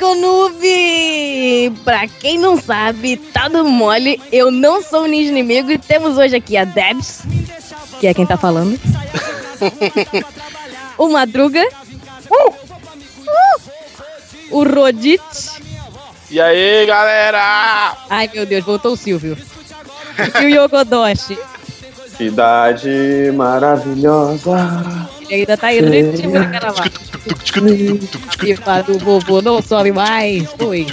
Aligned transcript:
Disco 0.00 0.14
Noob! 0.14 1.72
Pra 1.84 2.08
quem 2.08 2.38
não 2.38 2.58
sabe, 2.58 3.18
tá 3.18 3.48
do 3.48 3.62
mole, 3.62 4.18
eu 4.32 4.50
não 4.50 4.82
sou 4.82 5.02
o 5.02 5.06
ninja 5.06 5.28
inimigo 5.28 5.70
e 5.70 5.76
temos 5.76 6.16
hoje 6.16 6.34
aqui 6.34 6.56
a 6.56 6.64
Debs, 6.64 7.20
que 8.00 8.06
é 8.06 8.14
quem 8.14 8.24
tá 8.24 8.38
falando. 8.38 8.80
o 10.96 11.06
Madruga. 11.10 11.62
Uh! 12.30 12.48
Uh! 12.48 13.60
O 14.52 14.64
Rodit. 14.64 15.22
E 16.30 16.40
aí, 16.40 16.86
galera? 16.86 17.98
Ai, 18.08 18.30
meu 18.32 18.46
Deus, 18.46 18.64
voltou 18.64 18.94
o 18.94 18.96
Silvio. 18.96 19.36
E 20.40 20.44
o 20.46 20.48
Yogodoshi. 20.48 21.38
Cidade 22.20 23.32
maravilhosa. 23.34 25.08
Ele 25.22 25.34
ainda 25.40 25.56
tá 25.56 25.72
indo 25.72 25.86
no 25.88 26.12
time 26.12 26.32
do 26.34 26.50
carnaval. 26.50 26.84
E 28.44 28.92
o 28.92 28.98
vovô 28.98 29.40
não 29.40 29.62
sobe 29.62 29.90
mais. 29.90 30.46
Oi. 30.58 30.86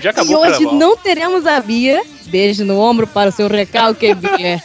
Já 0.00 0.10
acabou 0.10 0.32
e 0.32 0.34
o 0.34 0.40
hoje 0.40 0.52
carnaval. 0.54 0.74
não 0.74 0.96
teremos 0.96 1.46
a 1.46 1.60
Bia. 1.60 2.02
Beijo 2.26 2.64
no 2.64 2.76
ombro 2.80 3.06
para 3.06 3.28
o 3.28 3.32
seu 3.32 3.46
recalque, 3.46 4.12
Bia. 4.14 4.60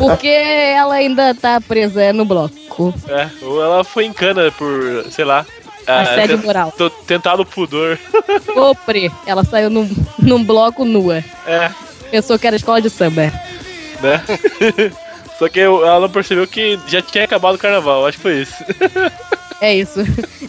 Porque 0.00 0.28
ela 0.28 0.94
ainda 0.94 1.34
tá 1.34 1.60
presa 1.60 2.10
no 2.14 2.24
bloco. 2.24 2.94
É, 3.06 3.28
ou 3.42 3.62
ela 3.62 3.84
foi 3.84 4.06
em 4.06 4.14
cana 4.14 4.50
por, 4.52 5.04
sei 5.10 5.26
lá. 5.26 5.44
ah, 5.86 6.00
Assédio 6.00 6.36
tent- 6.38 6.46
moral. 6.46 6.72
tô- 6.74 6.88
Tentado 6.88 7.44
pudor. 7.44 7.98
Ô, 8.56 8.74
Pre, 8.74 9.12
ela 9.26 9.44
saiu 9.44 9.68
num, 9.68 9.86
num 10.18 10.42
bloco 10.42 10.86
nua. 10.86 11.22
É, 11.46 11.70
Pensou 12.10 12.38
que 12.38 12.46
era 12.46 12.56
escola 12.56 12.80
de 12.80 12.88
samba. 12.88 13.30
Né? 14.00 14.22
Só 15.38 15.48
que 15.48 15.60
ela 15.60 16.00
não 16.00 16.10
percebeu 16.10 16.46
que 16.48 16.78
já 16.88 17.00
tinha 17.00 17.24
acabado 17.24 17.54
o 17.54 17.58
carnaval, 17.58 18.06
acho 18.06 18.16
que 18.16 18.22
foi 18.22 18.42
isso. 18.42 18.54
É 19.60 19.74
isso. 19.74 20.00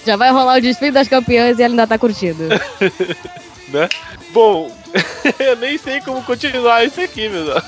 Já 0.05 0.15
vai 0.15 0.31
rolar 0.31 0.57
o 0.57 0.61
desfile 0.61 0.91
das 0.91 1.07
campeãs 1.07 1.59
e 1.59 1.63
ela 1.63 1.73
ainda 1.73 1.87
tá 1.87 1.97
curtindo. 1.97 2.45
né? 3.71 3.89
Bom, 4.31 4.75
eu 5.39 5.55
nem 5.55 5.77
sei 5.77 6.01
como 6.01 6.23
continuar 6.23 6.83
isso 6.85 7.01
aqui, 7.01 7.29
meu 7.29 7.45
Deus. 7.45 7.63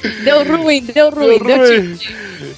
Deu 0.24 0.44
ruim, 0.44 0.82
deu 0.82 1.10
ruim, 1.10 1.38
deu, 1.38 1.58
ruim. 1.58 1.98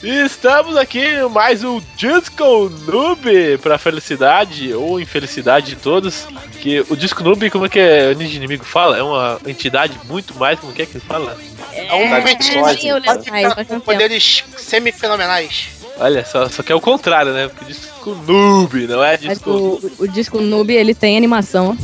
E 0.02 0.24
estamos 0.24 0.76
aqui 0.76 1.00
em 1.00 1.28
mais 1.28 1.64
um 1.64 1.80
Disco 1.96 2.70
Noob 2.86 3.58
pra 3.58 3.78
felicidade 3.78 4.72
ou 4.72 5.00
infelicidade 5.00 5.66
de 5.66 5.76
todos. 5.76 6.26
Que 6.60 6.84
o 6.88 6.96
Disco 6.96 7.22
Noob, 7.22 7.50
como 7.50 7.66
é 7.66 7.68
que 7.68 7.80
é, 7.80 8.10
o 8.10 8.14
Ninja 8.14 8.36
Inimigo 8.36 8.64
fala? 8.64 8.96
É 8.96 9.02
uma 9.02 9.40
entidade 9.46 9.98
muito 10.04 10.34
mais, 10.36 10.58
como 10.60 10.72
é 10.72 10.74
que 10.74 10.82
ele 10.82 11.00
fala? 11.00 11.36
É 11.72 11.94
um 11.94 12.10
faz 12.10 13.54
com 13.54 13.64
tanto 13.64 13.84
poderes 13.84 14.44
semifenomenais. 14.56 15.81
Olha, 15.98 16.24
só, 16.24 16.48
só 16.48 16.62
que 16.62 16.72
é 16.72 16.74
o 16.74 16.80
contrário, 16.80 17.32
né? 17.32 17.48
Porque 17.48 17.66
Disco 17.66 18.14
Noob, 18.26 18.86
não 18.86 19.02
é 19.04 19.16
Disco... 19.16 19.50
o, 19.50 19.92
o 20.00 20.08
disco 20.08 20.40
noob, 20.40 20.72
ele 20.72 20.94
tem 20.94 21.16
animação. 21.16 21.76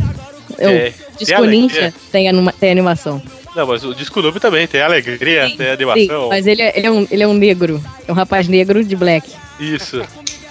É, 0.58 0.90
tem 0.90 0.94
disco 1.18 1.34
alegria. 1.36 1.60
ninja 1.60 1.94
tem, 2.10 2.28
anima- 2.28 2.52
tem 2.58 2.70
animação. 2.70 3.22
Não, 3.54 3.66
mas 3.66 3.84
o 3.84 3.94
Disco 3.94 4.20
Noob 4.22 4.38
também 4.40 4.66
tem 4.66 4.80
alegria, 4.82 5.50
tem 5.56 5.70
animação. 5.70 6.22
Sim, 6.24 6.28
mas 6.28 6.46
ele 6.46 6.62
é, 6.62 6.72
ele, 6.76 6.86
é 6.86 6.90
um, 6.90 7.06
ele 7.10 7.22
é 7.22 7.26
um 7.28 7.34
negro. 7.34 7.82
É 8.06 8.12
um 8.12 8.14
rapaz 8.14 8.46
negro 8.48 8.82
de 8.84 8.94
black. 8.96 9.30
Isso. 9.60 10.02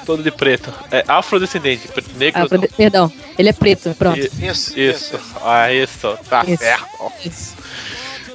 Todo 0.06 0.24
de 0.24 0.32
preto. 0.32 0.72
É 0.90 1.04
afrodescendente, 1.08 1.90
negro. 2.16 2.42
Ah, 2.44 2.48
pro- 2.48 2.68
perdão, 2.76 3.12
ele 3.38 3.50
é 3.50 3.54
preto. 3.54 3.94
Pronto. 3.98 4.18
I- 4.20 4.30
Isso, 4.48 4.80
Isso, 4.80 5.20
ah, 5.44 5.72
isso, 5.74 6.18
tá 6.30 6.44
Isso. 6.48 6.58
certo. 6.64 6.86
Isso. 7.26 7.56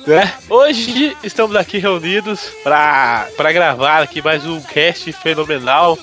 Né? 0.06 0.32
Hoje 0.48 1.16
estamos 1.22 1.54
aqui 1.56 1.78
reunidos 1.78 2.50
pra, 2.62 3.28
pra 3.36 3.52
gravar 3.52 4.02
aqui 4.02 4.20
mais 4.22 4.44
um 4.46 4.60
cast 4.60 5.12
fenomenal 5.12 5.96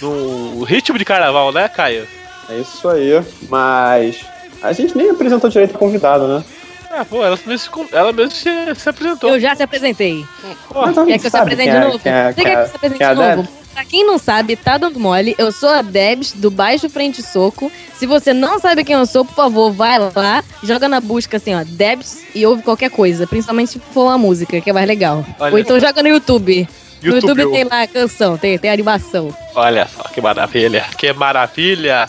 no 0.00 0.62
ritmo 0.64 0.98
de 0.98 1.04
carnaval, 1.04 1.52
né, 1.52 1.68
Caio? 1.68 2.06
É 2.50 2.58
isso 2.58 2.88
aí. 2.88 3.22
Mas 3.48 4.24
a 4.62 4.72
gente 4.72 4.96
nem 4.96 5.10
apresentou 5.10 5.48
direito 5.48 5.74
a 5.74 5.78
convidado, 5.78 6.26
né? 6.28 6.44
Ah, 6.90 7.04
pô, 7.04 7.24
ela 7.24 7.38
mesmo 7.46 7.86
ela 7.92 8.12
mesmo 8.12 8.30
se, 8.32 8.48
se 8.74 8.88
apresentou. 8.88 9.30
Eu 9.30 9.40
já 9.40 9.54
se 9.54 9.62
apresentei. 9.62 10.24
Pô, 10.68 10.82
Quer 11.04 11.18
que 11.18 11.26
eu 11.26 11.30
se 11.30 11.36
apresente 11.36 11.70
quem 11.70 11.70
de 11.70 11.76
é- 11.76 11.80
novo? 11.88 11.98
quem 11.98 12.12
é- 12.12 12.32
Você 12.32 12.42
quer 12.42 12.50
que 12.50 12.56
é- 12.56 12.62
eu 12.62 12.66
se 12.68 12.76
apresente 12.76 13.02
é 13.02 13.14
de 13.14 13.22
a 13.22 13.36
novo? 13.36 13.48
Pra 13.76 13.84
quem 13.84 14.06
não 14.06 14.16
sabe, 14.16 14.56
tá 14.56 14.78
dando 14.78 14.98
mole. 14.98 15.34
Eu 15.36 15.52
sou 15.52 15.68
a 15.68 15.82
Debs, 15.82 16.32
do 16.32 16.50
Baixo 16.50 16.88
Frente 16.88 17.22
Soco. 17.22 17.70
Se 17.94 18.06
você 18.06 18.32
não 18.32 18.58
sabe 18.58 18.82
quem 18.82 18.94
eu 18.94 19.04
sou, 19.04 19.22
por 19.22 19.34
favor, 19.34 19.70
vai 19.70 19.98
lá, 19.98 20.42
joga 20.62 20.88
na 20.88 20.98
busca 20.98 21.36
assim, 21.36 21.54
ó, 21.54 21.62
Debs 21.62 22.24
e 22.34 22.46
ouve 22.46 22.62
qualquer 22.62 22.88
coisa. 22.88 23.26
Principalmente 23.26 23.72
se 23.72 23.78
for 23.78 24.04
uma 24.04 24.16
música, 24.16 24.62
que 24.62 24.70
é 24.70 24.72
mais 24.72 24.88
legal. 24.88 25.26
Olha 25.38 25.52
Ou 25.52 25.58
então 25.58 25.78
joga 25.78 26.02
no 26.02 26.08
YouTube. 26.08 26.66
No 27.02 27.16
YouTube, 27.16 27.38
YouTube 27.38 27.52
tem 27.52 27.64
lá 27.64 27.82
a 27.82 27.86
canção, 27.86 28.38
tem, 28.38 28.58
tem 28.58 28.70
animação. 28.70 29.36
Olha 29.54 29.86
só 29.86 30.04
que 30.04 30.22
maravilha, 30.22 30.86
que 30.96 31.12
maravilha. 31.12 32.08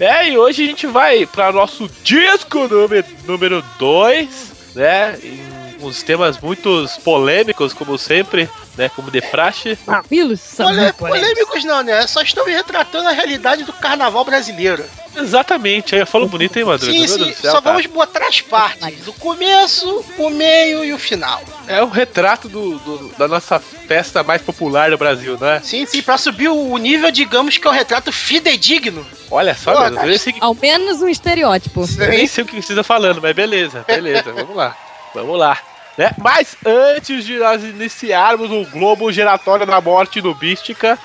É, 0.00 0.28
e 0.30 0.36
hoje 0.36 0.64
a 0.64 0.66
gente 0.66 0.88
vai 0.88 1.26
para 1.26 1.52
nosso 1.52 1.88
disco 2.02 2.66
número, 2.66 3.06
número 3.24 3.64
2, 3.78 4.52
né? 4.74 5.16
Em 5.22 5.53
uns 5.86 6.02
temas 6.02 6.38
muito 6.40 6.86
polêmicos, 7.04 7.72
como 7.72 7.96
sempre, 7.98 8.48
né? 8.76 8.88
Como 8.94 9.10
de 9.10 9.20
praxe. 9.20 9.78
Mamilos 9.86 10.40
são 10.40 10.66
Pole- 10.66 10.80
muito 10.80 10.94
polêmicos. 10.94 11.28
polêmicos 11.32 11.64
não, 11.64 11.82
né? 11.82 12.06
Só 12.06 12.22
estão 12.22 12.44
retratando 12.46 13.08
a 13.08 13.12
realidade 13.12 13.64
do 13.64 13.72
carnaval 13.72 14.24
brasileiro. 14.24 14.84
Exatamente, 15.16 15.94
aí 15.94 16.04
falou 16.04 16.28
bonito, 16.28 16.56
hein, 16.58 16.64
Madruga? 16.64 16.92
Sim, 16.92 16.98
Meu 16.98 17.08
sim. 17.08 17.18
Deus 17.18 17.36
do 17.36 17.40
céu, 17.40 17.52
Só 17.52 17.60
cara. 17.60 17.76
vamos 17.76 17.86
botar 17.86 18.26
as 18.26 18.40
partes. 18.40 19.06
O 19.06 19.12
começo, 19.12 20.04
o 20.18 20.28
meio 20.28 20.84
e 20.84 20.92
o 20.92 20.98
final. 20.98 21.40
É 21.68 21.80
o 21.80 21.88
retrato 21.88 22.48
do, 22.48 22.78
do- 22.80 23.08
da 23.16 23.28
nossa 23.28 23.60
festa 23.60 24.24
mais 24.24 24.42
popular 24.42 24.90
do 24.90 24.98
Brasil, 24.98 25.38
não 25.40 25.46
é? 25.48 25.60
Sim, 25.60 25.86
sim. 25.86 26.02
Pra 26.02 26.18
subir 26.18 26.48
o 26.48 26.76
nível, 26.78 27.12
digamos 27.12 27.56
que 27.58 27.66
é 27.66 27.70
o 27.70 27.72
retrato 27.72 28.10
fidedigno. 28.10 29.06
Olha 29.30 29.54
só, 29.54 29.72
Pô, 29.72 29.80
meu 29.82 29.90
Deus, 29.90 30.02
eu 30.02 30.08
nem 30.08 30.18
sei, 30.18 30.34
Ao 30.40 30.54
menos 30.60 31.00
um 31.00 31.08
estereótipo. 31.08 31.84
eu 31.98 32.08
nem 32.08 32.26
sei 32.26 32.42
o 32.42 32.46
que 32.46 32.60
você 32.60 32.72
está 32.72 32.82
falando, 32.82 33.22
mas 33.22 33.34
beleza, 33.36 33.84
beleza, 33.86 34.30
vamos 34.34 34.56
lá. 34.56 34.76
Vamos 35.14 35.38
lá. 35.38 35.56
Né? 35.96 36.12
Mas 36.18 36.56
antes 36.64 37.24
de 37.24 37.38
nós 37.38 37.62
iniciarmos 37.62 38.50
o 38.50 38.64
Globo 38.70 39.12
Giratório 39.12 39.64
da 39.66 39.80
Morte 39.80 40.20
Nubística, 40.20 40.98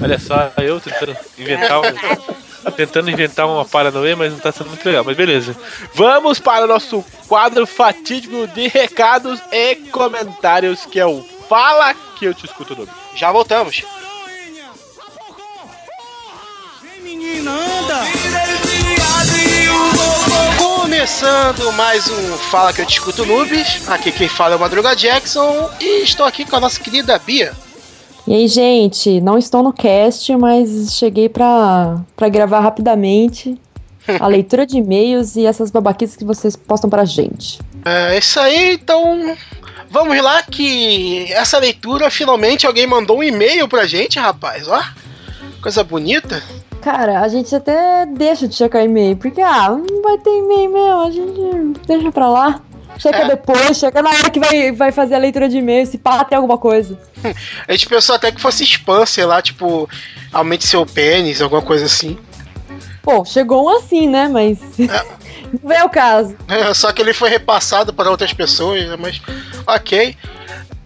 olha 0.00 0.18
só, 0.18 0.52
eu 0.58 0.80
tentando 0.80 1.16
inventar 1.38 1.80
um. 1.80 2.36
Tentando 2.76 3.08
inventar 3.08 3.46
uma 3.46 3.64
paranoia, 3.64 4.16
mas 4.16 4.32
não 4.32 4.40
tá 4.40 4.50
sendo 4.50 4.70
muito 4.70 4.84
legal, 4.84 5.04
mas 5.04 5.16
beleza. 5.16 5.54
Vamos 5.94 6.40
para 6.40 6.64
o 6.64 6.66
nosso 6.66 7.04
quadro 7.28 7.64
fatídico 7.64 8.48
de 8.48 8.66
recados 8.66 9.40
e 9.52 9.76
comentários, 9.92 10.84
que 10.84 10.98
é 10.98 11.06
o 11.06 11.24
Fala 11.48 11.94
que 12.18 12.24
eu 12.24 12.34
te 12.34 12.44
escuto 12.44 12.74
no 12.74 12.88
Já 13.14 13.30
voltamos. 13.30 13.84
Começando 20.58 21.72
mais 21.72 22.08
um 22.08 22.36
Fala 22.36 22.72
que 22.72 22.80
eu 22.80 22.86
te 22.86 22.94
escuto 22.94 23.24
Noobs. 23.26 23.88
Aqui 23.88 24.10
quem 24.10 24.28
fala 24.28 24.54
é 24.54 24.56
o 24.56 24.60
Madruga 24.60 24.94
Jackson 24.94 25.70
e 25.80 26.02
estou 26.02 26.26
aqui 26.26 26.44
com 26.44 26.56
a 26.56 26.60
nossa 26.60 26.80
querida 26.80 27.18
Bia. 27.18 27.52
E 28.26 28.34
aí, 28.34 28.48
gente, 28.48 29.20
não 29.20 29.38
estou 29.38 29.62
no 29.62 29.72
cast, 29.72 30.36
mas 30.36 30.94
cheguei 30.94 31.28
pra, 31.28 32.00
pra 32.16 32.28
gravar 32.28 32.60
rapidamente 32.60 33.56
a 34.18 34.26
leitura 34.26 34.66
de 34.66 34.78
e-mails 34.78 35.36
e 35.36 35.46
essas 35.46 35.70
babaquices 35.70 36.16
que 36.16 36.24
vocês 36.24 36.56
postam 36.56 36.90
pra 36.90 37.04
gente. 37.04 37.60
É 37.84 38.18
isso 38.18 38.40
aí, 38.40 38.74
então 38.74 39.36
vamos 39.90 40.20
lá 40.20 40.42
que 40.42 41.32
essa 41.32 41.58
leitura 41.58 42.10
finalmente 42.10 42.66
alguém 42.66 42.86
mandou 42.86 43.18
um 43.18 43.22
e-mail 43.22 43.68
pra 43.68 43.86
gente, 43.86 44.18
rapaz, 44.18 44.66
ó. 44.66 44.82
Coisa 45.62 45.84
bonita. 45.84 46.42
Cara, 46.86 47.20
a 47.20 47.26
gente 47.26 47.52
até 47.52 48.06
deixa 48.06 48.46
de 48.46 48.54
checar 48.54 48.84
e-mail, 48.84 49.16
porque, 49.16 49.40
ah, 49.40 49.70
não 49.70 50.02
vai 50.02 50.16
ter 50.18 50.30
e-mail 50.30 50.72
mesmo, 50.72 51.00
a 51.02 51.10
gente 51.10 51.80
deixa 51.84 52.12
pra 52.12 52.28
lá. 52.28 52.60
Checa 52.96 53.22
É. 53.22 53.26
depois, 53.26 53.76
checa 53.76 54.00
na 54.00 54.10
hora 54.10 54.30
que 54.30 54.38
vai, 54.38 54.70
vai 54.70 54.92
fazer 54.92 55.16
a 55.16 55.18
leitura 55.18 55.48
de 55.48 55.58
e-mail, 55.58 55.84
se 55.84 55.98
pá, 55.98 56.24
tem 56.24 56.36
alguma 56.36 56.56
coisa. 56.56 56.96
A 57.66 57.72
gente 57.72 57.88
pensou 57.88 58.14
até 58.14 58.30
que 58.30 58.40
fosse 58.40 58.62
spam, 58.62 59.04
sei 59.04 59.24
lá, 59.24 59.42
tipo, 59.42 59.90
aumente 60.32 60.64
seu 60.64 60.86
pênis, 60.86 61.42
alguma 61.42 61.60
coisa 61.60 61.86
assim. 61.86 62.16
Bom, 63.02 63.24
chegou 63.24 63.64
um 63.64 63.78
assim, 63.78 64.06
né, 64.06 64.28
mas 64.28 64.60
não 65.64 65.72
é 65.72 65.82
o 65.82 65.90
caso. 65.90 66.36
É, 66.46 66.72
só 66.72 66.92
que 66.92 67.02
ele 67.02 67.12
foi 67.12 67.30
repassado 67.30 67.92
para 67.92 68.08
outras 68.12 68.32
pessoas, 68.32 68.86
né, 68.86 68.96
mas 68.96 69.20
ok. 69.66 70.16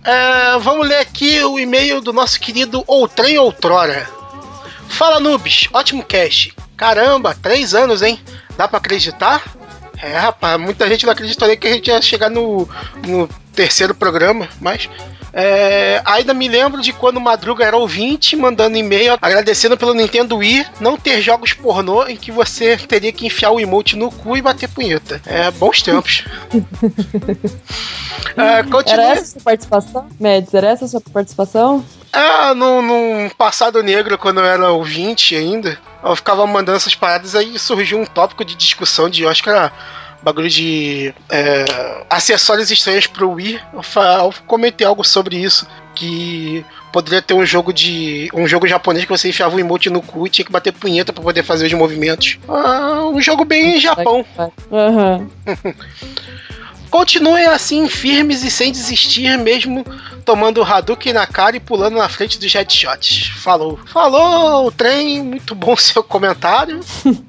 É, 0.02 0.58
vamos 0.60 0.88
ler 0.88 1.00
aqui 1.00 1.44
o 1.44 1.58
e-mail 1.58 2.00
do 2.00 2.10
nosso 2.10 2.40
querido 2.40 2.82
Outrem 2.86 3.36
Outrora. 3.36 4.18
Fala 4.90 5.18
Nubes, 5.18 5.68
ótimo 5.72 6.04
cast. 6.04 6.54
Caramba, 6.76 7.34
três 7.34 7.74
anos, 7.74 8.02
hein? 8.02 8.20
Dá 8.56 8.68
pra 8.68 8.78
acreditar? 8.78 9.42
É, 10.02 10.16
rapaz, 10.16 10.58
muita 10.60 10.88
gente 10.88 11.04
não 11.04 11.12
acreditaria 11.12 11.56
que 11.56 11.66
a 11.66 11.72
gente 11.72 11.88
ia 11.88 12.00
chegar 12.02 12.30
no, 12.30 12.68
no 13.06 13.28
terceiro 13.54 13.94
programa, 13.94 14.48
mas. 14.60 14.88
É, 15.32 16.02
ainda 16.04 16.34
me 16.34 16.48
lembro 16.48 16.80
de 16.80 16.92
quando 16.92 17.18
o 17.18 17.20
Madruga 17.20 17.64
era 17.64 17.76
ouvinte, 17.76 18.36
mandando 18.36 18.76
e-mail 18.76 19.16
agradecendo 19.20 19.76
pelo 19.76 19.94
Nintendo 19.94 20.36
Wii 20.36 20.66
não 20.80 20.96
ter 20.96 21.20
jogos 21.22 21.52
pornô 21.52 22.06
em 22.06 22.16
que 22.16 22.32
você 22.32 22.76
teria 22.76 23.12
que 23.12 23.26
enfiar 23.26 23.50
o 23.50 23.60
emote 23.60 23.96
no 23.96 24.10
cu 24.10 24.36
e 24.36 24.42
bater 24.42 24.68
punheta. 24.68 25.20
É, 25.26 25.50
bons 25.50 25.82
tempos. 25.82 26.24
É, 28.36 28.62
continua. 28.62 29.02
Era 29.02 29.12
essa 29.12 29.22
a 29.22 29.26
sua 29.26 29.42
participação? 29.42 30.08
Médios, 30.18 30.54
era 30.54 30.68
essa 30.68 30.84
a 30.84 30.88
sua 30.88 31.00
participação? 31.00 31.84
Ah, 32.12 32.54
num, 32.54 32.82
num 32.82 33.30
passado 33.30 33.82
negro, 33.82 34.18
quando 34.18 34.40
eu 34.40 34.44
era 34.44 34.70
ouvinte 34.70 35.34
ainda. 35.34 35.78
eu 36.02 36.16
ficava 36.16 36.46
mandando 36.46 36.76
essas 36.76 36.94
paradas, 36.94 37.34
aí 37.34 37.58
surgiu 37.58 37.98
um 37.98 38.06
tópico 38.06 38.44
de 38.44 38.54
discussão 38.54 39.08
de, 39.08 39.22
eu 39.22 39.28
acho 39.28 39.42
que 39.42 39.48
era 39.48 39.72
bagulho 40.22 40.48
de 40.48 41.14
é, 41.30 41.64
acessórios 42.08 42.70
estranhos 42.70 43.06
pro 43.06 43.30
Wii. 43.30 43.60
Eu, 43.72 43.82
eu 44.24 44.34
comentei 44.46 44.86
algo 44.86 45.04
sobre 45.04 45.36
isso, 45.36 45.66
que 45.94 46.64
poderia 46.92 47.22
ter 47.22 47.34
um 47.34 47.44
jogo 47.44 47.72
de 47.72 48.28
um 48.34 48.46
jogo 48.46 48.66
japonês 48.66 49.04
que 49.04 49.10
você 49.10 49.28
enfiava 49.28 49.56
o 49.56 49.60
emote 49.60 49.88
no 49.90 50.02
cu 50.02 50.26
e 50.26 50.30
tinha 50.30 50.44
que 50.44 50.52
bater 50.52 50.72
punheta 50.72 51.12
pra 51.12 51.22
poder 51.22 51.42
fazer 51.42 51.66
os 51.66 51.72
movimentos. 51.72 52.38
Ah, 52.48 53.04
um 53.06 53.20
jogo 53.20 53.44
bem 53.44 53.80
Japão. 53.80 54.24
Aham. 54.72 55.28
Continuem 56.90 57.46
assim, 57.46 57.88
firmes 57.88 58.42
e 58.42 58.50
sem 58.50 58.72
desistir, 58.72 59.38
mesmo 59.38 59.84
tomando 60.24 60.60
o 60.60 60.64
Hadouken 60.64 61.12
na 61.12 61.26
cara 61.26 61.56
e 61.56 61.60
pulando 61.60 61.96
na 61.96 62.08
frente 62.08 62.38
dos 62.38 62.52
headshots. 62.52 63.28
Falou. 63.42 63.78
Falou, 63.86 64.70
trem, 64.72 65.22
muito 65.22 65.54
bom 65.54 65.74
seu 65.78 66.02
comentário. 66.02 66.80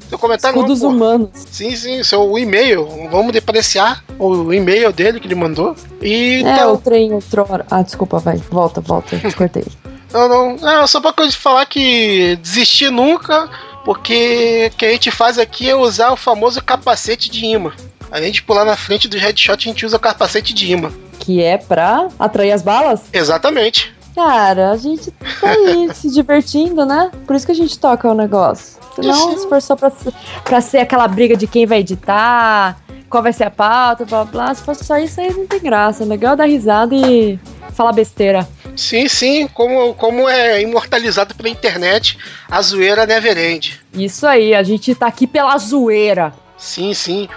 Seu 0.09 0.17
comentário 0.17 0.55
Escudos 0.57 0.79
pô. 0.79 0.87
humanos. 0.87 1.29
Sim, 1.33 1.75
sim, 1.75 2.03
seu 2.03 2.37
e-mail. 2.37 2.87
Vamos 3.11 3.31
depreciar 3.31 4.03
o 4.17 4.51
e-mail 4.51 4.91
dele 4.91 5.19
que 5.19 5.27
ele 5.27 5.35
mandou. 5.35 5.75
E 6.01 6.41
É, 6.43 6.47
o 6.47 6.47
então, 6.49 6.77
trem 6.77 7.13
outrora. 7.13 7.65
Ah, 7.69 7.81
desculpa, 7.81 8.19
vai. 8.19 8.37
Volta, 8.37 8.81
volta. 8.81 9.17
Te 9.17 9.35
cortei. 9.35 9.65
não, 10.11 10.27
não, 10.27 10.55
não, 10.57 10.87
só 10.87 10.99
pra 10.99 11.13
coisa 11.13 11.31
de 11.31 11.37
falar 11.37 11.65
que 11.65 12.35
desistir 12.41 12.91
nunca, 12.91 13.49
porque 13.85 14.71
o 14.73 14.77
que 14.77 14.85
a 14.85 14.91
gente 14.91 15.11
faz 15.11 15.37
aqui 15.37 15.69
é 15.69 15.75
usar 15.75 16.11
o 16.11 16.17
famoso 16.17 16.61
capacete 16.63 17.29
de 17.29 17.45
imã. 17.45 17.71
Além 18.11 18.31
de 18.31 18.41
pular 18.43 18.65
na 18.65 18.75
frente 18.75 19.07
do 19.07 19.17
headshot, 19.17 19.53
a 19.67 19.71
gente 19.71 19.85
usa 19.85 19.97
capacete 19.97 20.53
de 20.53 20.71
imã. 20.71 20.91
Que 21.19 21.41
é 21.41 21.57
pra 21.57 22.07
atrair 22.19 22.51
as 22.51 22.61
balas? 22.61 23.01
Exatamente. 23.13 23.93
Cara, 24.13 24.71
a 24.71 24.77
gente 24.77 25.09
tá 25.39 25.49
aí 25.49 25.89
se 25.95 26.11
divertindo, 26.11 26.85
né? 26.85 27.09
Por 27.25 27.35
isso 27.35 27.45
que 27.45 27.51
a 27.51 27.55
gente 27.55 27.79
toca 27.79 28.09
o 28.09 28.13
negócio. 28.13 28.79
Senão, 28.95 29.37
se 29.37 29.47
for 29.47 29.61
só 29.61 29.75
pra, 29.75 29.89
ser- 29.89 30.13
pra 30.43 30.59
ser 30.59 30.79
aquela 30.79 31.07
briga 31.07 31.37
de 31.37 31.47
quem 31.47 31.65
vai 31.65 31.79
editar, 31.79 32.77
qual 33.09 33.23
vai 33.23 33.31
ser 33.31 33.45
a 33.45 33.49
pauta, 33.51 34.03
blá 34.03 34.25
blá, 34.25 34.53
se 34.53 34.63
fosse 34.63 34.83
só 34.83 34.97
isso 34.97 35.21
aí 35.21 35.31
não 35.33 35.47
tem 35.47 35.61
graça. 35.61 36.03
É 36.03 36.05
legal 36.05 36.35
dar 36.35 36.43
risada 36.45 36.93
e 36.93 37.39
falar 37.73 37.93
besteira. 37.93 38.45
Sim, 38.75 39.07
sim, 39.07 39.47
como, 39.53 39.93
como 39.93 40.27
é 40.27 40.61
imortalizado 40.61 41.33
pela 41.35 41.47
internet, 41.49 42.17
a 42.49 42.61
zoeira 42.61 43.05
never 43.05 43.37
end. 43.37 43.79
Isso 43.93 44.27
aí, 44.27 44.53
a 44.53 44.63
gente 44.63 44.93
tá 44.93 45.07
aqui 45.07 45.25
pela 45.25 45.57
zoeira. 45.57 46.33
Sim, 46.57 46.93
sim. 46.93 47.27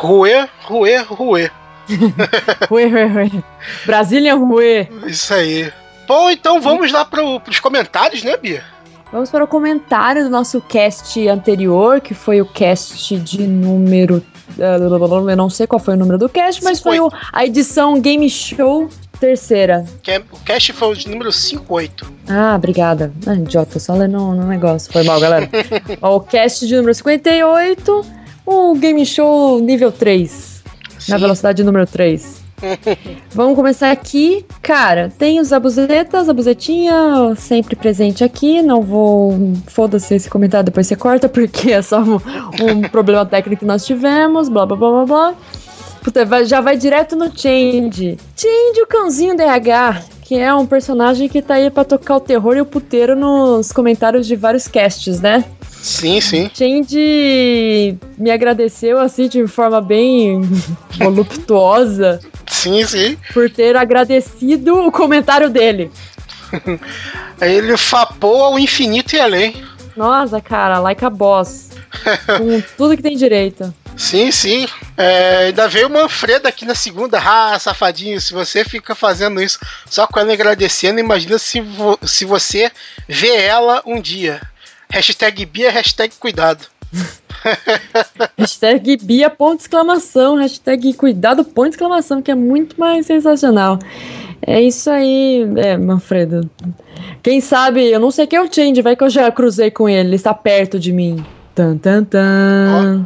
Ruê, 0.00 0.46
ruê, 0.62 0.96
ruê. 0.98 1.50
Ué, 2.70 2.86
ué, 2.86 3.04
ué. 3.06 3.30
Brasília 3.84 4.34
Rue. 4.34 4.88
Isso 5.06 5.32
aí. 5.34 5.72
Bom, 6.06 6.30
então 6.30 6.60
vamos 6.60 6.92
lá 6.92 7.04
pro, 7.04 7.40
pros 7.40 7.58
comentários, 7.58 8.22
né, 8.22 8.36
Bia? 8.36 8.62
Vamos 9.10 9.30
para 9.30 9.42
o 9.42 9.48
comentário 9.48 10.22
do 10.24 10.30
nosso 10.30 10.60
cast 10.60 11.26
anterior, 11.28 12.00
que 12.00 12.14
foi 12.14 12.40
o 12.40 12.46
cast 12.46 13.16
de 13.18 13.46
número. 13.46 14.22
ah, 14.60 14.76
Eu 15.30 15.36
não 15.36 15.50
sei 15.50 15.66
qual 15.66 15.80
foi 15.80 15.94
o 15.94 15.96
número 15.96 16.18
do 16.18 16.28
cast, 16.28 16.62
mas 16.62 16.78
foi 16.80 17.00
o- 17.00 17.10
a 17.32 17.44
edição 17.44 17.98
Game 18.00 18.28
Show 18.30 18.88
terceira. 19.18 19.84
É- 20.06 20.18
o 20.30 20.38
cast 20.44 20.72
foi 20.74 20.88
o 20.92 20.94
de 20.94 21.08
número 21.08 21.32
58. 21.32 22.06
Ah, 22.28 22.54
obrigada. 22.54 23.10
Ah, 23.26 23.34
idiota, 23.34 23.80
só 23.80 23.94
lendo 23.94 24.18
no 24.18 24.46
negócio. 24.46 24.92
Foi 24.92 25.02
mal, 25.02 25.18
galera. 25.18 25.48
Ó, 26.00 26.16
o 26.16 26.20
cast 26.20 26.66
de 26.68 26.76
número 26.76 26.94
58, 26.94 28.04
o 28.48 28.74
Game 28.74 29.04
Show 29.04 29.60
nível 29.60 29.92
3. 29.92 30.62
Na 31.08 31.16
Sim. 31.16 31.20
velocidade 31.22 31.62
número 31.62 31.86
3. 31.86 32.38
Vamos 33.32 33.54
começar 33.54 33.90
aqui. 33.92 34.44
Cara, 34.62 35.12
tem 35.16 35.38
os 35.38 35.52
abuzetas, 35.52 36.28
a 36.28 36.32
buzetinha 36.32 37.34
sempre 37.36 37.76
presente 37.76 38.24
aqui. 38.24 38.62
Não 38.62 38.82
vou. 38.82 39.52
Foda-se 39.68 40.14
esse 40.14 40.28
comentário, 40.28 40.64
depois 40.66 40.86
você 40.86 40.96
corta, 40.96 41.28
porque 41.30 41.70
é 41.72 41.82
só 41.82 42.00
um, 42.00 42.14
um 42.16 42.82
problema 42.88 43.24
técnico 43.24 43.60
que 43.60 43.66
nós 43.66 43.86
tivemos. 43.86 44.48
Blá 44.48 44.66
blá 44.66 44.76
blá 44.76 44.90
blá 44.90 45.04
blá. 45.06 45.34
Puta, 46.02 46.24
vai- 46.24 46.46
já 46.46 46.60
vai 46.60 46.76
direto 46.76 47.14
no 47.16 47.26
Change. 47.26 48.16
Change, 48.36 48.80
o 48.82 48.86
cãozinho 48.86 49.36
DH, 49.36 50.02
que 50.22 50.36
é 50.38 50.52
um 50.54 50.64
personagem 50.66 51.28
que 51.28 51.42
tá 51.42 51.54
aí 51.54 51.70
pra 51.70 51.84
tocar 51.84 52.16
o 52.16 52.20
terror 52.20 52.56
e 52.56 52.60
o 52.60 52.66
puteiro 52.66 53.14
nos 53.14 53.72
comentários 53.72 54.26
de 54.26 54.34
vários 54.34 54.66
casts, 54.66 55.20
né? 55.20 55.44
Sim, 55.80 56.20
sim. 56.20 56.50
Change 56.54 57.96
me 58.18 58.30
agradeceu 58.30 58.98
assim 59.00 59.28
de 59.28 59.46
forma 59.46 59.80
bem 59.80 60.40
voluptuosa 60.98 62.20
Sim, 62.46 62.84
sim. 62.84 63.16
por 63.32 63.48
ter 63.50 63.76
agradecido 63.76 64.76
o 64.86 64.92
comentário 64.92 65.48
dele. 65.48 65.90
Ele 67.40 67.76
fapou 67.76 68.42
ao 68.42 68.58
infinito 68.58 69.14
e 69.14 69.20
além. 69.20 69.64
Nossa, 69.96 70.40
cara, 70.40 70.78
like 70.80 71.04
a 71.04 71.10
boss. 71.10 71.68
Com 72.38 72.60
tudo 72.76 72.96
que 72.96 73.02
tem 73.02 73.16
direito. 73.16 73.72
Sim, 73.96 74.30
sim. 74.30 74.66
É, 74.96 75.46
ainda 75.46 75.66
veio 75.68 75.88
o 75.88 75.90
Manfredo 75.90 76.46
aqui 76.46 76.64
na 76.64 76.74
segunda. 76.74 77.18
Ah, 77.18 77.58
safadinho, 77.58 78.20
se 78.20 78.32
você 78.32 78.64
fica 78.64 78.94
fazendo 78.94 79.42
isso 79.42 79.58
só 79.90 80.06
com 80.06 80.20
ela 80.20 80.32
agradecendo, 80.32 81.00
imagina 81.00 81.36
se, 81.38 81.60
vo- 81.60 81.98
se 82.04 82.24
você 82.24 82.70
vê 83.08 83.34
ela 83.36 83.82
um 83.84 84.00
dia. 84.00 84.40
Hashtag 84.90 85.46
Bia, 85.46 85.70
hashtag 85.70 86.14
cuidado. 86.18 86.66
Hashtag 88.36 88.96
Bia, 88.96 89.30
ponto 89.30 89.60
exclamação. 89.60 90.36
Hashtag 90.36 90.94
cuidado, 90.94 91.44
ponto 91.44 91.70
exclamação, 91.70 92.22
que 92.22 92.30
é 92.30 92.34
muito 92.34 92.78
mais 92.80 93.06
sensacional. 93.06 93.78
É 94.40 94.60
isso 94.60 94.90
aí, 94.90 95.46
é, 95.56 95.76
Manfredo. 95.76 96.48
Quem 97.22 97.40
sabe, 97.40 97.90
eu 97.90 98.00
não 98.00 98.10
sei 98.10 98.26
quem 98.26 98.38
é 98.38 98.42
o 98.42 98.52
Change, 98.52 98.80
vai 98.80 98.96
que 98.96 99.04
eu 99.04 99.10
já 99.10 99.30
cruzei 99.30 99.70
com 99.70 99.88
ele, 99.88 100.08
ele 100.08 100.16
está 100.16 100.32
perto 100.32 100.78
de 100.78 100.92
mim. 100.92 101.24
Tan, 101.54 101.76
tan, 101.76 102.04
tan. 102.04 102.18
É 102.18 102.82
o, 102.82 103.04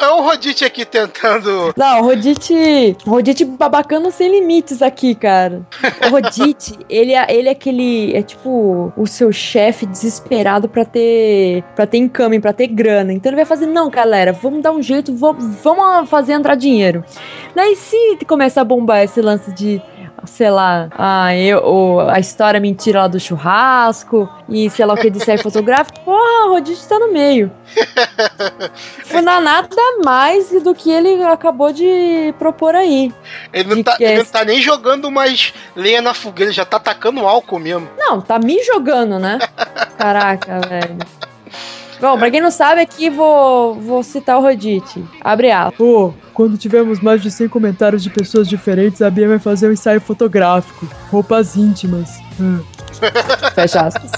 é 0.00 0.08
o 0.10 0.22
Rodite 0.22 0.64
aqui 0.64 0.84
tentando. 0.84 1.72
Não, 1.76 2.02
Rodite. 2.02 2.96
Rodite 3.06 3.44
babacano 3.44 4.10
sem 4.10 4.30
limites 4.30 4.82
aqui, 4.82 5.14
cara. 5.14 5.66
O 6.06 6.10
Rodite, 6.10 6.78
ele 6.88 7.12
é, 7.12 7.26
ele 7.28 7.48
é 7.48 7.52
aquele. 7.52 8.14
É 8.14 8.22
tipo 8.22 8.92
o 8.96 9.06
seu 9.06 9.32
chefe 9.32 9.86
desesperado 9.86 10.68
pra 10.68 10.84
ter. 10.84 11.62
para 11.74 11.86
ter 11.86 11.98
income, 11.98 12.40
pra 12.40 12.52
ter 12.52 12.66
grana. 12.66 13.12
Então 13.12 13.30
ele 13.30 13.36
vai 13.36 13.44
fazer, 13.44 13.66
não, 13.66 13.88
galera, 13.88 14.32
vamos 14.32 14.62
dar 14.62 14.72
um 14.72 14.82
jeito, 14.82 15.14
vamos, 15.14 15.44
vamos 15.62 16.08
fazer 16.08 16.34
entrar 16.34 16.54
dinheiro. 16.54 17.04
Daí 17.54 17.76
se 17.76 18.18
começa 18.26 18.60
a 18.60 18.64
bombar 18.64 19.02
esse 19.02 19.20
lance 19.20 19.52
de. 19.52 19.80
Sei 20.26 20.50
lá, 20.50 20.88
ah, 20.92 21.34
eu, 21.36 22.00
a 22.00 22.18
história 22.18 22.60
mentira 22.60 23.00
lá 23.00 23.08
do 23.08 23.20
churrasco 23.20 24.28
e 24.48 24.68
sei 24.70 24.84
lá 24.84 24.94
o 24.94 24.96
que 24.96 25.10
de 25.10 25.24
série 25.24 25.42
fotográfica, 25.42 26.00
porra, 26.00 26.46
o 26.46 26.52
Rodite 26.52 26.86
tá 26.86 26.98
no 26.98 27.12
meio. 27.12 27.50
Foi 29.04 29.20
na 29.20 29.40
nada 29.40 29.76
mais 30.04 30.50
do 30.62 30.74
que 30.74 30.90
ele 30.90 31.22
acabou 31.24 31.72
de 31.72 32.34
propor 32.38 32.74
aí. 32.74 33.12
Ele 33.52 33.74
não, 33.74 33.82
tá, 33.82 33.96
ele 33.98 34.12
é 34.12 34.18
não 34.18 34.24
tá 34.24 34.44
nem 34.44 34.60
jogando 34.60 35.10
mais 35.10 35.52
lenha 35.74 36.00
na 36.00 36.14
fogueira, 36.14 36.52
já 36.52 36.64
tá 36.64 36.78
tacando 36.78 37.26
álcool 37.26 37.58
mesmo. 37.58 37.88
Não, 37.96 38.20
tá 38.20 38.38
me 38.38 38.62
jogando, 38.62 39.18
né? 39.18 39.38
Caraca, 39.96 40.60
velho. 40.60 40.98
Bom, 42.00 42.18
pra 42.18 42.30
quem 42.30 42.40
não 42.40 42.50
sabe, 42.50 42.80
aqui 42.80 43.08
vou, 43.08 43.74
vou 43.74 44.02
citar 44.02 44.38
o 44.38 44.42
Rodite. 44.42 45.04
Abre 45.20 45.50
aspas. 45.50 45.76
Pô, 45.76 46.12
quando 46.32 46.58
tivermos 46.58 47.00
mais 47.00 47.22
de 47.22 47.30
100 47.30 47.48
comentários 47.48 48.02
de 48.02 48.10
pessoas 48.10 48.48
diferentes, 48.48 49.00
a 49.00 49.10
Bia 49.10 49.28
vai 49.28 49.38
fazer 49.38 49.68
um 49.68 49.72
ensaio 49.72 50.00
fotográfico. 50.00 50.88
Roupas 51.10 51.56
íntimas. 51.56 52.18
Hum. 52.40 52.60
Fecha 53.54 53.82
aspas. 53.82 54.10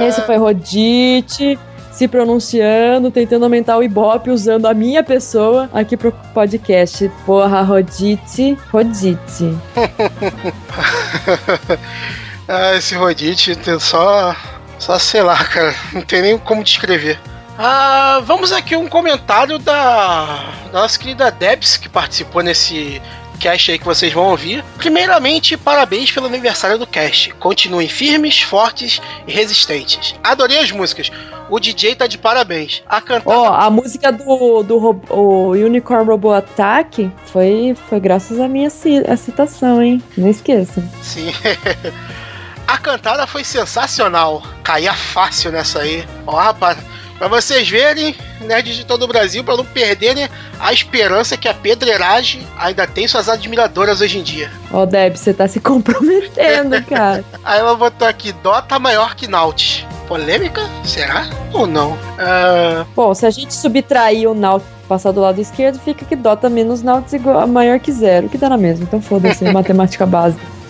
Esse 0.00 0.22
foi 0.22 0.36
Rodite 0.36 1.58
se 1.92 2.08
pronunciando, 2.08 3.10
tentando 3.10 3.44
aumentar 3.44 3.76
o 3.76 3.82
Ibope 3.82 4.30
usando 4.30 4.66
a 4.66 4.74
minha 4.74 5.04
pessoa 5.04 5.68
aqui 5.72 5.96
pro 5.96 6.10
podcast. 6.32 7.10
Porra, 7.26 7.62
Rodite. 7.62 8.58
Rodite. 8.72 9.56
Ah, 12.48 12.76
esse 12.76 12.96
Rodite 12.96 13.54
tem 13.54 13.78
só. 13.78 14.34
Só 14.82 14.98
sei 14.98 15.22
lá, 15.22 15.36
cara. 15.46 15.74
Não 15.92 16.02
tem 16.02 16.20
nem 16.22 16.36
como 16.38 16.64
descrever. 16.64 17.18
Ah, 17.58 18.20
vamos 18.24 18.50
aqui 18.50 18.74
um 18.74 18.88
comentário 18.88 19.58
da, 19.58 20.24
da 20.72 20.80
nossa 20.80 20.98
querida 20.98 21.30
Debs, 21.30 21.76
que 21.76 21.88
participou 21.88 22.42
nesse 22.42 23.00
cast 23.38 23.70
aí 23.70 23.78
que 23.78 23.84
vocês 23.84 24.12
vão 24.12 24.24
ouvir. 24.30 24.64
Primeiramente, 24.78 25.56
parabéns 25.56 26.10
pelo 26.10 26.26
aniversário 26.26 26.78
do 26.78 26.86
cast. 26.86 27.32
Continuem 27.34 27.88
firmes, 27.88 28.40
fortes 28.42 29.00
e 29.26 29.32
resistentes. 29.32 30.14
Adorei 30.24 30.58
as 30.58 30.72
músicas. 30.72 31.10
O 31.50 31.60
DJ 31.60 31.94
tá 31.94 32.06
de 32.06 32.16
parabéns. 32.18 32.82
A 32.88 33.00
cantada. 33.00 33.36
Ó, 33.36 33.52
a 33.52 33.68
música 33.70 34.10
do, 34.10 34.62
do 34.62 35.00
o 35.10 35.50
Unicorn 35.50 36.08
Robot 36.08 36.34
Attack 36.38 37.10
foi, 37.26 37.76
foi 37.88 38.00
graças 38.00 38.40
à 38.40 38.48
minha 38.48 38.70
ci- 38.70 39.04
a 39.06 39.16
citação, 39.16 39.82
hein? 39.82 40.02
Não 40.16 40.28
esqueça. 40.28 40.82
Sim. 41.02 41.30
A 42.72 42.78
cantada 42.78 43.26
foi 43.26 43.44
sensacional. 43.44 44.42
Caía 44.64 44.94
fácil 44.94 45.52
nessa 45.52 45.80
aí. 45.80 46.08
Ó, 46.26 46.34
rapaz, 46.34 46.78
pra 47.18 47.28
vocês 47.28 47.68
verem, 47.68 48.16
nerds 48.40 48.74
de 48.74 48.86
todo 48.86 49.02
o 49.02 49.06
Brasil, 49.06 49.44
pra 49.44 49.58
não 49.58 49.64
perderem 49.64 50.26
a 50.58 50.72
esperança 50.72 51.36
que 51.36 51.46
a 51.46 51.52
pedreiragem 51.52 52.46
ainda 52.58 52.86
tem 52.86 53.06
suas 53.06 53.28
admiradoras 53.28 54.00
hoje 54.00 54.18
em 54.18 54.22
dia. 54.22 54.50
Ó, 54.72 54.86
Deb, 54.86 55.16
você 55.16 55.34
tá 55.34 55.46
se 55.46 55.60
comprometendo, 55.60 56.82
cara. 56.88 57.22
Aí 57.44 57.60
ela 57.60 57.74
botou 57.76 58.08
aqui, 58.08 58.32
Dota 58.32 58.78
maior 58.78 59.14
que 59.16 59.28
Naut. 59.28 59.86
polêmica? 60.08 60.62
Será? 60.82 61.26
Ou 61.52 61.66
não? 61.66 61.98
Ah, 62.18 62.86
Bom, 62.96 63.14
se 63.14 63.26
a 63.26 63.30
gente 63.30 63.52
subtrair 63.52 64.26
o 64.30 64.34
e 64.34 64.88
passar 64.88 65.12
do 65.12 65.20
lado 65.20 65.38
esquerdo, 65.38 65.78
fica 65.78 66.06
que 66.06 66.16
dota 66.16 66.48
menos 66.48 66.82
náuticos 66.82 67.12
igual 67.12 67.46
maior 67.46 67.78
que 67.78 67.92
zero, 67.92 68.30
que 68.30 68.38
dá 68.38 68.48
na 68.48 68.56
mesma. 68.56 68.84
Então 68.84 69.02
foda-se, 69.02 69.44
matemática 69.52 70.06
básica. 70.06 70.61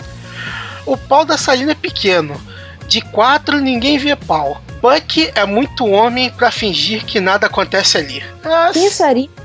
O 0.85 0.97
pau 0.97 1.25
da 1.25 1.37
Salina 1.37 1.71
é 1.71 1.75
pequeno. 1.75 2.39
De 2.87 3.01
quatro, 3.01 3.59
ninguém 3.59 3.97
vê 3.97 4.15
pau. 4.15 4.61
Buck 4.81 5.31
é 5.33 5.45
muito 5.45 5.87
homem 5.87 6.29
pra 6.29 6.51
fingir 6.51 7.05
que 7.05 7.21
nada 7.21 7.47
acontece 7.47 7.97
ali. 7.97 8.21
Ah, 8.43 8.69
Quem 8.73 8.85
é? 8.85 8.89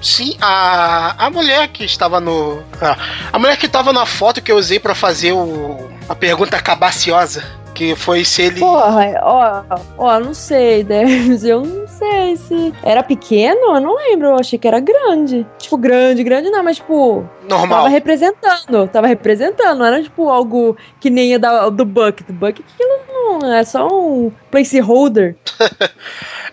Sim, 0.02 0.36
a, 0.40 1.14
a 1.26 1.30
mulher 1.30 1.68
que 1.68 1.84
estava 1.84 2.18
no. 2.20 2.60
ah, 2.82 2.96
a 3.32 3.38
mulher 3.38 3.56
que 3.56 3.66
estava 3.66 3.92
na 3.92 4.04
foto 4.04 4.42
que 4.42 4.50
eu 4.50 4.56
usei 4.56 4.80
pra 4.80 4.96
fazer 4.96 5.32
o, 5.32 5.88
a 6.08 6.14
pergunta 6.14 6.60
cabaciosa. 6.60 7.44
Que 7.78 7.94
foi 7.94 8.24
se 8.24 8.42
ele. 8.42 8.58
Porra, 8.58 9.20
ó, 9.22 9.62
ó, 9.96 10.18
não 10.18 10.34
sei, 10.34 10.82
Deves, 10.84 11.44
eu 11.44 11.62
não 11.64 11.86
sei 11.86 12.36
se. 12.36 12.74
Era 12.82 13.04
pequeno? 13.04 13.76
Eu 13.76 13.80
não 13.80 13.94
lembro, 13.96 14.26
eu 14.26 14.34
achei 14.34 14.58
que 14.58 14.66
era 14.66 14.80
grande. 14.80 15.46
Tipo, 15.58 15.76
grande, 15.78 16.24
grande 16.24 16.50
não, 16.50 16.64
mas 16.64 16.78
tipo, 16.78 17.24
normal. 17.48 17.78
tava 17.84 17.88
representando, 17.88 18.88
tava 18.88 19.06
representando, 19.06 19.78
não 19.78 19.86
era 19.86 20.02
tipo 20.02 20.28
algo 20.28 20.76
que 20.98 21.08
nem 21.08 21.36
a 21.36 21.38
da, 21.38 21.68
do 21.68 21.84
Bucket. 21.84 22.26
Do 22.26 22.32
Bucket, 22.32 22.66
aquilo 22.74 23.38
não, 23.40 23.54
é 23.54 23.62
só 23.64 23.86
um 23.86 24.32
placeholder. 24.50 25.36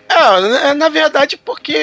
É, 0.08 0.40
na- 0.40 0.74
na 0.74 0.88
verdade, 0.88 1.36
porque 1.36 1.74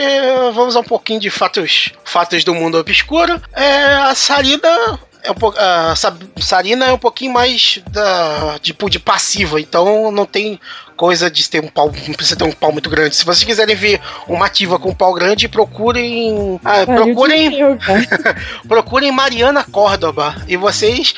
vamos 0.54 0.70
usar 0.70 0.80
um 0.80 0.84
pouquinho 0.84 1.20
de 1.20 1.30
fatos, 1.30 1.92
fatos 2.06 2.44
do 2.46 2.56
mundo 2.56 2.78
obscuro. 2.78 3.40
É, 3.54 3.84
a 3.96 4.16
Sarina 4.16 4.98
é 5.24 5.32
um 5.32 5.36
pouco, 5.36 5.58
a 5.60 5.96
Sa- 5.96 6.16
Sarina 6.40 6.86
é 6.86 6.94
um 6.94 6.98
pouquinho 6.98 7.32
mais 7.34 7.80
da 7.90 8.58
tipo 8.62 8.90
de 8.90 9.00
passiva, 9.00 9.60
então 9.60 10.12
não 10.12 10.26
tem 10.26 10.60
coisa 10.98 11.30
de 11.32 11.50
ter 11.50 11.64
um 11.64 11.68
pau, 11.68 11.92
não 12.08 12.14
precisa 12.14 12.38
ter 12.38 12.44
um 12.44 12.52
pau 12.52 12.72
muito 12.72 12.90
grande. 12.90 13.16
Se 13.16 13.26
vocês 13.26 13.44
quiserem 13.44 13.76
ver 13.76 14.00
uma 14.28 14.46
ativa 14.46 14.78
com 14.78 14.90
um 14.90 14.96
pau 14.96 15.14
grande, 15.14 15.48
procurem, 15.48 16.60
ah, 16.64 16.86
procurem, 16.86 17.78
cara. 17.78 18.36
procurem 18.68 19.12
Mariana 19.12 19.64
Córdoba 19.64 20.36
e 20.48 20.56
vocês 20.58 21.14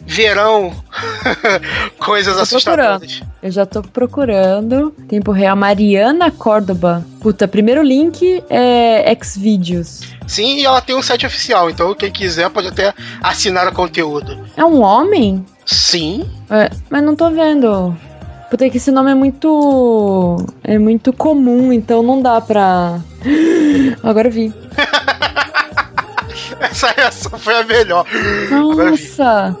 verão 0.00 0.72
coisas 1.98 2.36
assustadoras. 2.36 3.20
Eu 3.42 3.50
já 3.50 3.66
tô 3.66 3.82
procurando. 3.82 4.90
Tempo 5.08 5.32
real, 5.32 5.56
Mariana 5.56 6.30
Córdoba. 6.30 7.04
Puta, 7.20 7.46
primeiro 7.46 7.82
link 7.82 8.42
é 8.48 9.16
Xvideos. 9.22 10.02
Sim, 10.26 10.56
e 10.56 10.64
ela 10.64 10.80
tem 10.80 10.94
um 10.94 11.02
site 11.02 11.26
oficial, 11.26 11.70
então 11.70 11.94
quem 11.94 12.10
quiser 12.10 12.50
pode 12.50 12.68
até 12.68 12.92
assinar 13.22 13.66
o 13.68 13.72
conteúdo. 13.72 14.38
É 14.56 14.64
um 14.64 14.82
homem? 14.82 15.44
Sim. 15.64 16.28
É, 16.50 16.70
mas 16.90 17.02
não 17.02 17.16
tô 17.16 17.30
vendo. 17.30 17.96
Puta, 18.50 18.64
é 18.64 18.70
que 18.70 18.78
esse 18.78 18.90
nome 18.90 19.10
é 19.10 19.14
muito. 19.14 20.36
É 20.64 20.78
muito 20.78 21.12
comum, 21.12 21.72
então 21.72 22.02
não 22.02 22.22
dá 22.22 22.40
pra. 22.40 22.98
Agora 24.02 24.28
eu 24.28 24.32
vi. 24.32 24.52
Essa 26.60 26.88
reação 26.88 27.38
foi 27.38 27.54
a 27.54 27.62
melhor. 27.62 28.04
Nossa! 28.50 29.56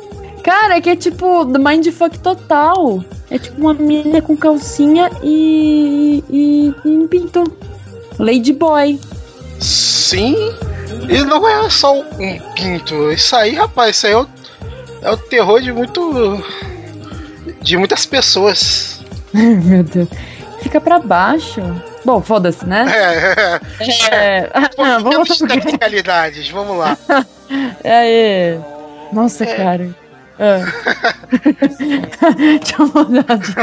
Cara, 0.48 0.78
é 0.78 0.80
que 0.80 0.88
é 0.88 0.96
tipo 0.96 1.44
mindfuck 1.44 2.18
total. 2.20 3.04
É 3.30 3.38
tipo 3.38 3.60
uma 3.60 3.74
menina 3.74 4.22
com 4.22 4.34
calcinha 4.34 5.10
e. 5.22 6.24
e. 6.30 6.74
e 6.86 6.88
um 6.88 7.06
pinto. 7.06 7.44
Lady 8.18 8.54
Boy. 8.54 8.98
Sim. 9.60 10.34
E 11.06 11.22
não 11.22 11.46
é 11.46 11.68
só 11.68 12.00
um 12.00 12.04
pinto. 12.54 13.12
Isso 13.12 13.36
aí, 13.36 13.54
rapaz, 13.56 13.96
isso 13.96 14.06
aí 14.06 14.14
é 14.14 14.16
o, 14.16 14.26
é 15.02 15.10
o 15.10 15.16
terror 15.18 15.60
de 15.60 15.70
muito. 15.70 16.42
de 17.60 17.76
muitas 17.76 18.06
pessoas. 18.06 19.02
Meu 19.34 19.84
Deus. 19.84 20.08
Fica 20.62 20.80
pra 20.80 20.98
baixo. 20.98 21.60
Bom, 22.06 22.22
foda-se, 22.22 22.64
né? 22.64 22.86
É, 22.90 23.84
é. 23.84 24.14
É. 24.14 24.50
Ah, 24.54 24.98
vamos 24.98 25.28
Temos 25.28 25.52
tecnicalidades, 25.52 26.48
vamos 26.50 26.78
lá. 26.78 26.96
É, 27.84 28.54
é. 28.54 28.60
Nossa, 29.12 29.44
É. 29.44 29.54
cara. 29.54 30.07
Ah. 30.40 30.64
Deixa 32.36 32.74
eu 32.78 32.86
mudar 32.86 33.36
de. 33.38 33.54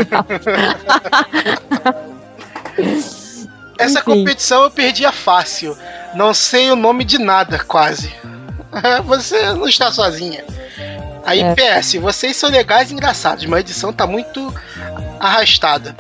Essa 3.78 4.00
Enfim. 4.00 4.04
competição 4.06 4.64
eu 4.64 4.72
perdia 4.72 5.12
fácil. 5.12 5.78
Não 6.16 6.34
sei 6.34 6.72
o 6.72 6.76
nome 6.76 7.04
de 7.04 7.18
nada, 7.18 7.60
quase. 7.60 8.14
Você 9.06 9.42
não 9.54 9.68
está 9.68 9.92
sozinha. 9.92 10.44
Aí, 11.26 11.42
É. 11.42 11.56
PS, 11.56 11.96
vocês 11.96 12.38
são 12.38 12.50
legais 12.52 12.92
e 12.92 12.94
engraçados, 12.94 13.46
mas 13.46 13.58
a 13.58 13.62
edição 13.62 13.92
tá 13.92 14.06
muito 14.06 14.54
arrastada. 15.20 15.96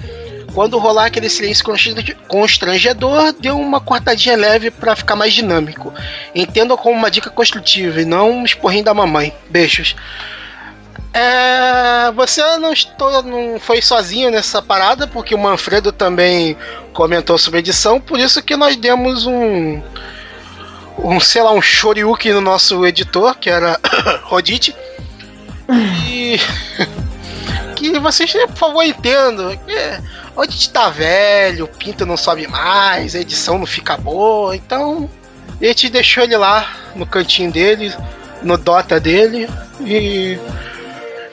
Quando 0.53 0.77
rolar 0.77 1.05
aquele 1.05 1.27
silêncio 1.29 1.65
constrange- 1.65 2.15
constrangedor, 2.27 3.33
deu 3.33 3.59
uma 3.59 3.81
cortadinha 3.81 4.37
leve 4.37 4.69
pra 4.71 4.95
ficar 4.95 5.15
mais 5.15 5.33
dinâmico. 5.33 5.91
Entenda 6.33 6.77
como 6.77 6.95
uma 6.95 7.09
dica 7.09 7.29
construtiva 7.31 8.01
e 8.01 8.05
não 8.05 8.31
um 8.31 8.45
esporrinho 8.45 8.83
da 8.85 8.93
mamãe. 8.93 9.33
Beijos. 9.49 9.95
É, 11.17 12.11
você 12.11 12.41
não, 12.57 12.73
estou, 12.73 13.23
não 13.23 13.57
foi 13.57 13.81
sozinho 13.81 14.29
nessa 14.29 14.61
parada, 14.61 15.07
porque 15.07 15.33
o 15.33 15.37
Manfredo 15.37 15.93
também 15.93 16.57
comentou 16.91 17.37
sobre 17.37 17.59
a 17.59 17.61
edição, 17.61 18.01
por 18.01 18.19
isso 18.19 18.43
que 18.43 18.57
nós 18.57 18.75
demos 18.75 19.25
um. 19.25 19.81
Um, 20.97 21.19
sei 21.21 21.41
lá, 21.41 21.53
um 21.53 21.61
shoryuken 21.61 22.33
no 22.33 22.41
nosso 22.41 22.85
editor, 22.85 23.33
que 23.37 23.49
era 23.49 23.79
Rodite. 24.23 24.75
E. 25.69 26.37
que 27.77 27.97
vocês, 27.97 28.33
por 28.33 28.57
favor, 28.57 28.83
entendam. 28.83 29.55
Que 29.55 29.73
o 30.35 30.41
Rodite 30.41 30.69
tá 30.69 30.89
velho, 30.89 31.63
o 31.63 31.67
pinto 31.69 32.05
não 32.05 32.17
sobe 32.17 32.45
mais, 32.45 33.15
a 33.15 33.21
edição 33.21 33.57
não 33.57 33.65
fica 33.65 33.95
boa, 33.95 34.53
então. 34.53 35.09
A 35.61 35.65
gente 35.65 35.89
deixou 35.89 36.25
ele 36.25 36.35
lá 36.35 36.69
no 36.93 37.05
cantinho 37.05 37.49
dele, 37.53 37.93
no 38.43 38.57
Dota 38.57 38.99
dele, 38.99 39.49
e. 39.79 40.37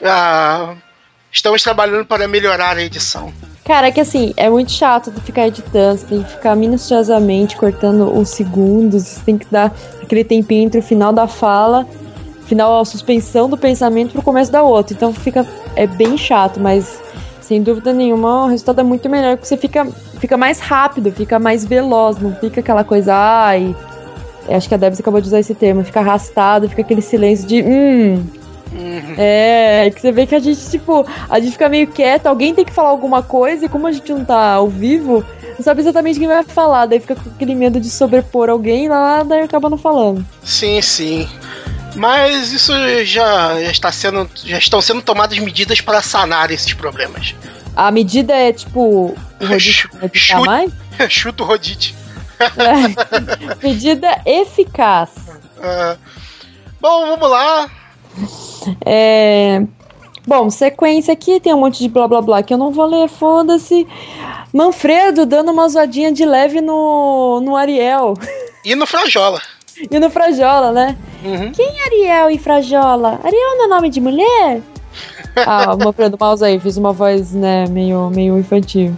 Ah, 0.03 0.75
estamos 1.31 1.63
trabalhando 1.63 2.05
para 2.05 2.27
melhorar 2.27 2.77
a 2.77 2.83
edição. 2.83 3.31
Cara, 3.65 3.87
é 3.87 3.91
que 3.91 4.01
assim, 4.01 4.33
é 4.35 4.49
muito 4.49 4.71
chato 4.71 5.09
de 5.09 5.21
ficar 5.21 5.47
editando, 5.47 5.97
você 5.97 6.05
tem 6.05 6.23
que 6.23 6.31
ficar 6.31 6.53
minuciosamente 6.55 7.55
cortando 7.55 8.13
os 8.13 8.27
segundos, 8.29 9.03
você 9.03 9.21
tem 9.21 9.37
que 9.37 9.45
dar 9.49 9.73
aquele 10.01 10.25
tempinho 10.25 10.65
entre 10.65 10.81
o 10.81 10.83
final 10.83 11.13
da 11.13 11.27
fala, 11.27 11.87
final 12.45 12.77
a 12.77 12.83
suspensão 12.83 13.49
do 13.49 13.57
pensamento 13.57 14.11
pro 14.11 14.21
começo 14.21 14.51
da 14.51 14.61
outra. 14.61 14.93
Então 14.93 15.13
fica 15.13 15.47
é 15.77 15.87
bem 15.87 16.17
chato, 16.17 16.59
mas 16.59 17.01
sem 17.39 17.63
dúvida 17.63 17.93
nenhuma 17.93 18.45
o 18.45 18.47
resultado 18.47 18.81
é 18.81 18.83
muito 18.83 19.09
melhor, 19.09 19.37
porque 19.37 19.47
você 19.47 19.55
fica 19.55 19.87
fica 20.19 20.35
mais 20.35 20.59
rápido, 20.59 21.11
fica 21.11 21.39
mais 21.39 21.63
veloz, 21.63 22.17
não 22.17 22.35
fica 22.35 22.59
aquela 22.59 22.83
coisa, 22.83 23.13
ai, 23.15 23.73
acho 24.49 24.67
que 24.67 24.75
a 24.75 24.77
Debs 24.77 24.99
acabou 24.99 25.21
de 25.21 25.27
usar 25.27 25.39
esse 25.39 25.55
termo, 25.55 25.85
fica 25.85 26.01
arrastado, 26.01 26.67
fica 26.67 26.81
aquele 26.81 27.01
silêncio 27.01 27.47
de 27.47 27.61
hum, 27.61 28.25
Uhum. 28.73 29.15
é, 29.17 29.91
que 29.93 30.01
você 30.01 30.11
vê 30.11 30.25
que 30.25 30.35
a 30.35 30.39
gente, 30.39 30.69
tipo, 30.69 31.05
a 31.29 31.39
gente 31.39 31.51
fica 31.51 31.69
meio 31.69 31.87
quieto, 31.87 32.27
alguém 32.27 32.55
tem 32.55 32.65
que 32.65 32.73
falar 32.73 32.89
alguma 32.89 33.21
coisa, 33.21 33.65
e 33.65 33.69
como 33.69 33.85
a 33.87 33.91
gente 33.91 34.11
não 34.11 34.25
tá 34.25 34.53
ao 34.53 34.67
vivo, 34.67 35.23
não 35.57 35.63
sabe 35.63 35.81
exatamente 35.81 36.17
quem 36.17 36.27
vai 36.27 36.43
falar, 36.43 36.87
daí 36.87 36.99
fica 36.99 37.15
com 37.15 37.29
aquele 37.29 37.53
medo 37.53 37.79
de 37.79 37.89
sobrepor 37.89 38.49
alguém 38.49 38.89
lá, 38.89 39.23
daí 39.23 39.41
acaba 39.41 39.69
não 39.69 39.77
falando. 39.77 40.25
Sim, 40.43 40.81
sim. 40.81 41.29
Mas 41.95 42.51
isso 42.51 42.73
já, 43.05 43.61
já 43.61 43.71
está 43.71 43.91
sendo. 43.91 44.29
Já 44.43 44.57
estão 44.57 44.81
sendo 44.81 45.01
tomadas 45.01 45.37
medidas 45.37 45.79
para 45.79 46.01
sanar 46.01 46.49
esses 46.49 46.73
problemas. 46.73 47.35
A 47.75 47.91
medida 47.91 48.33
é, 48.33 48.51
tipo, 48.51 49.15
o 49.39 49.59
Chute. 49.59 50.35
mais? 50.45 50.71
Chuta 51.09 51.43
o 51.43 51.45
Rodite. 51.45 51.95
É. 52.39 53.61
medida 53.65 54.21
eficaz. 54.25 55.09
Ah, 55.61 55.95
bom, 56.81 57.07
vamos 57.07 57.29
lá. 57.29 57.69
É... 58.85 59.63
Bom, 60.25 60.49
sequência 60.49 61.13
aqui, 61.13 61.39
tem 61.39 61.53
um 61.53 61.59
monte 61.59 61.79
de 61.79 61.89
blá 61.89 62.07
blá 62.07 62.21
blá 62.21 62.41
que 62.41 62.53
eu 62.53 62.57
não 62.57 62.71
vou 62.71 62.85
ler, 62.85 63.09
foda-se. 63.09 63.85
Manfredo 64.53 65.25
dando 65.25 65.51
uma 65.51 65.67
zoadinha 65.67 66.11
de 66.11 66.23
leve 66.25 66.61
no, 66.61 67.41
no 67.41 67.55
Ariel. 67.55 68.13
E 68.63 68.73
no 68.75 68.87
Frajola. 68.87 69.41
E 69.91 69.99
no 69.99 70.09
Frajola, 70.09 70.71
né? 70.71 70.97
Uhum. 71.25 71.51
Quem 71.51 71.67
é 71.67 71.85
Ariel 71.85 72.29
e 72.29 72.37
Frajola? 72.37 73.19
Ariel 73.23 73.57
não 73.57 73.65
é 73.65 73.67
nome 73.67 73.89
de 73.89 73.99
mulher? 73.99 74.61
ah, 75.35 75.75
Manfredo 75.75 76.17
Mouse 76.19 76.43
aí, 76.43 76.59
fiz 76.59 76.77
uma 76.77 76.93
voz, 76.93 77.33
né, 77.33 77.65
meio, 77.67 78.09
meio 78.09 78.37
infantil. 78.37 78.95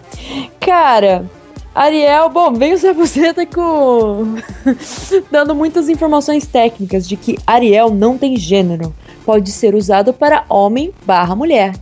Cara, 0.59 1.25
Ariel, 1.73 2.29
bom, 2.29 2.53
veio 2.53 2.75
o 2.75 2.77
Zé 2.77 2.93
Buceta 2.93 3.45
com. 3.45 4.35
dando 5.31 5.55
muitas 5.55 5.89
informações 5.89 6.45
técnicas 6.45 7.07
de 7.07 7.17
que 7.17 7.37
Ariel 7.45 7.89
não 7.89 8.17
tem 8.17 8.37
gênero. 8.37 8.93
Pode 9.25 9.51
ser 9.51 9.73
usado 9.75 10.13
para 10.13 10.43
homem 10.47 10.93
barra 11.05 11.35
mulher. 11.35 11.73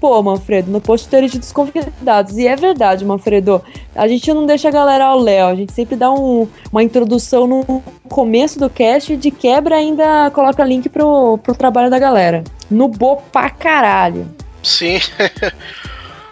Pô, 0.00 0.22
Manfredo, 0.22 0.70
no 0.70 0.80
post 0.80 1.06
teoria 1.08 1.28
dos 1.28 1.52
convidados. 1.52 2.36
E 2.38 2.46
é 2.46 2.56
verdade, 2.56 3.04
Manfredo. 3.04 3.62
A 3.94 4.08
gente 4.08 4.32
não 4.32 4.46
deixa 4.46 4.68
a 4.68 4.72
galera 4.72 5.04
ao 5.04 5.18
Léo. 5.18 5.46
A 5.46 5.54
gente 5.54 5.72
sempre 5.74 5.94
dá 5.94 6.10
um- 6.10 6.48
uma 6.72 6.82
introdução 6.82 7.46
no 7.46 7.82
começo 8.08 8.58
do 8.58 8.70
cast 8.70 9.12
e 9.12 9.16
de 9.16 9.30
quebra 9.30 9.76
ainda 9.76 10.30
coloca 10.30 10.64
link 10.64 10.88
pro, 10.88 11.38
pro 11.38 11.54
trabalho 11.54 11.90
da 11.90 11.98
galera. 11.98 12.42
No 12.70 12.88
bo 12.88 13.16
pra 13.30 13.50
caralho. 13.50 14.26
Sim. 14.62 14.98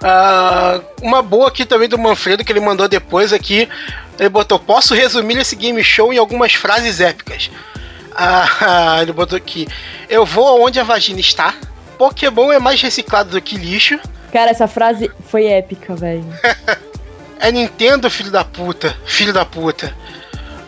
Ah, 0.01 0.81
uma 1.03 1.23
boa 1.23 1.49
aqui 1.49 1.67
também 1.67 1.89
do 1.89 1.99
Manfredo 1.99 2.45
que 2.45 2.53
ele 2.53 2.61
mandou 2.61 2.87
depois 2.87 3.33
aqui. 3.33 3.69
Ele 4.17 4.29
botou: 4.29 4.57
Posso 4.57 4.95
resumir 4.95 5.39
esse 5.39 5.57
game 5.57 5.83
show 5.83 6.13
em 6.13 6.19
algumas 6.19 6.55
frases 6.55 7.01
épicas. 7.01 7.51
Ah, 8.61 8.99
ele 9.01 9.13
botou 9.13 9.37
aqui: 9.37 9.69
Eu 10.09 10.27
vou 10.27 10.47
aonde 10.49 10.81
a 10.81 10.85
vagina 10.85 11.21
está. 11.21 11.55
Pokémon 11.97 12.53
é 12.53 12.59
mais 12.59 12.83
reciclado 12.83 13.31
do 13.31 13.41
que 13.41 13.57
lixo. 13.57 13.99
Cara, 14.33 14.51
essa 14.51 14.67
frase 14.67 15.11
foi 15.27 15.47
épica, 15.47 15.95
velho. 15.95 16.25
É 17.41 17.53
Nintendo, 17.53 18.11
filho 18.11 18.33
da 18.33 18.45
puta. 18.45 18.97
Filho 19.07 19.33
da 19.33 19.45
puta. 19.45 19.95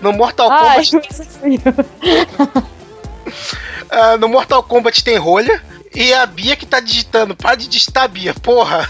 No 0.01 0.13
Mortal 0.13 0.49
Ai, 0.53 0.87
Kombat. 0.87 1.11
ah, 3.91 4.17
no 4.17 4.29
Mortal 4.29 4.63
Kombat 4.63 5.03
tem 5.03 5.17
rolha. 5.17 5.61
E 5.93 6.15
a 6.15 6.25
Bia 6.27 6.55
que 6.55 6.65
tá 6.65 6.79
digitando. 6.79 7.35
Para 7.35 7.57
de 7.57 7.67
digitar, 7.67 8.09
Bia, 8.09 8.33
porra. 8.35 8.89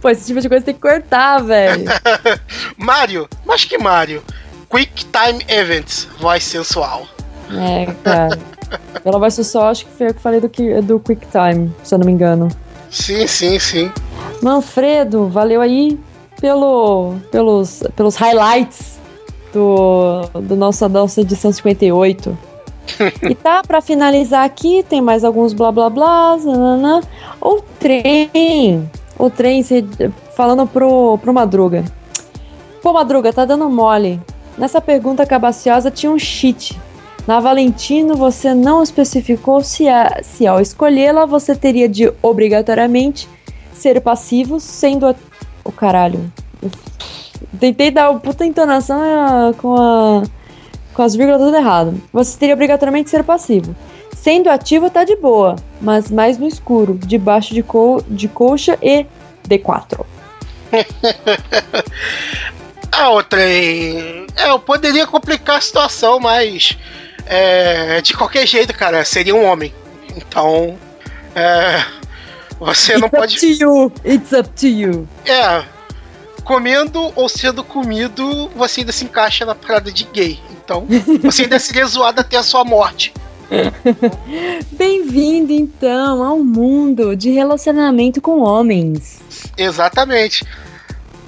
Pô, 0.00 0.08
esse 0.08 0.26
tipo 0.26 0.40
de 0.40 0.48
coisa 0.48 0.64
tem 0.64 0.74
que 0.74 0.80
cortar, 0.80 1.42
velho. 1.42 1.84
Mario, 2.78 3.28
mas 3.44 3.64
que 3.66 3.76
Mario? 3.76 4.24
Quick 4.70 5.06
Time 5.06 5.44
Events, 5.48 6.08
voz 6.20 6.44
sensual. 6.44 7.06
É, 7.50 7.86
cara. 8.04 8.38
Ela 9.04 9.18
vai 9.18 9.30
ser 9.30 9.44
só, 9.44 9.70
acho 9.70 9.86
que 9.86 9.92
foi 9.92 10.08
eu 10.08 10.14
que 10.14 10.20
falei 10.20 10.40
do, 10.40 10.48
do 10.82 11.00
Quick 11.00 11.26
Time, 11.28 11.72
se 11.82 11.94
eu 11.94 11.98
não 11.98 12.06
me 12.06 12.12
engano. 12.12 12.48
Sim, 12.90 13.26
sim, 13.26 13.58
sim. 13.58 13.90
Manfredo, 14.42 15.28
valeu 15.28 15.60
aí 15.60 15.98
pelo, 16.40 17.14
pelos, 17.30 17.82
pelos 17.96 18.16
highlights 18.16 18.98
do, 19.52 20.22
do 20.42 20.56
nossa, 20.56 20.88
nossa 20.88 21.20
edição 21.20 21.52
58. 21.52 22.38
e 23.28 23.34
tá, 23.34 23.62
pra 23.66 23.80
finalizar 23.80 24.44
aqui, 24.44 24.82
tem 24.82 25.00
mais 25.00 25.24
alguns 25.24 25.52
blá 25.52 25.70
blá 25.70 25.90
blá. 25.90 26.36
Nanana. 26.36 27.00
O 27.40 27.60
trem. 27.78 28.90
O 29.18 29.28
trem, 29.30 29.62
falando 30.34 30.66
pro, 30.66 31.18
pro 31.18 31.34
Madruga. 31.34 31.84
Pô, 32.82 32.92
Madruga, 32.92 33.32
tá 33.32 33.44
dando 33.44 33.68
mole. 33.68 34.20
Nessa 34.58 34.80
pergunta 34.80 35.24
cabaciosa 35.24 35.88
tinha 35.90 36.10
um 36.10 36.18
cheat. 36.18 36.76
Na 37.26 37.38
Valentino, 37.38 38.16
você 38.16 38.52
não 38.52 38.82
especificou 38.82 39.62
se, 39.62 39.86
a, 39.88 40.20
se 40.22 40.46
ao 40.46 40.60
escolhê-la 40.60 41.26
você 41.26 41.54
teria 41.54 41.88
de 41.88 42.12
obrigatoriamente 42.20 43.28
ser 43.72 44.00
passivo, 44.00 44.58
sendo 44.58 45.14
o 45.62 45.70
caralho. 45.70 46.32
Tentei 47.60 47.90
dar 47.92 48.10
uma 48.10 48.18
puta 48.18 48.44
entonação 48.44 49.00
ah, 49.00 49.52
com, 49.56 49.74
a, 49.74 50.22
com 50.92 51.02
as 51.02 51.14
vírgulas 51.14 51.40
tudo 51.40 51.56
errado. 51.56 52.02
Você 52.12 52.36
teria 52.36 52.54
obrigatoriamente 52.54 53.10
ser 53.10 53.22
passivo. 53.22 53.76
Sendo 54.16 54.50
ativo 54.50 54.90
tá 54.90 55.04
de 55.04 55.14
boa, 55.14 55.54
mas 55.80 56.10
mais 56.10 56.36
no 56.36 56.48
escuro, 56.48 56.98
debaixo 57.00 57.54
de, 57.54 57.62
co 57.62 58.02
de 58.08 58.26
coxa 58.26 58.76
e 58.82 59.06
D4. 59.48 60.04
Ah, 63.00 63.10
o 63.12 63.22
trem. 63.22 64.26
É, 64.36 64.50
eu 64.50 64.58
poderia 64.58 65.06
complicar 65.06 65.58
a 65.58 65.60
situação, 65.60 66.18
mas. 66.18 66.76
É, 67.26 68.00
de 68.00 68.12
qualquer 68.14 68.46
jeito, 68.46 68.74
cara, 68.74 69.04
seria 69.04 69.34
um 69.34 69.44
homem. 69.44 69.72
Então. 70.16 70.76
É, 71.34 71.84
você 72.58 72.98
não 72.98 73.06
It's 73.06 73.14
up 73.14 73.16
pode. 73.16 73.36
to 73.38 73.46
you, 73.46 73.92
it's 74.04 74.32
up 74.32 74.48
to 74.50 74.66
you. 74.66 75.08
É. 75.24 75.62
Comendo 76.42 77.12
ou 77.14 77.28
sendo 77.28 77.62
comido, 77.62 78.48
você 78.56 78.80
ainda 78.80 78.90
se 78.90 79.04
encaixa 79.04 79.44
na 79.44 79.54
parada 79.54 79.92
de 79.92 80.04
gay. 80.04 80.40
Então, 80.50 80.86
você 81.22 81.42
ainda 81.42 81.58
seria 81.58 81.86
zoado 81.86 82.20
até 82.20 82.36
a 82.36 82.42
sua 82.42 82.64
morte. 82.64 83.12
Bem-vindo 84.72 85.52
então 85.52 86.22
ao 86.22 86.38
mundo 86.38 87.14
de 87.14 87.30
relacionamento 87.30 88.20
com 88.20 88.40
homens. 88.40 89.20
Exatamente. 89.56 90.44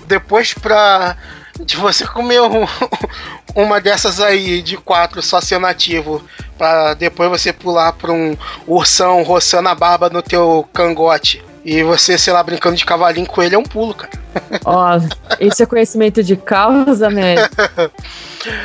Depois 0.06 0.52
pra. 0.54 1.16
De 1.64 1.76
você 1.76 2.06
comer 2.06 2.40
um- 2.42 2.66
uma 3.54 3.80
dessas 3.80 4.20
aí 4.20 4.62
de 4.62 4.76
quatro 4.76 5.22
só 5.22 5.40
sendo 5.40 5.66
ativo, 5.66 6.22
pra 6.56 6.94
depois 6.94 7.30
você 7.30 7.52
pular 7.52 7.92
pra 7.92 8.12
um 8.12 8.36
ursão 8.66 9.22
roçando 9.22 9.68
a 9.68 9.74
barba 9.74 10.08
no 10.08 10.22
teu 10.22 10.68
cangote. 10.72 11.42
E 11.62 11.82
você, 11.82 12.16
sei 12.16 12.32
lá, 12.32 12.42
brincando 12.42 12.76
de 12.76 12.86
cavalinho 12.86 13.26
com 13.26 13.42
ele 13.42 13.54
é 13.54 13.58
um 13.58 13.62
pulo, 13.62 13.94
cara. 13.94 14.10
Ó, 14.64 14.98
esse 15.38 15.62
é 15.62 15.66
conhecimento 15.66 16.22
de 16.22 16.36
causa, 16.36 17.10
né? 17.10 17.34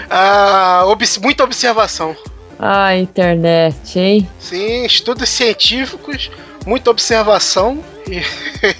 Ah, 0.10 0.84
muita 1.22 1.44
observação. 1.44 2.16
Ah, 2.58 2.96
internet, 2.96 4.00
hein? 4.00 4.30
Sim, 4.40 4.86
estudos 4.86 5.28
científicos, 5.28 6.32
muita 6.66 6.90
observação 6.90 7.84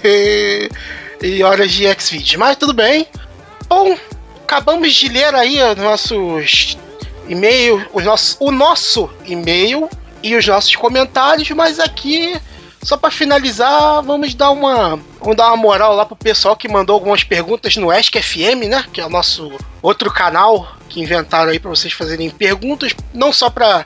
e, 0.04 0.70
e 1.22 1.42
horas 1.42 1.70
de 1.70 1.86
X-Videos. 1.86 2.36
Mas 2.36 2.56
tudo 2.56 2.72
bem. 2.72 3.06
Bom, 3.68 3.96
acabamos 4.42 4.94
de 4.94 5.08
ler 5.08 5.34
aí 5.34 5.60
os 5.62 5.76
nossos 5.76 6.78
e-mails, 7.28 7.84
os 7.92 8.04
nossos, 8.04 8.36
o 8.38 8.50
nosso 8.50 9.10
e-mail 9.24 9.90
e 10.22 10.36
os 10.36 10.46
nossos 10.46 10.74
comentários, 10.76 11.50
mas 11.50 11.80
aqui, 11.80 12.40
só 12.82 12.96
para 12.96 13.10
finalizar, 13.10 14.02
vamos 14.02 14.34
dar 14.34 14.50
uma 14.50 14.98
vamos 15.20 15.36
dar 15.36 15.48
uma 15.48 15.56
moral 15.56 15.94
lá 15.96 16.06
pro 16.06 16.14
pessoal 16.14 16.56
que 16.56 16.68
mandou 16.68 16.94
algumas 16.94 17.24
perguntas 17.24 17.76
no 17.76 17.90
Ask 17.90 18.14
FM, 18.14 18.68
né? 18.68 18.84
Que 18.92 19.00
é 19.00 19.06
o 19.06 19.10
nosso 19.10 19.52
outro 19.82 20.12
canal 20.12 20.76
que 20.88 21.00
inventaram 21.00 21.50
aí 21.50 21.58
para 21.58 21.70
vocês 21.70 21.92
fazerem 21.92 22.30
perguntas, 22.30 22.94
não 23.12 23.32
só 23.32 23.50
para 23.50 23.84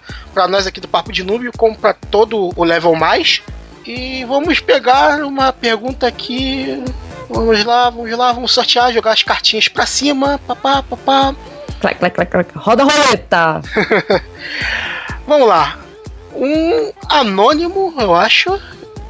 nós 0.48 0.66
aqui 0.66 0.80
do 0.80 0.88
Papo 0.88 1.10
de 1.10 1.24
Núbio, 1.24 1.52
como 1.56 1.74
para 1.74 1.94
todo 1.94 2.50
o 2.54 2.64
level 2.64 2.94
mais. 2.94 3.42
E 3.86 4.24
vamos 4.26 4.60
pegar 4.60 5.24
uma 5.24 5.52
pergunta 5.52 6.06
aqui. 6.06 6.84
Vamos 7.30 7.64
lá, 7.64 7.88
vamos 7.90 8.10
lá, 8.10 8.32
vamos 8.32 8.52
sortear, 8.52 8.92
jogar 8.92 9.12
as 9.12 9.22
cartinhas 9.22 9.68
pra 9.68 9.86
cima. 9.86 10.40
Papá, 10.48 10.82
papá. 10.82 11.32
Clac, 11.80 11.96
clac, 11.98 12.14
clac, 12.14 12.30
clac. 12.30 12.50
Roda 12.56 12.82
a 12.82 12.86
roleta! 12.86 13.62
Vamos 15.26 15.46
lá. 15.48 15.78
Um 16.34 16.92
anônimo, 17.08 17.94
eu 17.98 18.14
acho, 18.14 18.60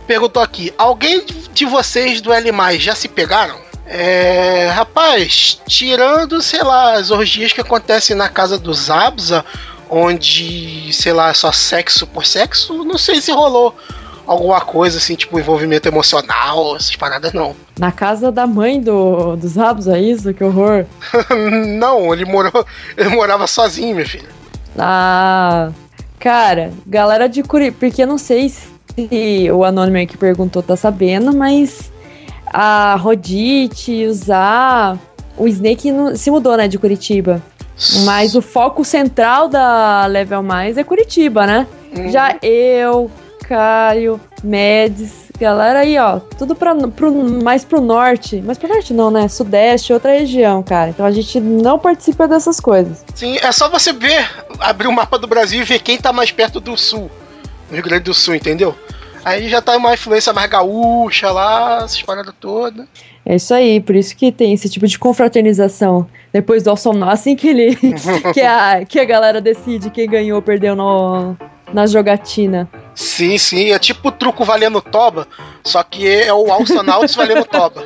perguntou 0.06 0.42
aqui: 0.42 0.72
Alguém 0.76 1.24
de 1.52 1.64
vocês 1.64 2.20
do 2.20 2.32
L 2.32 2.50
já 2.78 2.94
se 2.94 3.08
pegaram? 3.08 3.56
É, 3.86 4.70
rapaz, 4.72 5.60
tirando, 5.66 6.40
sei 6.42 6.62
lá, 6.62 6.92
as 6.92 7.10
orgias 7.10 7.52
que 7.52 7.60
acontecem 7.60 8.14
na 8.14 8.28
casa 8.28 8.56
dos 8.56 8.88
Abza, 8.88 9.44
onde, 9.88 10.92
sei 10.92 11.12
lá, 11.12 11.30
é 11.30 11.34
só 11.34 11.50
sexo 11.50 12.06
por 12.06 12.24
sexo, 12.24 12.84
não 12.84 12.96
sei 12.96 13.20
se 13.20 13.32
rolou 13.32 13.74
alguma 14.32 14.60
coisa 14.60 14.98
assim, 14.98 15.16
tipo 15.16 15.38
envolvimento 15.40 15.88
emocional, 15.88 16.76
essas 16.76 16.94
paradas 16.94 17.32
não. 17.32 17.54
Na 17.78 17.90
casa 17.90 18.30
da 18.30 18.46
mãe 18.46 18.80
do, 18.80 19.34
dos 19.34 19.56
rabos, 19.56 19.88
é 19.88 20.00
isso? 20.00 20.32
Que 20.32 20.44
horror. 20.44 20.84
não, 21.78 22.12
ele 22.14 22.24
morou, 22.24 22.64
ele 22.96 23.08
morava 23.08 23.46
sozinho, 23.48 23.96
meu 23.96 24.06
filho. 24.06 24.28
Ah, 24.78 25.70
cara, 26.18 26.70
galera 26.86 27.28
de 27.28 27.42
Curitiba, 27.42 27.76
porque 27.80 28.02
eu 28.02 28.06
não 28.06 28.18
sei 28.18 28.48
se 28.50 29.50
o 29.52 29.64
anônimo 29.64 29.96
aí 29.96 30.06
que 30.06 30.16
perguntou 30.16 30.62
tá 30.62 30.76
sabendo, 30.76 31.34
mas 31.34 31.90
a 32.46 32.94
Rodite, 32.96 34.06
o 34.06 34.12
Zá, 34.14 34.96
o 35.36 35.48
Snake 35.48 35.90
não- 35.90 36.14
se 36.14 36.30
mudou, 36.30 36.56
né, 36.56 36.68
de 36.68 36.78
Curitiba. 36.78 37.42
Mas 38.04 38.34
o 38.36 38.42
foco 38.42 38.84
central 38.84 39.48
da 39.48 40.04
Level 40.06 40.42
Mais 40.42 40.76
é 40.76 40.84
Curitiba, 40.84 41.46
né? 41.46 41.66
Hum, 41.96 42.10
Já 42.10 42.36
eu, 42.42 43.10
Caio, 43.50 44.20
Medes, 44.44 45.24
galera 45.36 45.80
aí, 45.80 45.98
ó, 45.98 46.20
tudo 46.20 46.54
pra, 46.54 46.72
pro, 46.72 47.12
mais 47.42 47.64
pro 47.64 47.80
norte. 47.80 48.40
Mas 48.46 48.56
pro 48.56 48.68
norte 48.68 48.94
não, 48.94 49.10
né? 49.10 49.26
Sudeste, 49.26 49.92
outra 49.92 50.12
região, 50.12 50.62
cara. 50.62 50.90
Então 50.90 51.04
a 51.04 51.10
gente 51.10 51.40
não 51.40 51.76
participa 51.76 52.28
dessas 52.28 52.60
coisas. 52.60 53.04
Sim, 53.12 53.38
é 53.42 53.50
só 53.50 53.68
você 53.68 53.92
ver, 53.92 54.24
abrir 54.60 54.86
o 54.86 54.92
mapa 54.92 55.18
do 55.18 55.26
Brasil 55.26 55.62
e 55.62 55.64
ver 55.64 55.80
quem 55.80 55.98
tá 55.98 56.12
mais 56.12 56.30
perto 56.30 56.60
do 56.60 56.76
sul. 56.76 57.10
No 57.68 57.74
Rio 57.74 57.82
Grande 57.82 58.04
do 58.04 58.14
Sul, 58.14 58.36
entendeu? 58.36 58.72
Aí 59.24 59.48
já 59.48 59.60
tá 59.60 59.76
uma 59.76 59.94
influência 59.94 60.32
mais 60.32 60.48
gaúcha 60.48 61.32
lá, 61.32 61.78
essas 61.78 62.02
paradas 62.02 62.32
todas. 62.38 62.86
É 63.26 63.34
isso 63.34 63.52
aí, 63.52 63.80
por 63.80 63.96
isso 63.96 64.16
que 64.16 64.30
tem 64.30 64.52
esse 64.52 64.68
tipo 64.68 64.86
de 64.86 64.96
confraternização. 64.96 66.08
Depois 66.32 66.62
do 66.62 66.70
Alçonar, 66.70 67.10
assim 67.10 67.34
que 67.34 67.48
ele. 67.48 67.76
que, 68.32 68.40
a, 68.40 68.84
que 68.84 68.98
a 69.00 69.04
galera 69.04 69.40
decide 69.40 69.90
quem 69.90 70.08
ganhou 70.08 70.36
ou 70.36 70.42
perdeu 70.42 70.76
no, 70.76 71.36
na 71.72 71.86
jogatina. 71.86 72.68
Sim, 72.94 73.38
sim, 73.38 73.70
é 73.72 73.78
tipo 73.78 74.08
o 74.08 74.12
truco 74.12 74.44
valendo 74.44 74.80
toba, 74.82 75.26
só 75.64 75.82
que 75.82 76.06
é 76.06 76.32
o 76.32 76.50
Alçonauts 76.52 77.14
valendo 77.14 77.44
toba. 77.44 77.84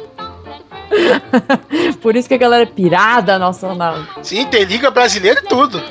Por 2.01 2.15
isso 2.17 2.29
que 2.29 2.35
a 2.35 2.39
galera 2.39 2.63
é 2.63 2.67
pirada 2.67 3.39
no 3.39 3.47
Alçonar. 3.47 4.07
Sim, 4.23 4.45
tem 4.47 4.65
liga 4.65 4.91
brasileira 4.91 5.41
e 5.45 5.49
tudo. 5.49 5.83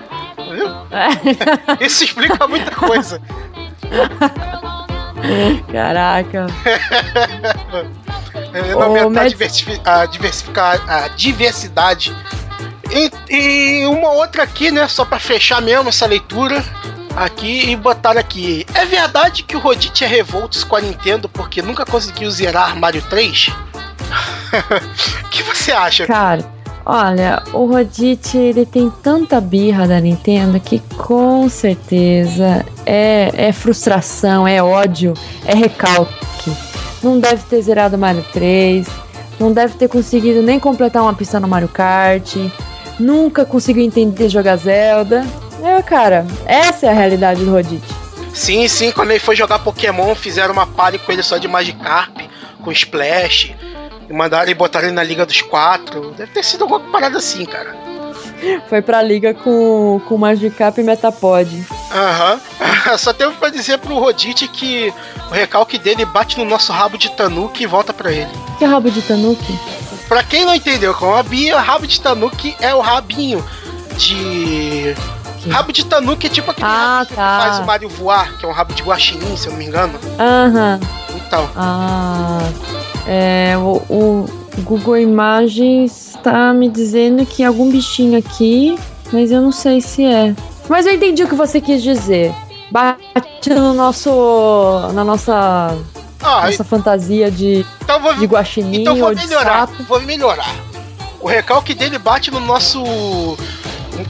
Viu? 0.52 0.68
É. 0.92 1.10
Isso 1.86 2.04
explica 2.04 2.48
muita 2.48 2.72
coisa. 2.72 3.22
Caraca. 5.72 6.48
É, 8.54 8.76
Ô, 8.76 8.82
aumentar 8.82 9.28
diversifi- 9.28 9.82
a 9.86 10.06
diversificar 10.06 10.82
a 10.90 11.08
diversidade. 11.10 12.16
E, 12.92 13.12
e 13.34 13.86
uma 13.88 14.12
outra 14.12 14.44
aqui, 14.44 14.70
né? 14.72 14.88
Só 14.88 15.04
pra 15.06 15.20
fechar 15.20 15.62
mesmo 15.62 15.90
essa 15.90 16.06
leitura. 16.06 16.64
Aqui 17.16 17.72
e 17.72 17.76
botaram 17.76 18.20
aqui. 18.20 18.66
É 18.74 18.86
verdade 18.86 19.44
que 19.44 19.56
o 19.56 19.60
Rodite 19.60 20.04
é 20.04 20.08
revoltos 20.08 20.64
com 20.64 20.76
a 20.76 20.82
Nintendo 20.82 21.30
porque 21.30 21.62
nunca 21.62 21.86
conseguiu 21.86 22.30
zerar 22.32 22.76
Mario 22.78 23.02
3? 23.10 23.50
O 25.26 25.30
que 25.30 25.44
você 25.44 25.72
acha? 25.72 26.06
Cara, 26.06 26.44
olha, 26.86 27.42
o 27.54 27.66
Rodite 27.66 28.38
ele 28.38 28.66
tem 28.66 28.90
tanta 28.90 29.40
birra 29.40 29.88
da 29.88 30.00
Nintendo 30.00 30.60
que 30.60 30.80
com 30.98 31.48
certeza 31.50 32.66
é, 32.86 33.32
é 33.34 33.52
frustração, 33.52 34.48
é 34.48 34.62
ódio, 34.62 35.14
é 35.46 35.56
recalque. 35.56 36.54
Não 37.02 37.20
deve 37.20 37.44
ter 37.44 37.62
zerado 37.62 37.98
Mario 37.98 38.26
3, 38.32 38.88
não 39.40 39.52
deve 39.52 39.76
ter 39.76 39.90
conseguido 39.90 40.42
nem 40.42 40.60
completar 40.60 41.02
uma 41.02 41.14
pista 41.14 41.40
no 41.40 41.48
Mario 41.48 41.68
Kart, 41.68 42.36
nunca 43.00 43.44
conseguiu 43.44 43.84
entender 43.84 44.30
jogar 44.30 44.56
Zelda. 44.58 45.26
É, 45.64 45.82
cara, 45.82 46.26
essa 46.46 46.88
é 46.88 46.90
a 46.90 46.94
realidade 46.94 47.44
do 47.44 47.52
Rodite. 47.52 47.88
Sim, 48.34 48.68
sim, 48.68 48.92
quando 48.92 49.12
ele 49.12 49.20
foi 49.20 49.36
jogar 49.36 49.60
Pokémon, 49.60 50.14
fizeram 50.16 50.54
uma 50.54 50.68
party 50.68 50.98
com 51.00 51.12
ele 51.12 51.24
só 51.24 51.38
de 51.38 51.48
Magikarp, 51.48 52.18
com 52.62 52.72
Splash, 52.72 53.56
e 54.10 54.14
mandaram 54.14 54.50
e 54.50 54.54
botaram 54.54 54.88
ele 54.88 54.96
na 54.96 55.04
Liga 55.04 55.26
dos 55.26 55.42
Quatro. 55.42 56.12
Deve 56.12 56.32
ter 56.32 56.44
sido 56.44 56.64
alguma 56.64 56.80
parada 56.80 57.18
assim, 57.18 57.46
cara. 57.46 57.76
Foi 58.68 58.82
pra 58.82 59.02
liga 59.02 59.34
com, 59.34 60.02
com 60.08 60.18
Magikarp 60.18 60.78
e 60.78 60.84
Metapod. 60.84 61.66
Aham. 61.92 62.40
Só 62.98 63.14
temos 63.14 63.36
pra 63.38 63.50
dizer 63.50 63.78
pro 63.78 64.00
Rodite 64.00 64.48
que 64.48 64.94
o 65.30 65.34
recalque 65.34 65.78
dele 65.78 66.06
bate 66.06 66.38
no 66.38 66.46
nosso 66.46 66.72
rabo 66.72 66.98
de 66.98 67.10
Tanuki 67.12 67.64
e 67.64 67.68
volta 67.68 67.94
pra 67.94 68.12
ele. 68.12 68.32
Que 68.58 68.66
rabo 68.66 68.92
de 68.92 69.02
Tanuki? 69.02 69.58
Pra 70.08 70.24
quem 70.24 70.46
não 70.46 70.54
entendeu, 70.54 70.94
com 70.94 71.16
a 71.16 71.24
Bia, 71.24 71.60
rabo 71.60 71.88
de 71.88 72.02
Tanuki 72.02 72.56
é 72.60 72.76
o 72.76 72.82
rabinho 72.82 73.44
de. 73.98 74.96
Rabo 75.50 75.72
de 75.72 75.86
Tanuki 75.86 76.28
é 76.28 76.30
tipo 76.30 76.52
aquele 76.52 76.68
Ah, 76.68 76.98
rabinho 77.00 77.16
tá. 77.16 77.38
que 77.38 77.44
faz 77.46 77.60
o 77.60 77.64
Mario 77.66 77.90
voar, 77.90 78.38
que 78.38 78.46
é 78.46 78.48
um 78.48 78.52
rabo 78.52 78.74
de 78.74 78.84
guaxinim, 78.84 79.36
se 79.36 79.48
eu 79.48 79.52
não 79.52 79.60
me 79.60 79.66
engano. 79.66 80.00
Aham. 80.20 80.80
Então, 81.16 81.50
Ah, 81.56 82.40
é, 83.08 83.56
o, 83.58 83.82
o 83.90 84.26
Google 84.60 84.98
Imagens 84.98 86.18
tá 86.24 86.54
me 86.54 86.70
dizendo 86.70 87.26
que 87.26 87.44
algum 87.44 87.70
bichinho 87.72 88.18
aqui, 88.18 88.78
mas 89.12 89.32
eu 89.32 89.42
não 89.42 89.52
sei 89.52 89.82
se 89.82 90.06
é. 90.06 90.34
Mas 90.70 90.86
eu 90.86 90.94
entendi 90.94 91.24
o 91.24 91.28
que 91.28 91.36
você 91.36 91.60
quis 91.60 91.82
dizer. 91.84 92.34
Bate 92.72 93.50
no 93.50 93.74
nosso, 93.74 94.10
na 94.94 95.04
nossa, 95.04 95.78
ah, 96.22 96.46
nossa 96.46 96.64
fantasia 96.64 97.30
de, 97.30 97.66
então 97.84 98.00
vou, 98.00 98.14
de 98.16 98.26
guaxinim 98.26 98.82
então 98.82 98.96
vou 98.96 99.10
ou 99.10 99.16
de 99.16 99.28
melhorar, 99.28 99.66
vou 99.88 100.02
melhorar. 100.02 100.50
O 101.20 101.28
recalque 101.28 101.74
dele 101.74 101.98
bate 102.00 102.32
no 102.32 102.40
nosso 102.40 103.38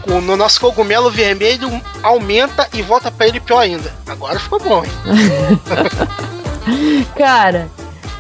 no 0.08 0.38
nosso 0.38 0.60
cogumelo 0.60 1.10
vermelho, 1.10 1.70
aumenta 2.02 2.68
e 2.74 2.82
volta 2.82 3.12
pra 3.12 3.28
ele 3.28 3.40
pior 3.40 3.60
ainda. 3.60 3.92
Agora 4.08 4.40
ficou 4.40 4.60
bom, 4.60 4.84
hein? 4.84 4.92
Cara, 7.18 7.70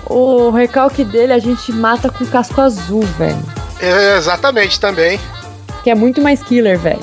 o 0.06 0.49
recalque 0.49 1.04
dele 1.04 1.34
a 1.34 1.39
gente 1.39 1.71
mata 1.71 2.10
com 2.10 2.26
casco 2.26 2.60
azul, 2.62 3.04
velho. 3.17 3.41
É, 3.80 4.17
exatamente 4.17 4.80
também. 4.80 5.19
Que 5.84 5.89
é 5.89 5.95
muito 5.95 6.21
mais 6.21 6.41
killer, 6.43 6.78
velho. 6.78 7.02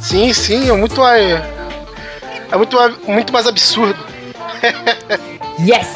Sim, 0.00 0.32
sim, 0.32 0.68
é 0.68 0.72
muito 0.72 1.04
é, 1.06 1.42
é 2.50 2.56
muito 2.56 2.76
muito 3.06 3.32
mais 3.32 3.46
absurdo. 3.46 3.98
Yes! 5.60 5.86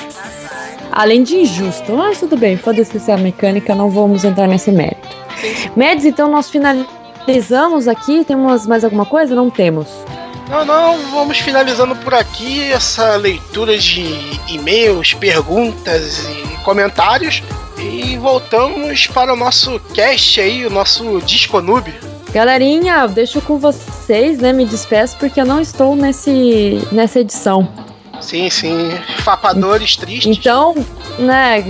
Além 0.93 1.23
de 1.23 1.37
injusto. 1.37 1.93
Mas 1.95 2.21
tudo 2.21 2.37
bem, 2.37 2.57
foda-se 2.57 3.01
se 3.01 3.11
é 3.11 3.15
a 3.15 3.19
mecânica, 3.19 3.75
não 3.75 3.91
vamos 3.91 4.23
entrar 4.23 4.47
nesse 4.47 4.71
mérito. 4.71 5.09
Meds, 5.75 6.05
então 6.05 6.31
nós 6.31 6.49
finalizamos 6.49 6.91
aqui. 7.89 8.25
Temos 8.25 8.67
mais 8.67 8.85
alguma 8.85 9.05
coisa? 9.05 9.35
Não 9.35 9.51
temos. 9.51 9.89
Não, 10.49 10.65
não, 10.65 10.99
vamos 11.11 11.39
finalizando 11.39 11.97
por 11.97 12.15
aqui 12.15 12.63
essa 12.71 13.17
leitura 13.17 13.77
de 13.77 14.05
e-mails, 14.49 15.13
perguntas 15.15 16.25
e 16.29 16.57
comentários. 16.63 17.43
E 17.79 18.17
voltamos 18.17 19.07
para 19.09 19.33
o 19.33 19.37
nosso 19.37 19.79
cast 19.93 20.41
aí, 20.41 20.65
o 20.65 20.71
nosso 20.71 21.21
Disco 21.21 21.61
Noob. 21.61 21.93
Galerinha, 22.33 23.07
deixo 23.07 23.41
com 23.41 23.59
vocês, 23.59 24.39
né? 24.39 24.53
Me 24.53 24.65
despeço 24.65 25.17
porque 25.19 25.41
eu 25.41 25.47
não 25.47 25.61
estou 25.61 25.97
nesse, 25.97 26.87
nessa 26.93 27.21
edição. 27.21 27.69
Sim, 28.21 28.49
sim, 28.51 28.91
fapadores 29.19 29.97
tristes. 29.97 30.37
Então, 30.39 30.75
né, 31.19 31.63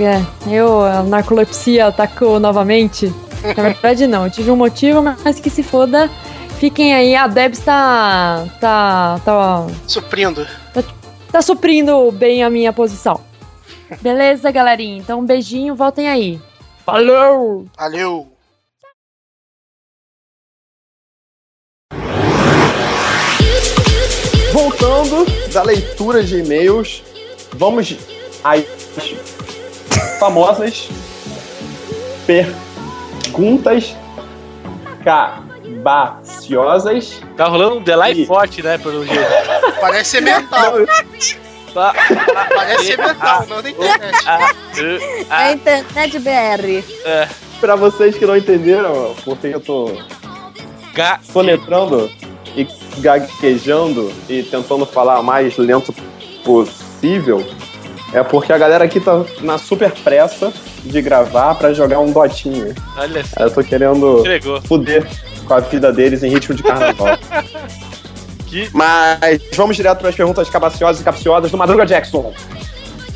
eu, 0.47 0.81
a 0.81 1.03
narcolepsia 1.03 1.87
atacou 1.87 2.39
novamente. 2.39 3.13
Na 3.57 3.63
verdade, 3.63 4.07
não, 4.07 4.25
eu 4.25 4.31
tive 4.31 4.51
um 4.51 4.57
motivo, 4.57 5.03
mas 5.03 5.41
que 5.41 5.51
se 5.51 5.63
foda. 5.63 6.11
Fiquem 6.59 6.95
aí, 6.95 7.15
a 7.15 7.27
Debs 7.27 7.61
tá. 7.61 8.47
tá. 8.61 9.21
tá. 9.25 9.67
Suprindo. 9.87 10.47
tá 11.31 11.43
suprindo 11.43 12.11
bem 12.13 12.43
a 12.43 12.51
minha 12.51 12.73
posição. 12.73 13.21
Beleza, 14.01 14.51
galerinha? 14.51 14.99
Então, 14.99 15.21
um 15.21 15.27
beijinho, 15.27 15.75
voltem 15.75 16.09
aí. 16.09 16.41
Falou! 16.85 17.67
Valeu! 17.77 18.33
Voltando 24.53 25.27
da 25.53 25.63
leitura 25.63 26.23
de 26.23 26.39
e-mails, 26.39 27.03
vamos 27.53 27.97
às 28.43 28.65
famosas 30.19 30.89
perguntas 33.37 33.95
cabaciosas. 35.05 37.21
Tá 37.37 37.45
rolando 37.47 37.77
um 37.77 37.83
delay 37.83 38.13
Ih. 38.23 38.27
forte, 38.27 38.63
né? 38.63 38.79
Pelo 38.79 39.05
jeito. 39.07 39.23
Parece 39.81 40.11
ser 40.11 40.23
mental. 40.23 40.75
Tá. 41.75 41.95
Parece 42.55 42.85
ser 42.87 42.99
mental, 42.99 43.47
não 43.49 43.63
da 43.63 43.71
internet. 43.71 44.15
Ah, 44.27 44.51
É 44.79 45.25
ah, 45.29 45.37
a 45.39 45.53
internet 45.53 46.19
BR. 46.19 46.83
é. 47.05 47.29
Pra 47.61 47.77
vocês 47.77 48.17
que 48.17 48.27
não 48.27 48.37
entenderam, 48.37 49.15
porque 49.25 49.47
eu 49.49 49.61
tô 49.61 49.91
Ga- 50.95 51.21
sonetrando 51.23 52.11
e 52.55 52.67
gaguejando 52.99 54.13
e 54.29 54.43
tentando 54.43 54.85
falar 54.87 55.21
o 55.21 55.23
mais 55.23 55.57
lento 55.57 55.95
possível, 56.45 57.43
é 58.19 58.25
porque 58.25 58.53
a 58.53 58.59
galera 58.59 58.85
aqui 58.85 58.99
tá 59.01 59.25
na 59.41 59.59
super 59.59 59.91
pressa 59.93 60.53
de 60.85 61.03
gravar 61.03 61.55
pra 61.57 61.73
jogar 61.73 61.99
um 62.01 62.11
dotinho. 62.13 62.75
Olha 62.97 63.25
só. 63.25 63.31
Aí 63.37 63.45
Eu 63.47 63.51
tô 63.51 63.63
querendo 63.63 64.21
Entregou. 64.21 64.61
fuder 64.63 65.07
com 65.47 65.55
a 65.55 65.61
vida 65.61 65.93
deles 65.93 66.23
em 66.23 66.31
ritmo 66.31 66.55
de 66.55 66.63
carnaval. 66.63 67.19
Que- 68.47 68.71
Mas 68.73 69.43
vamos 69.55 69.75
direto 69.77 69.99
para 69.99 70.09
as 70.11 70.15
perguntas 70.15 70.49
cabaciosas 70.49 71.01
e 71.01 71.05
capciosas 71.05 71.51
do 71.51 71.57
Madruga 71.59 71.85
Jackson. 71.85 72.33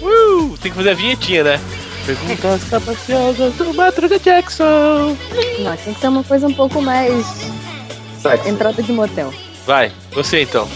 Uh, 0.03 0.59
tem 0.61 0.73
que 0.73 0.77
fazer 0.77 0.91
a 0.91 0.95
vinhetinha, 0.95 1.45
né? 1.45 1.61
Perguntas 2.05 2.65
capaciosas 2.69 3.55
do 3.55 3.73
Madruga 3.73 4.19
Jackson. 4.19 5.17
Não, 5.61 5.77
tem 5.77 5.95
que 5.95 6.01
ser 6.01 6.09
uma 6.09 6.25
coisa 6.25 6.49
um 6.49 6.53
pouco 6.53 6.83
mais 6.83 7.25
Sexy. 8.21 8.49
entrada 8.49 8.83
de 8.83 8.93
motel. 8.93 9.33
Vai, 9.65 9.93
você 10.13 10.43
então. 10.43 10.67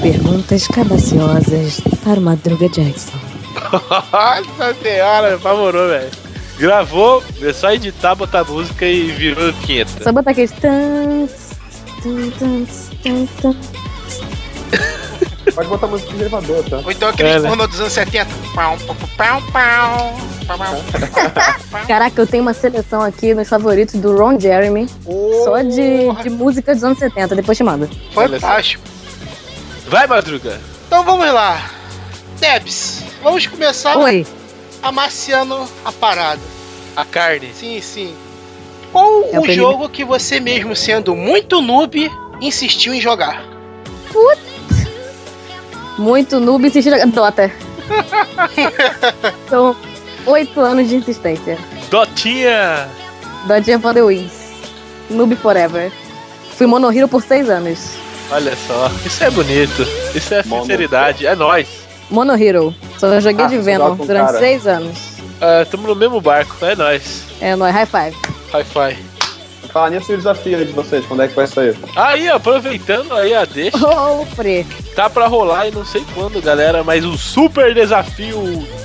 Perguntas 0.00 0.66
cabaciosas 0.68 1.80
para 2.02 2.18
o 2.18 2.22
Madruga 2.22 2.68
Jackson. 2.70 3.18
Nossa 3.52 4.74
senhora, 4.82 5.34
apavorou, 5.36 5.88
velho. 5.88 6.10
Gravou, 6.58 7.22
é 7.42 7.52
só 7.52 7.72
editar, 7.72 8.14
botar 8.14 8.44
música 8.44 8.86
e 8.86 9.10
virou 9.10 9.52
500. 9.52 9.94
Só 10.04 10.12
botar 10.12 10.34
tan. 10.60 11.26
Pode 15.54 15.68
botar 15.68 15.86
música 15.88 16.12
de 16.12 16.20
elevador, 16.20 16.64
tá? 16.68 16.78
Ou 16.84 16.90
então 16.92 17.08
aquele 17.08 17.28
É, 17.30 17.40
né? 17.40 17.48
pornô 17.48 17.66
dos 17.66 17.80
anos 17.80 17.92
70. 17.92 18.30
Pau, 18.54 18.76
pau, 19.16 19.42
pau. 19.52 20.14
Caraca, 21.86 22.20
eu 22.20 22.26
tenho 22.26 22.42
uma 22.42 22.54
seleção 22.54 23.02
aqui 23.02 23.34
nos 23.34 23.48
favoritos 23.48 24.00
do 24.00 24.16
Ron 24.16 24.38
Jeremy. 24.38 24.88
Só 25.44 25.60
de, 25.62 26.12
de 26.22 26.30
música 26.30 26.74
dos 26.74 26.84
anos 26.84 26.98
70, 26.98 27.34
depois 27.34 27.58
te 27.58 27.64
mando. 27.64 27.88
Fantástico. 28.14 28.84
Vai, 29.88 30.06
Madruga. 30.06 30.60
Então 30.86 31.04
vamos 31.04 31.26
lá. 31.32 31.60
Debs, 32.42 33.04
vamos 33.22 33.46
começar 33.46 33.96
Oi. 33.96 34.26
amaciando 34.82 35.64
a 35.84 35.92
parada. 35.92 36.40
A 36.96 37.04
carne. 37.04 37.52
Sim, 37.54 37.80
sim. 37.80 38.12
Qual 38.90 39.28
É 39.32 39.38
o 39.38 39.44
jogo 39.52 39.88
que 39.88 40.04
você 40.04 40.40
mesmo, 40.40 40.74
sendo 40.74 41.14
muito 41.14 41.62
noob, 41.62 42.10
insistiu 42.40 42.92
em 42.92 43.00
jogar? 43.00 43.44
Muito 45.96 46.40
noob 46.40 46.68
se 46.68 46.82
joga 46.82 47.06
Dota. 47.06 47.48
São 49.48 49.76
oito 50.26 50.60
anos 50.60 50.88
de 50.88 50.96
insistência. 50.96 51.56
Dotinha. 51.88 52.88
Dotinha 53.46 53.78
for 53.78 53.94
the 53.94 54.02
wins. 54.02 54.32
Noob 55.08 55.36
forever. 55.36 55.92
Fui 56.56 56.66
monohero 56.66 57.06
por 57.06 57.22
seis 57.22 57.48
anos. 57.48 57.92
Olha 58.32 58.56
só, 58.66 58.90
isso 59.06 59.22
é 59.22 59.30
bonito. 59.30 59.86
Isso 60.12 60.34
é 60.34 60.42
Mono. 60.42 60.62
sinceridade. 60.62 61.24
É 61.24 61.36
nóis. 62.12 62.28
Monohero. 62.28 62.74
Só 62.98 63.20
joguei 63.20 63.44
Ah, 63.44 63.48
de 63.48 63.58
Venom 63.58 63.96
durante 63.96 64.26
cara. 64.26 64.38
seis 64.38 64.66
anos. 64.66 64.98
Ah, 65.40 65.66
tamo 65.70 65.88
no 65.88 65.96
mesmo 65.96 66.20
barco. 66.20 66.54
É 66.64 66.76
nóis. 66.76 67.24
É 67.40 67.56
nóis, 67.56 67.74
high 67.74 67.86
five. 67.86 68.16
Hi-fi. 68.54 69.12
Fala 69.72 69.88
nisso 69.88 70.12
e 70.12 70.14
o 70.16 70.18
desafio 70.18 70.58
aí 70.58 70.66
de 70.66 70.72
vocês, 70.72 71.02
quando 71.06 71.22
é 71.22 71.28
que 71.28 71.34
vai 71.34 71.46
sair? 71.46 71.74
Aí, 71.96 72.28
aproveitando 72.28 73.14
aí 73.14 73.32
a 73.34 73.46
deixa, 73.46 73.78
Ô, 73.88 74.26
Pre. 74.36 74.66
tá 74.94 75.08
pra 75.08 75.26
rolar 75.26 75.66
e 75.66 75.70
não 75.70 75.82
sei 75.82 76.04
quando, 76.14 76.42
galera, 76.42 76.84
mas 76.84 77.06
o 77.06 77.16
super 77.16 77.72
desafio 77.72 78.36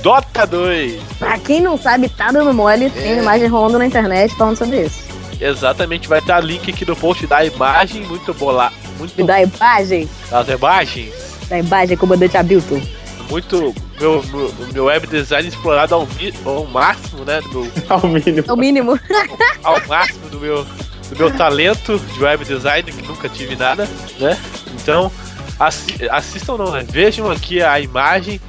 Dota 0.02 0.46
2. 0.46 0.98
Pra 1.18 1.38
quem 1.38 1.60
não 1.60 1.76
sabe, 1.76 2.08
tá 2.08 2.32
dando 2.32 2.54
mole, 2.54 2.88
tem 2.88 3.12
uma 3.12 3.22
imagem 3.22 3.48
rolando 3.48 3.78
na 3.78 3.84
internet 3.86 4.34
falando 4.34 4.56
sobre 4.56 4.86
isso. 4.86 5.02
Exatamente, 5.38 6.08
vai 6.08 6.20
estar 6.20 6.40
link 6.40 6.70
aqui 6.70 6.86
no 6.86 6.96
post 6.96 7.26
da 7.26 7.44
imagem, 7.44 8.00
muito 8.04 8.32
bola, 8.32 8.72
muito 8.98 9.12
E 9.20 9.22
da 9.22 9.42
imagem, 9.42 10.08
das 10.30 10.48
imagens, 10.48 11.12
da 11.50 11.58
imagem, 11.58 11.98
comandante 11.98 12.34
Hamilton. 12.38 12.80
Muito 13.28 13.74
meu, 14.00 14.22
meu, 14.32 14.54
meu 14.72 14.84
web 14.86 15.06
design 15.06 15.48
explorado 15.48 15.94
ao, 15.94 16.06
mi- 16.06 16.32
ao 16.44 16.64
máximo, 16.66 17.24
né, 17.24 17.40
do 17.52 17.60
meu, 17.62 17.72
Ao 17.88 18.06
mínimo. 18.06 18.44
É 18.46 18.52
o 18.52 18.56
mínimo. 18.56 19.00
ao 19.64 19.86
máximo 19.86 20.28
do 20.30 20.38
meu, 20.40 20.64
do 20.64 21.16
meu 21.16 21.30
talento 21.36 21.98
de 21.98 22.22
web 22.22 22.44
design, 22.44 22.90
que 22.92 23.06
nunca 23.06 23.28
tive 23.28 23.56
nada, 23.56 23.88
né? 24.18 24.38
Então, 24.80 25.10
assi- 25.58 26.08
assistam 26.10 26.56
não, 26.56 26.70
né? 26.72 26.84
Vejam 26.88 27.30
aqui 27.30 27.62
a 27.62 27.78
imagem 27.80 28.40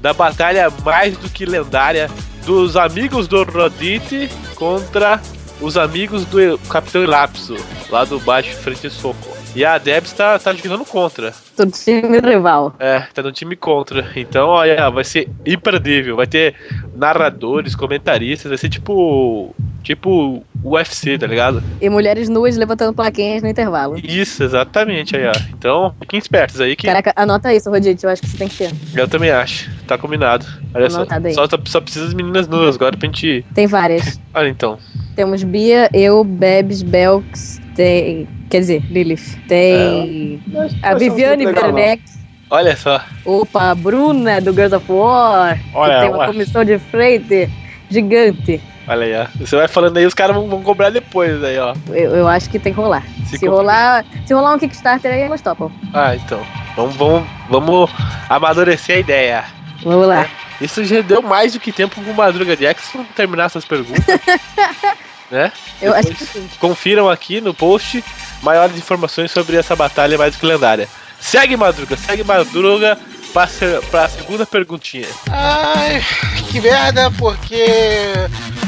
da 0.00 0.12
batalha 0.12 0.70
mais 0.84 1.16
do 1.16 1.28
que 1.30 1.44
lendária 1.46 2.10
dos 2.44 2.76
amigos 2.76 3.26
do 3.28 3.42
Rodite 3.44 4.28
contra 4.54 5.20
os 5.60 5.76
amigos 5.76 6.24
do 6.26 6.58
Capitão 6.68 7.04
Lapso, 7.06 7.56
lá 7.90 8.04
do 8.04 8.20
Baixo 8.20 8.54
Frente 8.56 8.90
Soco. 8.90 9.35
E 9.56 9.64
a 9.64 9.78
Debs 9.78 10.12
tá, 10.12 10.38
tá 10.38 10.52
jogando 10.52 10.84
contra. 10.84 11.32
Todo 11.56 11.70
time 11.70 12.20
rival. 12.20 12.74
É, 12.78 13.00
tá 13.14 13.22
no 13.22 13.32
time 13.32 13.56
contra. 13.56 14.06
Então, 14.14 14.50
olha, 14.50 14.90
vai 14.90 15.02
ser 15.02 15.30
imperdível. 15.46 16.14
Vai 16.14 16.26
ter 16.26 16.54
narradores, 16.94 17.74
comentaristas, 17.74 18.50
vai 18.50 18.58
ser 18.58 18.68
tipo. 18.68 19.54
Tipo 19.82 20.44
UFC, 20.62 21.16
tá 21.16 21.28
ligado? 21.28 21.62
E 21.80 21.88
mulheres 21.88 22.28
nuas 22.28 22.56
levantando 22.56 22.92
plaquinhas 22.92 23.40
no 23.40 23.48
intervalo. 23.48 23.96
Isso, 23.96 24.42
exatamente 24.42 25.16
aí, 25.16 25.26
ó. 25.26 25.32
Então, 25.56 25.94
fiquem 26.00 26.18
espertos 26.18 26.60
aí 26.60 26.74
que 26.74 26.88
Caraca, 26.88 27.12
anota 27.14 27.54
isso, 27.54 27.70
Rodite, 27.70 28.04
eu 28.04 28.10
acho 28.10 28.20
que 28.20 28.28
você 28.28 28.36
tem 28.36 28.48
que 28.48 28.56
ter. 28.56 28.72
eu 28.96 29.06
também 29.06 29.30
acho. 29.30 29.70
Tá 29.86 29.96
combinado. 29.96 30.44
Olha 30.74 30.90
só. 30.90 31.06
Aí. 31.08 31.32
Só, 31.32 31.46
só 31.64 31.80
precisa 31.80 32.06
das 32.06 32.14
meninas 32.14 32.48
nuas 32.48 32.74
agora 32.74 32.96
pra 32.96 33.06
gente. 33.06 33.46
Tem 33.54 33.68
várias. 33.68 34.20
Olha 34.34 34.48
então. 34.48 34.76
Temos 35.14 35.44
Bia, 35.44 35.88
eu, 35.94 36.24
Bebs, 36.24 36.82
Belks, 36.82 37.60
tem. 37.76 38.28
Quer 38.50 38.60
dizer, 38.60 38.82
Lilith. 38.90 39.38
Tem. 39.46 40.40
a 40.82 40.94
Viviane. 40.94 41.46
Werneck. 41.46 42.02
Olha 42.50 42.76
só. 42.76 43.00
Opa, 43.24 43.70
a 43.70 43.74
Bruna 43.74 44.40
do 44.40 44.52
Girls 44.52 44.74
of 44.74 44.90
War. 44.90 45.58
Olha, 45.74 45.94
que 45.94 46.00
tem 46.00 46.10
uma 46.10 46.26
comissão 46.26 46.64
de 46.64 46.78
frente 46.78 47.50
gigante. 47.90 48.60
Olha 48.88 49.04
aí, 49.04 49.14
ó. 49.16 49.26
Você 49.40 49.56
vai 49.56 49.66
falando 49.66 49.96
aí, 49.96 50.06
os 50.06 50.14
caras 50.14 50.36
vão, 50.36 50.48
vão 50.48 50.62
cobrar 50.62 50.90
depois 50.90 51.42
aí, 51.42 51.58
ó. 51.58 51.74
Eu, 51.88 52.14
eu 52.16 52.28
acho 52.28 52.48
que 52.48 52.58
tem 52.58 52.72
que 52.72 52.80
rolar. 52.80 53.04
Se 53.26 53.36
Se, 53.36 53.46
rolar, 53.48 54.04
se 54.24 54.32
rolar 54.32 54.54
um 54.54 54.58
Kickstarter 54.58 55.12
aí, 55.12 55.22
elas 55.22 55.40
topam. 55.40 55.72
Ah, 55.92 56.14
então. 56.14 56.40
Vamos, 56.76 56.94
vamos, 56.94 57.26
vamos 57.50 57.90
amadurecer 58.28 58.96
a 58.96 59.00
ideia. 59.00 59.44
Vamos 59.82 60.06
lá. 60.06 60.28
Isso 60.60 60.84
já 60.84 61.00
deu 61.00 61.20
mais 61.20 61.52
do 61.52 61.60
que 61.60 61.72
tempo 61.72 62.00
pro 62.00 62.14
Madruga 62.14 62.56
Jackson 62.56 63.04
terminar 63.14 63.46
essas 63.46 63.64
perguntas. 63.64 64.04
né? 65.30 65.52
Eu 65.80 65.92
acho 65.94 66.08
Depois- 66.08 66.30
que 66.30 66.38
sim. 66.38 66.48
Confiram 66.60 67.08
aqui 67.10 67.40
no 67.40 67.52
post 67.54 68.02
maiores 68.42 68.76
informações 68.76 69.30
sobre 69.30 69.56
essa 69.56 69.74
batalha 69.76 70.16
mais 70.18 70.34
do 70.34 70.38
que 70.40 70.46
lendária. 70.46 70.88
Segue 71.20 71.56
Madruga, 71.56 71.96
segue 71.96 72.22
Madruga 72.22 72.98
pra, 73.32 73.46
ser, 73.46 73.80
pra 73.86 74.08
segunda 74.08 74.44
perguntinha. 74.46 75.06
Ai, 75.30 76.04
que 76.50 76.60
merda, 76.60 77.10
porque 77.12 77.64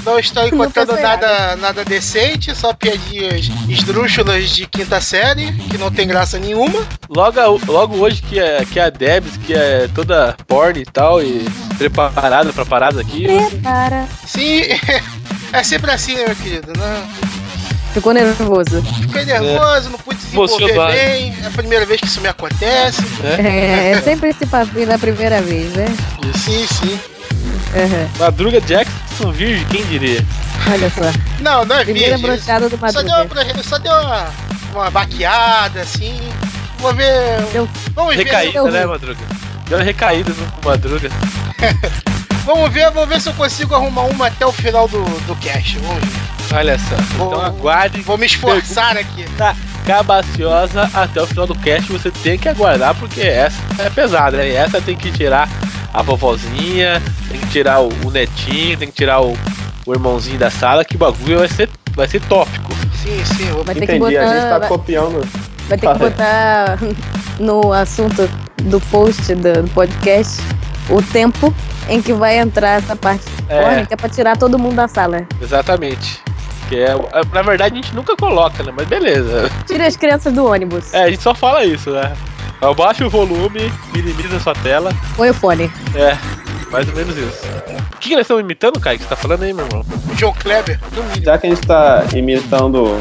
não 0.04 0.18
estou 0.18 0.46
encontrando 0.46 0.92
pensei 0.92 1.04
nada, 1.04 1.56
nada 1.56 1.84
decente, 1.84 2.54
só 2.54 2.72
piadinhas 2.72 3.46
esdrúxulas 3.68 4.50
de 4.50 4.66
quinta 4.66 5.00
série, 5.00 5.52
que 5.70 5.76
não 5.78 5.90
tem 5.90 6.06
graça 6.08 6.38
nenhuma. 6.38 6.86
Logo, 7.08 7.38
a- 7.38 7.46
logo 7.70 7.96
hoje 7.98 8.22
que 8.22 8.38
é, 8.40 8.64
que 8.64 8.80
é 8.80 8.84
a 8.84 8.90
Debs, 8.90 9.36
que 9.36 9.52
é 9.52 9.88
toda 9.94 10.34
porn 10.46 10.80
e 10.80 10.86
tal, 10.86 11.22
e 11.22 11.44
preparada 11.76 12.52
pra 12.52 12.64
parada 12.64 13.00
aqui. 13.02 13.26
Para. 13.62 14.06
Sim, 14.26 14.62
é 15.52 15.62
sempre 15.62 15.90
assim, 15.90 16.14
né, 16.16 16.24
meu 16.26 16.36
querido? 16.36 16.72
Né? 16.78 17.08
Ficou 17.94 18.12
nervoso. 18.12 18.82
Fiquei 19.00 19.24
nervoso, 19.24 19.90
não 19.90 19.98
pude 19.98 20.18
desenvolver 20.20 20.52
Emocionado. 20.62 20.92
bem, 20.92 21.36
é 21.42 21.46
a 21.46 21.50
primeira 21.50 21.86
vez 21.86 22.00
que 22.00 22.06
isso 22.06 22.20
me 22.20 22.28
acontece. 22.28 23.00
É, 23.42 23.92
é 23.92 24.00
sempre 24.02 24.28
esse 24.30 24.46
papinho 24.46 24.86
da 24.86 24.98
primeira 24.98 25.40
vez, 25.40 25.72
né? 25.74 25.86
Sim, 26.44 26.66
sim. 26.66 27.00
Uhum. 27.74 28.08
Madruga 28.18 28.60
Jackson 28.60 29.30
virgem, 29.32 29.64
quem 29.66 29.84
diria? 29.86 30.24
Olha 30.70 30.90
só. 30.90 31.18
Não, 31.40 31.64
não 31.64 31.76
é 31.76 31.84
Primeira 31.84 32.16
virgem. 32.16 32.36
brochada 32.36 32.68
do 32.68 32.78
Só 32.78 33.02
deu, 33.02 33.10
Madruga. 33.18 33.52
uma, 33.54 33.62
só 33.62 33.78
deu 33.78 33.92
uma, 33.92 34.28
uma 34.74 34.90
baqueada, 34.90 35.80
assim. 35.80 36.18
Vou 36.78 36.94
ver. 36.94 37.40
Deu- 37.52 37.68
Vamos 37.94 38.14
ver. 38.16 38.24
Recaída, 38.24 38.62
né. 38.70 38.86
Madruga? 38.86 39.20
Deu 39.68 39.78
uma 39.78 39.84
recaída 39.84 40.30
no 40.32 40.68
Madruga. 40.70 41.08
Vamos 42.48 42.72
ver, 42.72 42.90
vamos 42.92 43.10
ver 43.10 43.20
se 43.20 43.28
eu 43.28 43.34
consigo 43.34 43.74
arrumar 43.74 44.04
uma 44.04 44.28
até 44.28 44.46
o 44.46 44.50
final 44.52 44.88
do, 44.88 45.04
do 45.26 45.36
cast. 45.36 45.78
Vamos 45.80 46.02
ver. 46.02 46.56
Olha 46.56 46.78
só. 46.78 46.96
Vou- 47.18 47.26
Então 47.28 47.40
aguarde. 47.42 48.00
Vou 48.00 48.16
me 48.16 48.24
esforçar 48.24 48.96
aqui. 48.96 49.24
Tá 49.36 49.54
cabaciosa 49.86 50.88
até 50.94 51.20
o 51.22 51.26
final 51.26 51.46
do 51.46 51.54
cast. 51.56 51.92
Você 51.92 52.10
tem 52.10 52.38
que 52.38 52.48
aguardar, 52.48 52.94
porque 52.94 53.20
essa 53.20 53.58
é 53.78 53.90
pesada, 53.90 54.38
né? 54.38 54.48
Essa 54.54 54.80
tem 54.80 54.96
que 54.96 55.12
tirar 55.12 55.46
a 55.92 56.00
vovozinha, 56.00 57.02
tem 57.30 57.38
que 57.38 57.48
tirar 57.48 57.80
o, 57.80 57.90
o 58.02 58.10
netinho, 58.10 58.78
tem 58.78 58.88
que 58.88 58.94
tirar 58.94 59.20
o, 59.20 59.36
o 59.84 59.92
irmãozinho 59.92 60.38
da 60.38 60.50
sala, 60.50 60.84
que 60.86 60.96
o 60.96 60.98
bagulho 60.98 61.40
vai 61.40 61.48
ser, 61.48 61.68
vai 61.94 62.08
ser 62.08 62.20
tópico. 62.22 62.72
Sim, 63.02 63.22
sim. 63.36 63.48
eu 63.48 63.56
vou- 63.56 63.64
Vai 63.64 63.74
ter 63.74 63.86
que 63.86 63.92
Entendi, 63.96 64.14
botar. 64.16 64.26
a 64.30 64.34
gente 64.40 64.48
tá 64.48 64.58
vai- 64.58 64.68
copiando. 64.68 65.28
Vai 65.68 65.76
ter 65.76 65.86
que 65.92 65.98
botar 65.98 66.78
no 67.38 67.72
assunto 67.74 68.26
do 68.62 68.80
post 68.80 69.34
do, 69.34 69.62
do 69.64 69.70
podcast 69.72 70.40
o 70.90 71.02
tempo 71.02 71.52
em 71.88 72.00
que 72.02 72.12
vai 72.12 72.38
entrar 72.38 72.70
essa 72.78 72.94
parte 72.96 73.24
É. 73.48 73.84
que 73.86 73.94
é 73.94 73.96
pra 73.96 74.08
tirar 74.08 74.36
todo 74.36 74.58
mundo 74.58 74.76
da 74.76 74.88
sala. 74.88 75.26
Exatamente. 75.40 76.20
Que 76.68 76.76
é, 76.80 76.90
é- 76.90 77.22
na 77.32 77.42
verdade 77.42 77.72
a 77.78 77.82
gente 77.82 77.94
nunca 77.94 78.14
coloca, 78.16 78.62
né? 78.62 78.72
Mas 78.76 78.86
beleza. 78.86 79.50
Tira 79.66 79.86
as 79.86 79.96
crianças 79.96 80.32
do 80.32 80.44
ônibus. 80.46 80.92
É, 80.92 81.04
a 81.04 81.10
gente 81.10 81.22
só 81.22 81.34
fala 81.34 81.64
isso, 81.64 81.90
né? 81.90 82.12
Abaixa 82.60 83.06
o 83.06 83.10
volume, 83.10 83.72
minimiza 83.94 84.36
a 84.36 84.40
sua 84.40 84.54
tela. 84.54 84.90
Põe 85.16 85.30
o 85.30 85.34
fone. 85.34 85.70
É, 85.94 86.16
mais 86.70 86.88
ou 86.88 86.94
menos 86.94 87.16
isso. 87.16 87.38
O 87.94 87.98
que, 87.98 88.08
que 88.10 88.14
nós 88.16 88.22
estamos 88.22 88.42
imitando, 88.42 88.78
Kai? 88.80 88.96
que 88.98 89.04
você 89.04 89.08
tá 89.08 89.16
falando 89.16 89.44
aí, 89.44 89.52
meu 89.54 89.64
irmão? 89.66 89.84
O 90.10 90.14
John 90.16 90.32
Kleber. 90.34 90.78
Já 91.22 91.38
que 91.38 91.46
a 91.46 91.50
gente 91.50 91.66
tá 91.66 92.04
imitando 92.14 93.00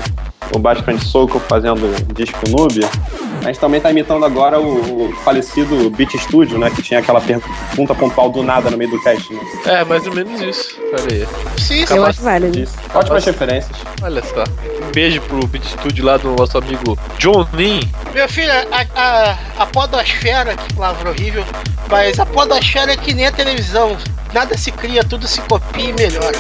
o 0.53 0.83
Frente 0.83 1.05
Soco 1.05 1.39
fazendo 1.39 1.79
disco 2.13 2.39
noob, 2.49 2.79
a 3.43 3.47
gente 3.47 3.60
também 3.60 3.79
tá 3.79 3.91
imitando 3.91 4.25
agora 4.25 4.60
o, 4.60 5.10
o 5.10 5.13
falecido 5.23 5.89
Beat 5.91 6.15
Studio, 6.17 6.57
né? 6.57 6.69
Que 6.69 6.81
tinha 6.81 6.99
aquela 6.99 7.21
pergunta 7.21 7.95
pontual 7.95 8.29
do 8.29 8.43
nada 8.43 8.69
no 8.69 8.77
meio 8.77 8.91
do 8.91 9.01
cast, 9.01 9.33
né? 9.33 9.39
É, 9.65 9.83
mais 9.86 10.05
ou 10.05 10.13
menos 10.13 10.41
isso. 10.41 10.77
Olha 10.88 11.13
aí. 11.13 11.27
Sim, 11.57 11.86
sim. 11.86 11.95
Eu 11.95 12.05
acho 12.05 12.21
válido. 12.21 12.60
Isso. 12.60 12.75
Ótimas 12.93 13.25
referências. 13.25 13.77
Olha 14.01 14.21
só. 14.23 14.43
Um 14.86 14.91
beijo 14.91 15.21
pro 15.21 15.45
Beat 15.47 15.63
Studio 15.65 16.05
lá 16.05 16.17
do 16.17 16.31
nosso 16.31 16.57
amigo 16.57 16.97
John 17.17 17.47
Lin. 17.53 17.79
Meu 18.13 18.27
filho, 18.27 18.51
a, 18.51 18.86
a, 18.95 19.38
a 19.60 19.65
podosfera, 19.67 20.55
que 20.55 20.73
palavra 20.73 21.10
horrível, 21.10 21.45
mas 21.89 22.19
a 22.19 22.25
podosfera 22.25 22.93
é 22.93 22.97
que 22.97 23.13
nem 23.13 23.27
a 23.27 23.31
televisão. 23.31 23.97
Nada 24.33 24.57
se 24.57 24.71
cria, 24.71 25.03
tudo 25.03 25.27
se 25.27 25.41
copia 25.41 25.89
e 25.89 25.93
melhora. 25.93 26.37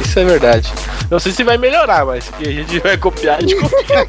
Isso 0.00 0.18
é 0.18 0.24
verdade. 0.24 0.72
Não 1.10 1.18
sei 1.18 1.32
se 1.32 1.42
vai 1.44 1.56
melhorar, 1.56 2.04
mas 2.04 2.28
que 2.28 2.48
a 2.48 2.52
gente 2.52 2.78
vai 2.80 2.96
copiar, 2.98 3.38
a 3.38 3.40
gente 3.40 3.56
copia. 3.56 4.04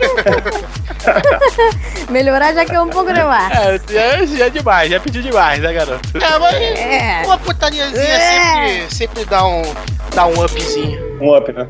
Melhorar 2.09 2.53
já 2.53 2.65
que 2.65 2.75
é 2.75 2.81
um 2.81 2.89
pouco 2.89 3.13
demais. 3.13 3.51
é, 3.53 3.79
já, 3.93 4.25
já 4.25 4.45
é 4.45 4.49
demais, 4.49 4.91
já 4.91 4.99
pedi 4.99 5.21
demais, 5.21 5.59
né, 5.61 5.71
garoto? 5.73 6.09
É, 6.17 6.39
mas 6.39 6.55
É. 6.55 7.21
uma 7.25 7.37
putariazinha 7.37 8.03
É. 8.03 8.79
sempre, 8.81 8.95
sempre 8.95 9.25
dá 9.25 9.45
um, 9.45 9.61
dá 10.13 10.25
um 10.25 10.43
upzinho. 10.43 11.17
Um 11.21 11.35
up, 11.35 11.51
né? 11.53 11.67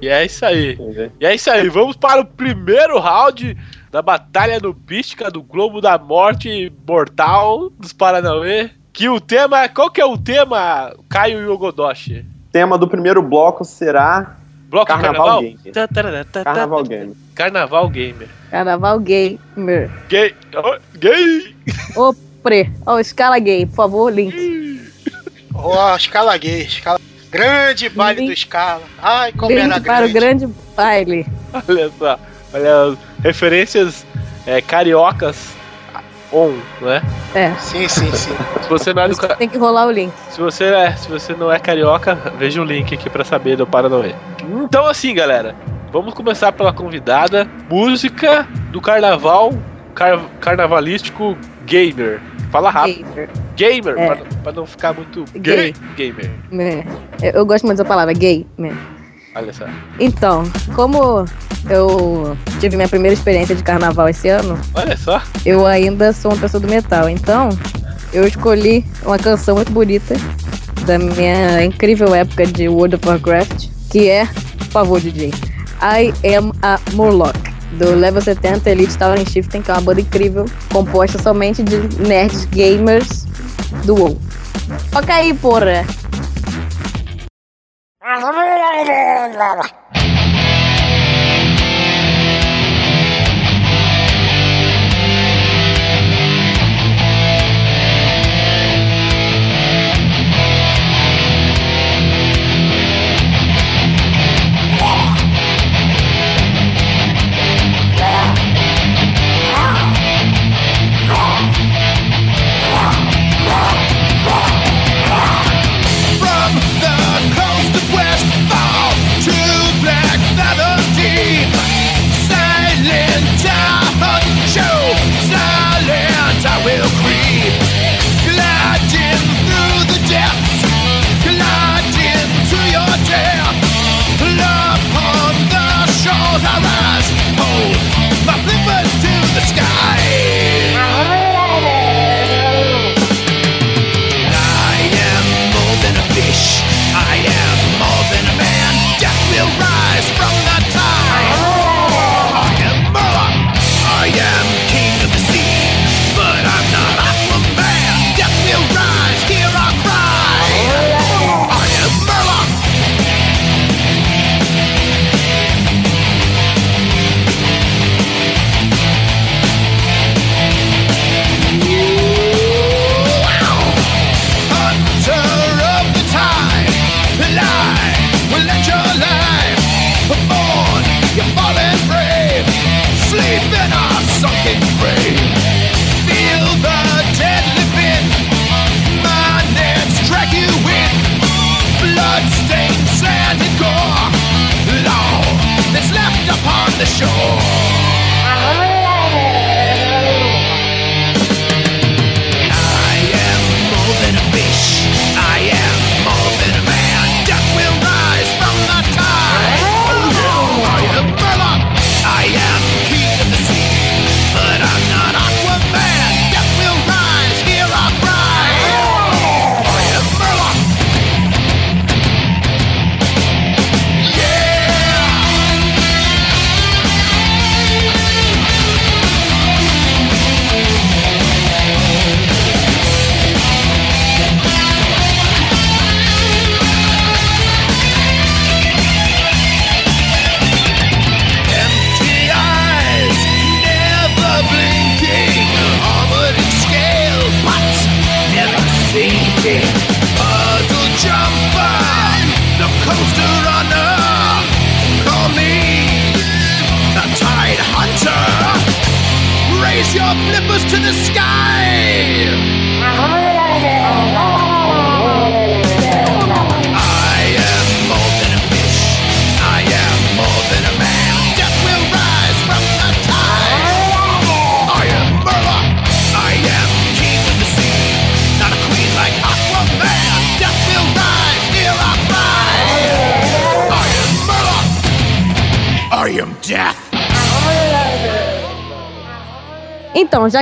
E 0.00 0.08
é 0.08 0.24
isso 0.26 0.44
aí. 0.44 0.72
Entendi. 0.74 1.10
E 1.20 1.26
é 1.26 1.34
isso 1.34 1.50
aí, 1.50 1.68
vamos 1.68 1.96
para 1.96 2.20
o 2.20 2.24
primeiro 2.24 2.98
round 3.00 3.56
da 3.90 4.02
Batalha 4.02 4.60
Nubística 4.60 5.30
do 5.30 5.42
Globo 5.42 5.80
da 5.80 5.96
Morte 5.98 6.72
Mortal 6.86 7.70
dos 7.78 7.92
Paranauê. 7.92 8.70
Que 8.98 9.08
o 9.08 9.20
tema. 9.20 9.68
Qual 9.68 9.92
que 9.92 10.00
é 10.00 10.04
o 10.04 10.18
tema, 10.18 10.92
Caio 11.08 11.40
Yogodoshi? 11.40 12.26
Tema 12.50 12.76
do 12.76 12.88
primeiro 12.88 13.22
bloco 13.22 13.64
será 13.64 14.36
Bloco 14.68 14.86
de 14.86 15.00
Carnaval 15.00 15.24
Carnaval? 15.24 15.42
Game. 15.42 16.42
Carnaval 16.42 16.82
Game. 16.82 17.16
Carnaval 17.36 17.88
Gamer. 17.88 18.28
Carnaval 18.50 18.98
gamer. 18.98 19.90
Gay. 20.08 20.34
oh, 20.56 20.78
gay! 20.98 21.54
Ô, 21.94 22.12
pre. 22.42 22.72
Ó, 22.84 22.98
escala 22.98 23.38
gay, 23.38 23.66
por 23.66 23.76
favor, 23.76 24.12
link. 24.12 24.34
Ó, 25.54 25.94
escala 25.94 26.36
gay, 26.36 26.62
escala. 26.62 26.98
Grande 27.30 27.88
baile 27.90 28.20
Link- 28.22 28.30
do 28.30 28.32
escala. 28.32 28.82
Ai, 29.00 29.32
como 29.32 29.52
era 29.52 29.76
Link 29.76 29.86
para 29.86 30.06
o 30.06 30.12
grande. 30.12 30.46
grande 30.46 30.54
baile. 30.74 31.26
Olha 31.68 31.90
só. 31.96 32.18
Olha, 32.52 32.98
referências 33.22 34.04
é, 34.44 34.60
cariocas 34.60 35.54
on, 36.32 36.54
né? 36.80 37.02
É, 37.34 37.52
Sim, 37.54 37.88
sim, 37.88 38.10
sim. 38.12 38.32
Se 38.62 38.68
você 38.68 38.92
não 38.94 39.02
é 39.02 39.08
do 39.08 39.16
ca- 39.16 39.34
tem 39.36 39.48
que 39.48 39.56
rolar 39.58 39.86
o 39.86 39.90
link. 39.90 40.12
Se 40.30 40.40
você, 40.40 40.64
é, 40.64 40.92
se 40.92 41.08
você 41.08 41.32
não 41.34 41.50
é 41.50 41.58
carioca, 41.58 42.14
veja 42.38 42.60
o 42.60 42.64
link 42.64 42.94
aqui 42.94 43.08
pra 43.08 43.24
saber 43.24 43.56
do 43.56 43.66
Paranauê. 43.66 44.14
Então 44.64 44.86
assim, 44.86 45.14
galera, 45.14 45.54
Vamos 45.90 46.12
começar 46.12 46.52
pela 46.52 46.70
convidada. 46.70 47.48
Música 47.70 48.46
do 48.70 48.78
carnaval 48.78 49.54
car- 49.94 50.20
carnavalístico 50.38 51.34
gamer. 51.64 52.20
Fala 52.52 52.68
rápido. 52.70 53.06
Gamer. 53.14 53.28
Gamer, 53.56 53.98
É. 53.98 54.06
pra, 54.16 54.24
pra 54.42 54.52
não 54.52 54.66
ficar 54.66 54.92
muito 54.92 55.24
Gay. 55.34 55.72
gay. 55.96 56.12
Gamer. 56.12 56.30
É. 57.22 57.30
Eu, 57.38 57.46
gosto 57.46 57.64
muito 57.64 57.78
dessa 57.78 57.88
palavra, 57.88 58.12
gay. 58.12 58.46
né? 58.58 58.76
Olha 59.34 59.52
só. 59.52 59.66
Então, 60.00 60.44
como 60.74 61.24
eu 61.68 62.36
tive 62.60 62.76
minha 62.76 62.88
primeira 62.88 63.14
experiência 63.14 63.54
de 63.54 63.62
carnaval 63.62 64.08
esse 64.08 64.28
ano, 64.28 64.58
Olha 64.74 64.96
só. 64.96 65.20
eu 65.44 65.66
ainda 65.66 66.12
sou 66.12 66.32
uma 66.32 66.40
pessoa 66.40 66.60
do 66.60 66.68
metal. 66.68 67.08
Então, 67.08 67.50
eu 68.12 68.26
escolhi 68.26 68.84
uma 69.04 69.18
canção 69.18 69.56
muito 69.56 69.70
bonita 69.72 70.14
da 70.86 70.98
minha 70.98 71.64
incrível 71.64 72.14
época 72.14 72.46
de 72.46 72.68
World 72.68 72.96
of 72.96 73.06
Warcraft, 73.06 73.66
que 73.90 74.08
é, 74.08 74.26
por 74.58 74.66
favor, 74.68 75.00
DJ, 75.00 75.32
I 75.82 76.12
Am 76.36 76.52
a 76.62 76.78
Murloc, 76.94 77.36
do 77.72 77.94
Level 77.94 78.22
70 78.22 78.70
Elite 78.70 78.96
Tower 78.96 79.18
Shifting, 79.28 79.60
que 79.60 79.70
é 79.70 79.74
uma 79.74 79.82
banda 79.82 80.00
incrível, 80.00 80.46
composta 80.72 81.20
somente 81.22 81.62
de 81.62 81.76
nerds 82.02 82.46
gamers 82.46 83.26
do 83.84 83.94
WoW. 83.94 84.18
Toca 88.00 88.30
aí, 88.30 88.84
porra! 88.86 89.68
From 89.68 89.77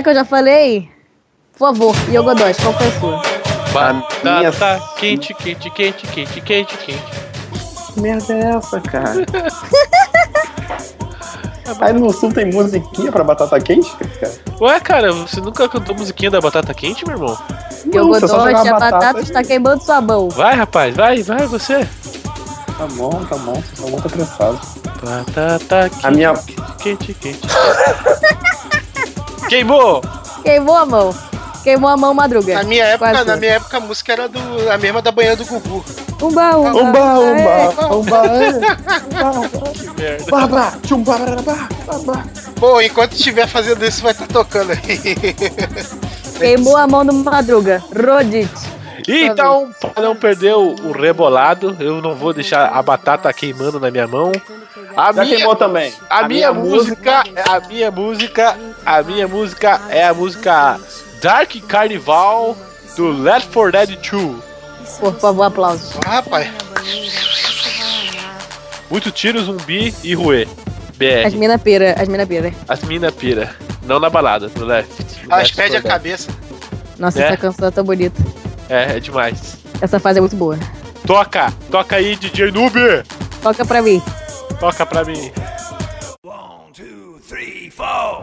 que 0.06 0.10
eu 0.10 0.14
já 0.14 0.24
falei, 0.24 0.88
por 1.58 1.58
favor, 1.74 1.92
Yogodosh, 2.08 2.58
qual 2.62 2.72
foi 2.74 2.86
a 2.86 3.00
sua? 3.00 3.22
minha- 4.22 4.50
Batata 4.52 4.80
quente, 5.00 5.34
quente, 5.34 5.68
quente, 5.70 6.06
quente, 6.06 6.40
quente, 6.42 6.76
quente. 6.76 7.02
Que 7.92 8.00
merda 8.00 8.32
é 8.34 8.50
essa, 8.56 8.80
cara? 8.80 9.26
Aí 11.80 11.92
no 11.92 12.12
sul 12.12 12.32
tem 12.32 12.46
musiquinha 12.52 13.10
pra 13.10 13.24
batata 13.24 13.58
quente, 13.60 13.90
cara? 13.96 14.32
Ué, 14.60 14.78
cara, 14.78 15.12
você 15.12 15.40
nunca 15.40 15.68
cantou 15.68 15.96
musiquinha 15.96 16.30
da 16.30 16.40
batata 16.40 16.72
quente, 16.72 17.04
meu 17.04 17.16
irmão? 17.16 17.36
Você 17.84 18.28
jogar 18.28 18.60
a 18.60 18.64
batata 18.64 18.78
batata 18.90 19.20
está 19.20 19.42
queimando 19.42 19.82
sua 19.82 20.00
mão. 20.00 20.28
Vai, 20.28 20.54
rapaz, 20.54 20.94
vai, 20.94 21.20
vai, 21.24 21.48
você. 21.48 21.80
Tá 22.78 22.86
bom, 22.92 23.10
tá 23.28 23.36
bom, 23.38 23.54
vocês 23.54 23.76
são 23.78 23.88
muito 23.90 24.06
apressados. 24.06 24.68
Batata 25.02 25.90
quente, 25.90 26.06
A 26.06 26.10
minha- 26.12 26.34
quente, 26.78 27.12
quente. 27.14 27.40
Queimou! 29.48 30.02
Queimou 30.42 30.76
a 30.76 30.86
mão. 30.86 31.14
Queimou 31.62 31.90
a 31.90 31.96
mão, 31.96 32.14
madruga. 32.14 32.54
Na 32.54 32.62
minha 32.62 32.84
época, 32.84 33.10
Quase 33.10 33.24
na 33.26 33.36
minha 33.36 33.52
época 33.54 33.76
a 33.76 33.80
música 33.80 34.12
era 34.12 34.28
do, 34.28 34.38
a 34.70 34.78
mesma 34.78 35.02
da 35.02 35.10
banheira 35.10 35.34
do 35.36 35.44
Gugu. 35.44 35.84
Umba, 36.22 36.56
umba. 36.56 36.80
Umba, 36.80 36.98
É. 36.98 37.68
umba, 37.68 37.96
umba, 37.96 38.22
umba, 39.32 39.68
Que 39.74 40.00
merda. 40.00 40.30
babá, 40.30 40.72
tchumba, 40.84 41.18
babá. 41.84 42.24
Bom, 42.60 42.80
enquanto 42.80 43.12
estiver 43.14 43.48
fazendo 43.48 43.84
isso, 43.84 44.00
vai 44.02 44.12
estar 44.12 44.28
tocando 44.28 44.72
aí. 44.72 45.34
Queimou 46.38 46.76
a 46.76 46.86
mão 46.86 47.04
do 47.04 47.12
madruga. 47.12 47.82
Rodit. 47.94 48.48
Então, 49.08 49.70
para 49.94 50.02
não 50.02 50.16
perder 50.16 50.54
o, 50.54 50.92
rebolado, 50.92 51.76
eu 51.80 52.00
não 52.00 52.14
vou 52.14 52.32
deixar 52.32 52.66
a 52.68 52.82
batata 52.82 53.32
queimando 53.32 53.78
na 53.80 53.90
minha 53.90 54.06
mão. 54.06 54.32
A 54.96 55.12
Já 55.12 55.24
minha, 55.24 55.36
queimou 55.36 55.56
também. 55.56 55.92
a 56.08 56.26
minha 56.28 56.52
música, 56.52 57.22
a 57.48 57.60
minha 57.60 57.90
música, 57.90 58.56
a 58.84 59.02
minha 59.02 59.28
música 59.28 59.80
é 59.90 60.06
a 60.06 60.14
música 60.14 60.80
Dark 61.20 61.50
Carnival 61.68 62.56
do 62.96 63.10
Left 63.22 63.52
4 63.52 63.72
Dead 63.72 63.98
2. 64.10 64.36
Por 65.00 65.14
favor, 65.18 65.42
aplausos. 65.44 65.92
Ah, 66.06 66.10
rapaz. 66.16 66.48
Muito 68.90 69.10
tiro, 69.10 69.42
zumbi 69.44 69.94
e 70.02 70.14
ruê. 70.14 70.46
As 70.46 71.34
BR. 71.34 71.38
mina 71.38 71.58
pira, 71.58 71.94
as 72.00 72.08
mina 72.08 72.26
pira. 72.26 72.52
As 72.68 72.82
mina 72.82 73.12
pira. 73.12 73.54
Não 73.82 74.00
na 74.00 74.08
balada, 74.08 74.50
no 74.56 74.64
left. 74.64 74.90
No 75.26 75.32
Elas 75.32 75.42
left 75.50 75.56
perdem 75.56 75.78
a 75.78 75.82
4 75.82 75.82
Dead. 75.82 75.92
cabeça. 75.92 76.30
Nossa, 76.98 77.20
É. 77.22 77.26
essa 77.26 77.36
canção 77.36 77.68
é 77.68 77.70
tão 77.70 77.84
bonita. 77.84 78.22
É, 78.68 78.96
é 78.96 79.00
demais. 79.00 79.58
Essa 79.80 79.98
fase 80.00 80.18
é 80.18 80.20
muito 80.20 80.36
boa. 80.36 80.58
Toca! 81.06 81.52
Toca 81.70 81.96
aí, 81.96 82.16
DJ 82.16 82.50
Noob! 82.50 82.74
Toca 83.42 83.64
pra 83.64 83.82
mim. 83.82 84.02
Toca 84.58 84.84
pra 84.86 85.04
mim. 85.04 85.30
One, 86.24 86.72
two, 86.72 87.20
three, 87.28 87.70
four. 87.70 88.22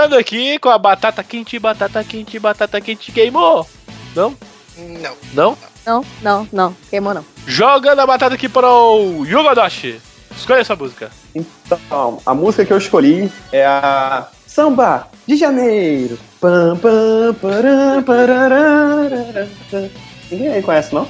Voltando 0.00 0.18
aqui 0.18 0.58
com 0.58 0.70
a 0.70 0.78
batata 0.78 1.22
quente, 1.22 1.58
batata 1.58 2.02
quente, 2.02 2.38
batata 2.38 2.80
quente 2.80 3.12
queimou. 3.12 3.66
Não? 4.16 4.34
Não. 4.78 5.14
Não? 5.34 5.58
Não, 5.84 6.06
não, 6.22 6.48
não. 6.50 6.76
Queimou 6.88 7.12
não. 7.12 7.22
Jogando 7.46 7.98
a 8.00 8.06
batata 8.06 8.34
aqui 8.34 8.48
para 8.48 8.66
o 8.66 9.26
Yugadoshi. 9.26 10.00
Escolha 10.34 10.60
essa 10.60 10.74
música. 10.74 11.10
Então, 11.34 12.18
a 12.24 12.32
música 12.32 12.64
que 12.64 12.72
eu 12.72 12.78
escolhi 12.78 13.30
é 13.52 13.66
a 13.66 14.28
Samba 14.46 15.06
de 15.26 15.36
Janeiro. 15.36 16.18
Pam, 16.40 16.78
pam, 16.78 17.34
param. 18.02 18.02
Ninguém 20.30 20.48
aí 20.48 20.62
conhece, 20.62 20.94
não? 20.94 21.06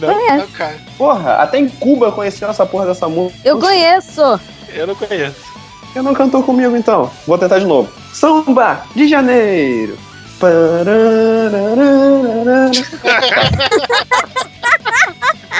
Conhece. 0.00 0.36
Não, 0.38 0.48
cara. 0.48 0.78
Porra, 0.96 1.34
até 1.34 1.58
em 1.58 1.68
Cuba 1.68 2.10
conheceu 2.10 2.48
essa 2.48 2.64
porra 2.64 2.86
dessa 2.86 3.06
música. 3.06 3.46
Eu 3.46 3.60
conheço. 3.60 4.40
Eu 4.72 4.86
não 4.86 4.94
conheço. 4.94 5.53
Eu 5.94 6.02
não 6.02 6.12
cantou 6.14 6.42
comigo 6.42 6.76
então. 6.76 7.10
Vou 7.26 7.38
tentar 7.38 7.58
de 7.58 7.66
novo. 7.66 7.88
Samba 8.12 8.84
de 8.94 9.06
Janeiro. 9.08 9.96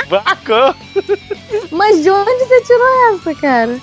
Bacana. 0.09 0.75
Mas 1.71 2.03
de 2.03 2.11
onde 2.11 2.45
você 2.45 2.61
tirou 2.63 3.15
essa, 3.15 3.35
cara? 3.35 3.79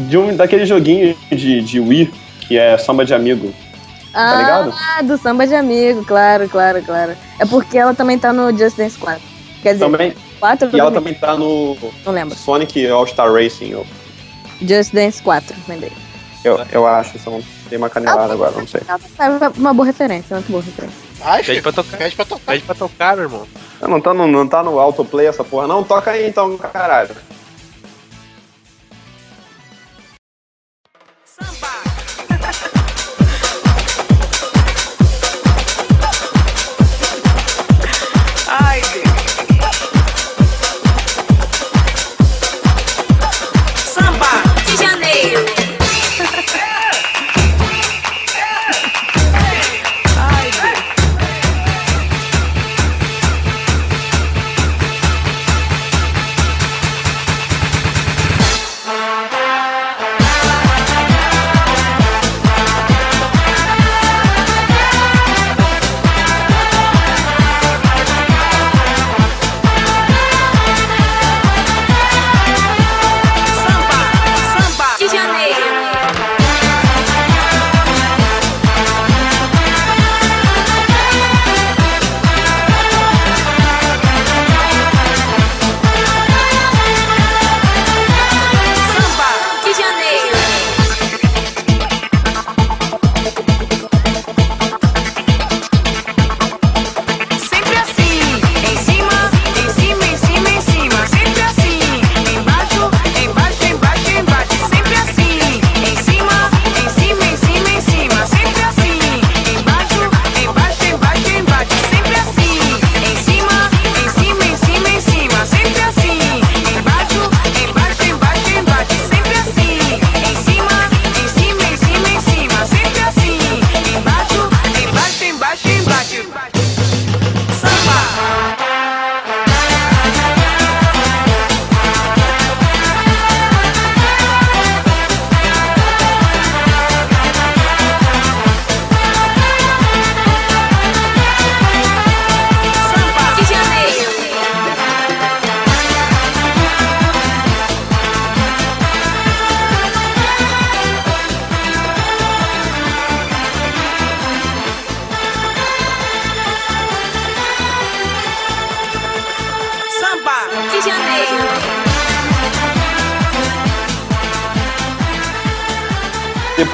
De 0.00 0.18
um 0.18 0.34
daquele 0.34 0.66
joguinho 0.66 1.16
de, 1.30 1.60
de 1.60 1.78
Wii, 1.80 2.12
que 2.40 2.58
é 2.58 2.76
Samba 2.78 3.04
de 3.04 3.14
Amigo. 3.14 3.52
Tá 4.16 4.36
ligado? 4.38 4.74
Ah, 4.74 5.02
do 5.02 5.18
samba 5.18 5.46
de 5.46 5.54
amigo, 5.54 6.02
claro, 6.02 6.48
claro, 6.48 6.82
claro. 6.82 7.12
É 7.38 7.44
porque 7.44 7.76
ela 7.76 7.94
também 7.94 8.18
tá 8.18 8.32
no 8.32 8.50
Just 8.56 8.78
Dance 8.78 8.96
4. 8.96 9.20
Quer 9.62 9.74
dizer, 9.74 9.84
Também, 9.84 10.14
4 10.40 10.70
e 10.72 10.80
ela 10.80 10.90
também 10.90 11.12
tá 11.12 11.36
no 11.36 11.76
Não 12.04 12.14
lembro. 12.14 12.34
Sonic 12.34 12.88
All-Star 12.88 13.30
Racing, 13.30 13.72
eu, 13.72 13.86
Just 14.60 14.92
Dance 14.92 15.22
4, 15.22 15.56
lembrei. 15.68 15.92
eu, 16.44 16.58
eu 16.72 16.86
acho. 16.86 17.18
São, 17.18 17.42
tem 17.68 17.78
uma 17.78 17.90
canelada 17.90 18.32
agora, 18.32 18.52
não 18.52 18.66
sei. 18.66 18.80
É 18.88 19.58
uma 19.58 19.74
boa 19.74 19.86
referência, 19.86 20.36
muito 20.36 20.50
boa 20.50 20.62
referência. 20.62 20.96
Ai, 21.22 21.42
Pede 21.42 21.62
pra 21.62 21.72
tocar. 21.72 21.96
Pede 21.96 22.16
pra 22.16 22.24
tocar. 22.24 22.52
Pede 22.52 22.64
pra 22.64 22.74
tocar, 22.74 23.16
meu 23.16 23.24
irmão. 23.24 23.46
Não 23.82 24.00
tá 24.00 24.14
no, 24.14 24.26
não 24.26 24.46
tá 24.48 24.62
no 24.62 24.78
autoplay 24.78 25.26
essa 25.26 25.44
porra, 25.44 25.66
não? 25.66 25.82
Toca 25.84 26.10
aí 26.10 26.28
então, 26.28 26.56
caralho. 26.58 27.14
Samba 31.24 31.68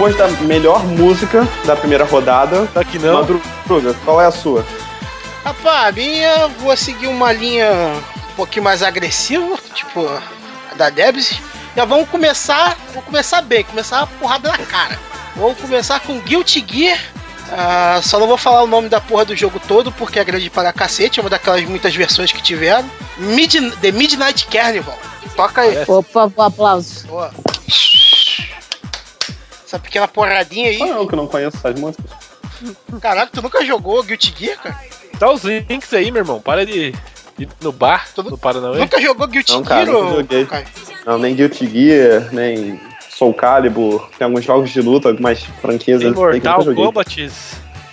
Depois 0.03 0.17
da 0.17 0.27
melhor 0.45 0.85
música 0.85 1.47
da 1.65 1.77
primeira 1.77 2.03
rodada, 2.05 2.67
Tá 2.75 2.83
que 2.83 2.99
não. 2.99 3.15
Madruga, 3.15 3.95
qual 4.05 4.21
é 4.21 4.27
a 4.27 4.33
sua? 4.33 4.67
Rapaz, 5.45 5.87
a 5.87 5.93
minha 5.93 6.49
vou 6.59 6.77
seguir 6.77 7.07
uma 7.07 7.33
linha 7.33 7.71
um 8.33 8.35
pouquinho 8.35 8.65
mais 8.65 8.83
agressiva, 8.83 9.57
tipo 9.73 10.05
a 10.05 10.75
da 10.75 10.91
Debs. 10.91 11.41
Já 11.77 11.85
vamos 11.85 12.09
começar, 12.09 12.77
vou 12.93 13.01
começar 13.05 13.43
bem, 13.43 13.63
começar 13.63 14.01
a 14.03 14.07
porrada 14.09 14.49
na 14.51 14.59
cara. 14.59 14.99
Vou 15.37 15.55
começar 15.55 16.01
com 16.01 16.19
Guilty 16.19 16.65
Gear. 16.69 16.99
Ah, 17.53 18.01
só 18.03 18.19
não 18.19 18.27
vou 18.27 18.37
falar 18.37 18.65
o 18.65 18.67
nome 18.67 18.89
da 18.89 19.01
porra 19.01 19.25
do 19.25 19.37
jogo 19.37 19.61
todo, 19.69 19.93
porque 19.93 20.19
é 20.19 20.25
grande 20.25 20.51
para 20.51 20.73
cacete, 20.73 21.21
é 21.21 21.23
uma 21.23 21.31
daquelas 21.31 21.63
muitas 21.63 21.95
versões 21.95 22.33
que 22.33 22.43
tiveram. 22.43 22.91
Mid- 23.19 23.73
The 23.81 23.93
Midnight 23.93 24.47
Carnival. 24.49 24.99
Toca 25.37 25.61
aí. 25.61 25.85
Favor, 25.87 26.33
aplausos. 26.39 27.05
Boa. 27.05 27.31
Essa 29.73 29.79
pequena 29.79 30.07
porradinha 30.07 30.69
aí. 30.69 30.77
Só 30.77 30.87
eu 30.87 31.09
que 31.09 31.17
não 31.17 31.27
conheço 31.27 31.57
essas 31.57 31.81
músicas. 31.81 32.11
Caraca, 33.01 33.31
tu 33.33 33.41
nunca 33.41 33.65
jogou 33.65 34.03
Guilty 34.03 34.35
Gear, 34.39 34.59
cara? 34.59 34.79
Tá 35.19 35.31
os 35.31 35.43
links 35.45 35.91
aí, 35.95 36.11
meu 36.11 36.21
irmão. 36.21 36.41
Para 36.43 36.67
de 36.67 36.93
ir 37.39 37.49
no 37.63 37.73
bar, 37.73 38.07
Tudo- 38.15 38.31
no 38.31 38.37
Paranauê. 38.37 38.79
Nunca 38.81 39.01
jogou 39.01 39.27
Guilty 39.27 39.53
Não, 39.53 39.63
cara, 39.63 39.87
Gear, 39.87 39.97
nunca 39.97 40.15
joguei. 40.17 40.45
Caio? 40.45 40.67
Não, 41.07 41.19
nem 41.19 41.35
Guilty 41.35 41.67
Gear, 41.67 42.29
nem 42.33 42.79
Soul 43.09 43.33
Calibur. 43.33 44.11
Tem 44.19 44.27
alguns 44.27 44.45
jogos 44.45 44.69
de 44.71 44.83
luta, 44.83 45.09
algumas 45.09 45.43
franquias 45.63 46.03
eu 46.03 46.13
joguei. 46.15 46.75
Kombat. 46.75 47.31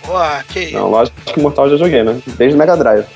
Boa, 0.06 0.44
que 0.52 0.70
Não, 0.72 0.90
lógico 0.90 1.18
que 1.22 1.40
Mortal 1.40 1.64
eu 1.66 1.78
já 1.78 1.84
joguei, 1.84 2.02
né? 2.02 2.20
Desde 2.26 2.54
o 2.54 2.58
Mega 2.58 2.76
Drive. 2.76 3.06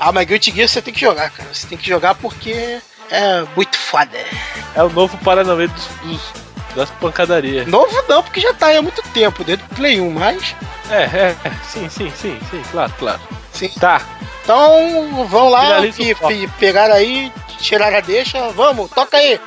Ah, 0.00 0.12
mas 0.12 0.26
Guilty 0.26 0.50
Gear 0.50 0.66
você 0.68 0.80
tem 0.80 0.94
que 0.94 1.00
jogar, 1.00 1.28
cara. 1.30 1.52
Você 1.52 1.66
tem 1.66 1.76
que 1.76 1.86
jogar 1.86 2.14
porque 2.14 2.78
é 3.10 3.44
muito 3.54 3.76
foda. 3.76 4.16
É 4.74 4.82
o 4.82 4.88
novo 4.88 5.16
Paranauê 5.18 5.68
dos, 5.68 5.86
dos- 6.02 6.45
das 6.76 6.90
pancadarias. 6.90 7.66
Novo 7.66 8.04
não, 8.08 8.22
porque 8.22 8.40
já 8.40 8.52
tá 8.54 8.66
aí 8.66 8.76
há 8.76 8.82
muito 8.82 9.02
tempo, 9.14 9.42
desde 9.42 9.64
o 9.64 9.68
Play 9.74 10.00
1, 10.00 10.10
mas. 10.10 10.54
É, 10.90 11.02
é, 11.02 11.36
é. 11.44 11.50
Sim, 11.64 11.88
sim, 11.88 12.12
sim, 12.14 12.38
sim. 12.50 12.62
Claro, 12.70 12.92
claro. 12.98 13.20
Sim. 13.52 13.70
Tá. 13.80 14.00
Então, 14.44 15.26
vamos 15.28 15.50
lá, 15.50 15.80
pe 16.28 16.46
pegar 16.60 16.90
aí, 16.90 17.32
tirar 17.58 17.92
a 17.92 18.00
deixa. 18.00 18.50
Vamos, 18.50 18.90
toca 18.90 19.16
aí. 19.16 19.40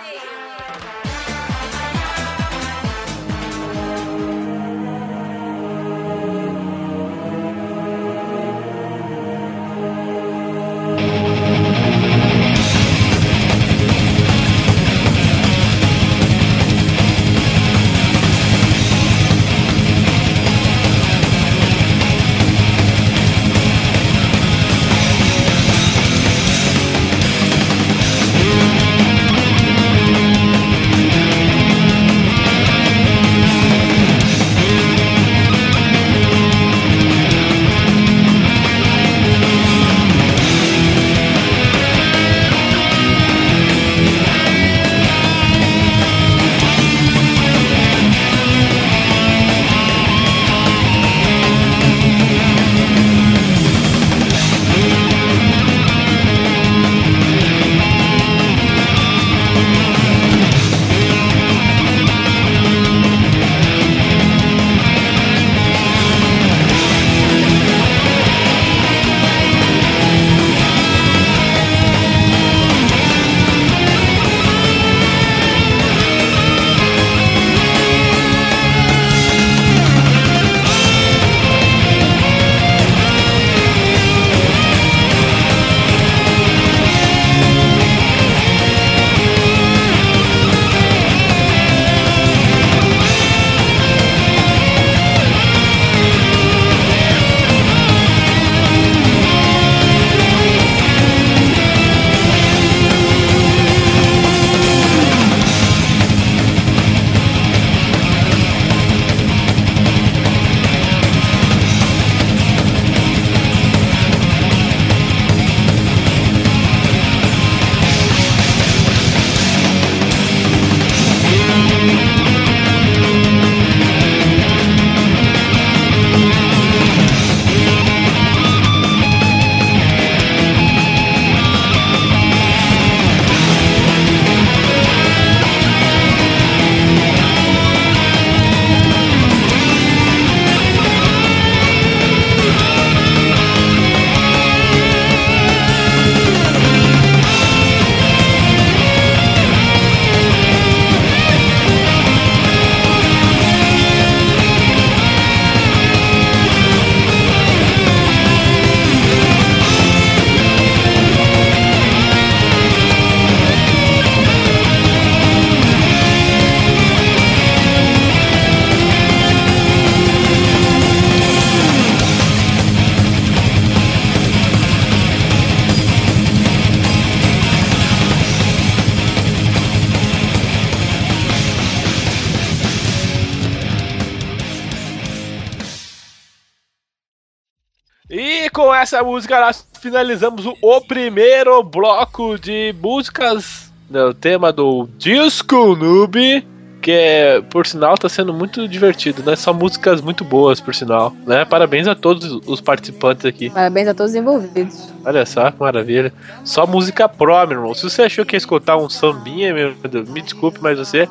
Essa 188.90 189.04
música 189.04 189.40
nós 189.40 189.66
finalizamos 189.80 190.48
o, 190.48 190.56
o 190.64 190.82
primeiro 190.82 191.62
bloco 191.62 192.40
de 192.40 192.74
músicas 192.82 193.72
do 193.88 194.16
tema 194.16 194.52
do 194.52 194.90
Disco 194.98 195.76
Noob, 195.76 196.44
que 196.82 196.92
é, 196.92 197.40
por 197.40 197.68
sinal 197.68 197.96
tá 197.96 198.10
sendo 198.10 198.34
muito 198.34 198.68
divertido, 198.68 199.22
né? 199.24 199.36
São 199.36 199.54
músicas 199.54 200.02
muito 200.02 200.24
boas, 200.24 200.60
por 200.60 200.74
sinal, 200.74 201.14
né? 201.28 201.46
Parabéns 201.46 201.88
a 201.88 201.94
todos 201.94 202.40
os 202.48 202.60
participantes 202.62 203.26
aqui. 203.26 203.52
Parabéns 203.52 203.90
a 203.90 203.94
todos 203.94 204.14
os 204.14 204.18
envolvidos. 204.18 204.92
Olha 205.06 205.24
só, 205.24 205.52
que 205.52 205.60
maravilha. 205.60 206.12
Só 206.44 206.66
música 206.66 207.08
pro, 207.08 207.46
meu 207.46 207.58
irmão. 207.58 207.74
Se 207.76 207.84
você 207.84 208.02
achou 208.02 208.26
que 208.26 208.36
ia 208.36 208.40
escutar 208.40 208.76
um 208.78 208.90
sambinha, 208.90 209.54
meu 209.54 209.76
me 210.08 210.22
desculpe, 210.22 210.58
mas 210.62 210.80
você 210.80 211.08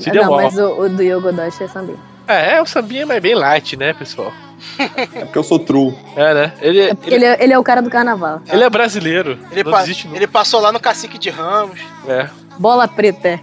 se 0.00 0.10
Ah, 0.10 0.12
deu 0.12 0.22
não, 0.24 0.30
mal. 0.32 0.42
mas 0.42 0.58
o, 0.58 0.80
o 0.80 0.88
do 0.88 1.02
Yogodoshi 1.02 1.62
é 1.62 1.68
samba. 1.68 1.94
É, 2.26 2.56
é, 2.56 2.62
o 2.62 2.66
sambinha 2.66 3.06
é 3.08 3.20
bem 3.20 3.36
light, 3.36 3.76
né, 3.76 3.92
pessoal? 3.92 4.32
É 4.78 5.24
porque 5.24 5.38
eu 5.38 5.42
sou 5.44 5.58
true. 5.58 5.94
É, 6.16 6.34
né? 6.34 6.52
Ele, 6.60 6.80
É 6.80 6.84
ele, 6.90 6.98
ele, 7.06 7.24
é- 7.24 7.44
ele 7.44 7.52
é 7.52 7.58
o 7.58 7.62
cara 7.62 7.80
do 7.80 7.90
carnaval. 7.90 8.40
ele 8.50 8.62
é 8.64 8.70
brasileiro. 8.70 9.38
Ele, 9.50 9.64
pa- 9.64 9.82
existe 9.82 10.08
ele 10.12 10.26
passou 10.26 10.60
lá 10.60 10.70
no 10.72 10.80
Cacique 10.80 11.18
de 11.18 11.30
Ramos. 11.30 11.78
É. 12.06 12.28
Bola 12.58 12.86
preta. 12.88 13.40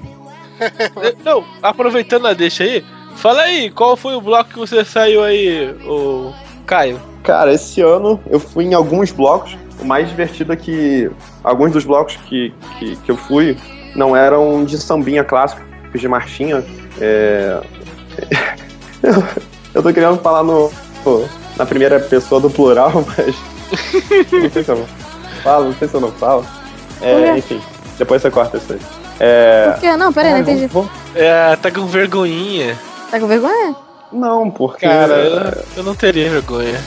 Não, 1.23 1.43
aproveitando 1.61 2.25
a 2.27 2.33
deixa 2.33 2.63
aí, 2.63 2.83
Fala 3.17 3.41
aí, 3.41 3.71
qual 3.71 3.97
foi 3.97 4.13
o 4.15 4.21
bloco 4.21 4.51
que 4.51 4.59
você 4.59 4.85
saiu 4.85 5.23
aí, 5.23 5.71
o 5.87 6.31
Caio? 6.67 7.01
Cara, 7.23 7.51
esse 7.51 7.81
ano 7.81 8.19
eu 8.29 8.39
fui 8.39 8.63
em 8.65 8.75
alguns 8.75 9.11
blocos. 9.11 9.57
O 9.81 9.85
mais 9.85 10.07
divertido 10.07 10.53
é 10.53 10.55
que 10.55 11.09
alguns 11.43 11.71
dos 11.71 11.83
blocos 11.83 12.15
que, 12.27 12.53
que, 12.77 12.95
que 12.95 13.11
eu 13.11 13.17
fui 13.17 13.57
não 13.95 14.15
eram 14.15 14.63
de 14.63 14.77
sambinha 14.77 15.23
clássico, 15.23 15.61
de 15.95 16.07
marchinha. 16.07 16.63
É... 17.01 17.59
eu 19.73 19.81
tô 19.81 19.91
querendo 19.93 20.17
falar 20.19 20.43
no, 20.43 20.71
na 21.57 21.65
primeira 21.65 21.99
pessoa 21.99 22.39
do 22.41 22.49
plural, 22.49 22.91
mas. 23.17 23.35
não 24.31 24.49
sei 24.51 24.63
se 24.63 24.69
eu 24.71 24.85
falo, 25.43 25.65
não 25.65 25.73
sei 25.75 25.87
se 25.87 25.93
eu 25.93 26.01
não 26.01 26.11
falo. 26.11 26.45
É, 27.01 27.37
enfim, 27.37 27.61
depois 27.97 28.21
você 28.21 28.31
corta 28.31 28.57
isso 28.57 28.73
aí. 28.73 28.79
É... 29.19 29.71
Por 29.71 29.79
quê? 29.81 29.95
Não, 29.97 30.13
peraí, 30.13 30.33
não 30.33 30.39
entendi. 30.39 30.67
vou- 30.67 30.89
É, 31.15 31.55
tá 31.55 31.71
com 31.71 31.85
vergonhinha. 31.87 32.77
Tá 33.09 33.19
com 33.19 33.27
vergonha? 33.27 33.75
Não, 34.11 34.49
porque. 34.51 34.85
Cara, 34.87 35.13
eu, 35.13 35.63
eu 35.77 35.83
não 35.83 35.95
teria 35.95 36.29
vergonha. 36.29 36.79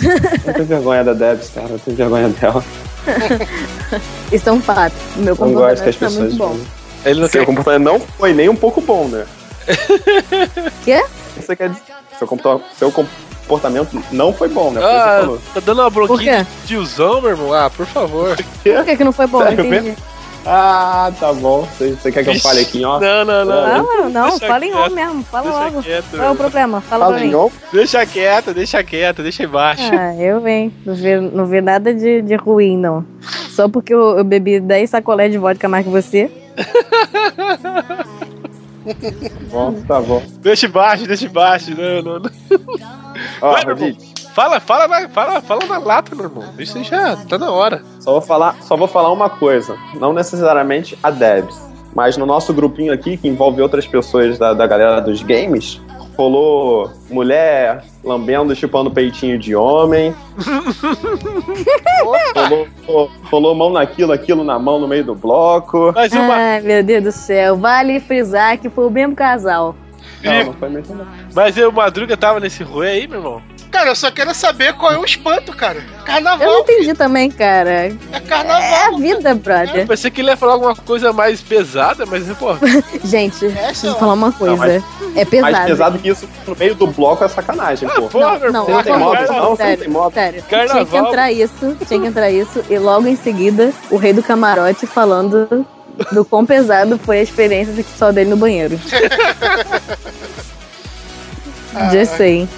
eu 0.46 0.52
tenho 0.54 0.66
vergonha 0.66 1.04
da 1.04 1.12
Debs, 1.12 1.50
cara. 1.54 1.68
Eu 1.70 1.78
tenho 1.78 1.96
vergonha 1.96 2.28
dela. 2.28 2.62
Isso 4.30 4.48
é 4.48 4.52
um 4.52 4.60
fato. 4.60 4.94
Meu 5.16 5.34
Não 5.38 5.52
gosto 5.52 5.82
comportamento 5.82 5.82
que 5.82 5.88
as 5.88 5.96
tá 5.96 6.06
pessoas. 6.06 6.18
muito 6.18 6.36
bom. 6.36 6.56
Ele 7.04 7.20
não 7.20 7.28
Seu 7.28 7.40
quer. 7.40 7.46
comportamento 7.46 7.82
não 7.84 7.98
foi 8.00 8.32
nem 8.34 8.48
um 8.48 8.56
pouco 8.56 8.80
bom, 8.80 9.08
né? 9.08 9.24
Quê? 10.84 11.02
O 11.02 11.40
que 11.40 11.46
você 11.46 11.56
quer 11.56 11.68
dizer? 11.70 11.82
Seu, 12.18 12.26
comporta- 12.28 12.64
seu 12.78 12.92
comportamento 13.50 14.00
não 14.12 14.32
foi 14.32 14.48
bom, 14.48 14.70
né? 14.70 14.80
Ah, 14.82 15.18
falou. 15.20 15.40
tá 15.52 15.60
dando 15.60 15.80
uma 15.80 15.90
bronquinha 15.90 16.46
de 16.62 16.68
tiozão, 16.68 17.20
meu 17.20 17.30
irmão? 17.30 17.52
Ah, 17.52 17.68
por 17.68 17.86
favor. 17.86 18.36
Por 18.62 18.84
que, 18.84 18.96
que 18.96 19.04
não 19.04 19.12
foi 19.12 19.26
bom? 19.26 19.42
Sério 19.42 19.66
entendi. 19.66 19.96
Ah, 20.46 21.12
tá 21.18 21.32
bom. 21.34 21.62
Você, 21.62 21.90
você 21.90 22.10
quer 22.10 22.24
que 22.24 22.30
eu 22.30 22.40
fale 22.40 22.60
aqui, 22.60 22.82
ó? 22.82 22.98
Não, 22.98 23.24
não, 23.24 23.44
não. 23.44 23.82
Não, 23.82 24.08
não, 24.08 24.38
fala 24.38 24.64
em 24.64 24.74
on 24.74 24.88
mesmo. 24.88 25.22
Fala 25.24 25.50
Deixa 25.50 25.64
logo. 25.64 25.82
quieto. 25.82 26.10
Qual 26.16 26.22
é 26.22 26.30
o 26.30 26.36
problema? 26.36 26.80
Fala 26.80 27.04
Fala 27.06 27.18
pra 27.18 27.26
mim. 27.26 27.50
Deixa 27.72 28.06
quieto, 28.06 28.54
deixa 28.54 28.82
quieto, 28.82 29.22
deixa 29.22 29.42
embaixo. 29.42 29.90
Ah, 29.92 30.14
eu, 30.16 30.46
hein? 30.48 30.72
Não 30.86 30.94
vi, 30.94 31.16
não 31.16 31.46
vi 31.46 31.60
nada 31.60 31.92
de, 31.92 32.22
de 32.22 32.36
ruim, 32.36 32.78
não. 32.78 33.04
Só 33.50 33.68
porque 33.68 33.92
eu, 33.92 34.16
eu 34.16 34.24
bebi 34.24 34.60
10 34.60 34.88
sacolé 34.88 35.28
de 35.28 35.36
vodka 35.36 35.68
mais 35.68 35.84
que 35.84 35.90
você. 35.90 36.30
Bom, 39.50 39.74
tá 39.86 40.00
bom. 40.00 40.22
Deixa 40.38 40.66
embaixo, 40.66 41.06
deixa 41.06 41.26
embaixo. 41.26 41.70
Não, 41.76 42.02
não, 42.02 42.18
não. 42.20 42.30
Ó, 43.40 43.52
Vai, 43.52 43.64
meu 43.64 43.74
irmão. 43.74 43.88
Rodite, 43.88 44.20
Fala, 44.34 44.60
fala, 44.60 44.86
na, 44.86 45.08
fala, 45.08 45.40
fala 45.40 45.66
na 45.66 45.78
lata, 45.78 46.14
meu 46.14 46.26
irmão. 46.26 46.44
Isso 46.58 46.78
aí 46.78 46.84
já 46.84 47.16
tá 47.16 47.36
na 47.36 47.50
hora. 47.50 47.82
só 47.98 48.12
vou 48.12 48.20
falar, 48.20 48.56
só 48.62 48.76
vou 48.76 48.86
falar 48.86 49.12
uma 49.12 49.28
coisa. 49.28 49.76
Não 49.98 50.12
necessariamente 50.12 50.96
a 51.02 51.10
Debs, 51.10 51.60
mas 51.94 52.16
no 52.16 52.24
nosso 52.24 52.54
grupinho 52.54 52.92
aqui, 52.92 53.16
que 53.16 53.26
envolve 53.26 53.60
outras 53.60 53.86
pessoas 53.86 54.38
da, 54.38 54.54
da 54.54 54.66
galera 54.66 55.00
dos 55.00 55.22
games, 55.22 55.80
rolou 56.16 56.90
mulher 57.10 57.82
lambendo, 58.04 58.54
chupando 58.54 58.90
peitinho 58.90 59.36
de 59.38 59.54
homem. 59.56 60.14
rolou, 62.86 63.10
rolou 63.24 63.54
mão 63.54 63.70
naquilo, 63.70 64.12
aquilo 64.12 64.44
na 64.44 64.58
mão 64.58 64.78
no 64.78 64.86
meio 64.86 65.04
do 65.04 65.14
bloco. 65.14 65.92
Mas 65.94 66.12
uma. 66.12 66.34
Ai, 66.34 66.60
meu 66.60 66.82
Deus 66.82 67.04
do 67.04 67.12
céu. 67.12 67.56
Vale 67.56 67.98
frisar 68.00 68.58
que 68.58 68.70
foi 68.70 68.86
o 68.86 68.90
mesmo 68.90 69.14
casal. 69.16 69.74
Não, 70.22 70.44
não 70.44 70.52
foi 70.54 70.68
muito 70.68 70.94
não. 70.94 71.06
Mas 71.34 71.56
eu, 71.56 71.70
Madruga, 71.72 72.16
tava 72.16 72.40
nesse 72.40 72.62
rolê 72.62 72.88
aí, 72.90 73.08
meu 73.08 73.18
irmão? 73.18 73.42
Cara, 73.70 73.90
eu 73.90 73.94
só 73.94 74.10
quero 74.10 74.34
saber 74.34 74.72
qual 74.74 74.92
é 74.92 74.98
o 74.98 75.04
espanto, 75.04 75.52
cara. 75.54 75.78
Eu 75.78 75.84
não 75.98 76.04
Carnaval, 76.04 76.58
entendi 76.60 76.92
também, 76.92 77.30
cara. 77.30 77.70
é 77.70 78.20
carnaval. 78.28 78.60
É 78.62 78.86
a 78.86 78.90
vida, 78.96 79.30
Eu 79.30 79.34
brother. 79.36 79.86
pensei 79.86 80.10
que 80.10 80.20
ele 80.20 80.30
ia 80.30 80.36
falar 80.36 80.54
alguma 80.54 80.74
coisa 80.74 81.12
mais 81.12 81.40
pesada, 81.40 82.04
mas, 82.04 82.26
pô, 82.36 82.48
Gente, 83.04 83.46
Essa 83.46 83.66
preciso 83.66 83.94
é 83.96 83.98
falar 83.98 84.14
uma 84.14 84.32
coisa. 84.32 84.56
mas- 84.56 84.82
é 85.16 85.24
pesado. 85.24 85.52
Mais 85.52 85.66
pesado 85.66 85.98
que 86.00 86.08
isso 86.08 86.28
no 86.46 86.56
meio 86.56 86.74
do 86.74 86.86
bloco 86.88 87.22
é 87.24 87.28
sacanagem, 87.28 87.88
pô. 87.88 88.02
porra, 88.08 88.38
meu 88.40 88.52
não, 88.52 88.64
irmão. 88.64 88.64
Você 88.66 88.72
não 88.72 88.82
tem 88.82 88.98
moto, 88.98 89.18
não? 89.20 89.26
Você 89.26 89.32
não 89.40 89.56
sério, 89.56 89.78
tem 89.78 89.88
moto? 89.88 90.14
Sério, 90.14 90.42
Carnaval. 90.50 90.84
tinha 90.86 91.02
que 91.02 91.08
entrar 91.08 91.32
isso, 91.32 91.76
tinha 91.86 92.00
que 92.00 92.06
entrar 92.06 92.30
isso, 92.30 92.64
e 92.68 92.78
logo 92.78 93.06
em 93.06 93.16
seguida, 93.16 93.72
o 93.90 93.96
rei 93.96 94.12
do 94.12 94.22
camarote 94.22 94.86
falando 94.86 95.64
do 96.12 96.24
quão 96.24 96.44
pesado 96.46 96.98
foi 96.98 97.18
a 97.20 97.22
experiência 97.22 97.74
sexual 97.74 98.12
dele 98.12 98.30
no 98.30 98.36
banheiro. 98.36 98.78
Já 101.92 102.04
sei. 102.04 102.48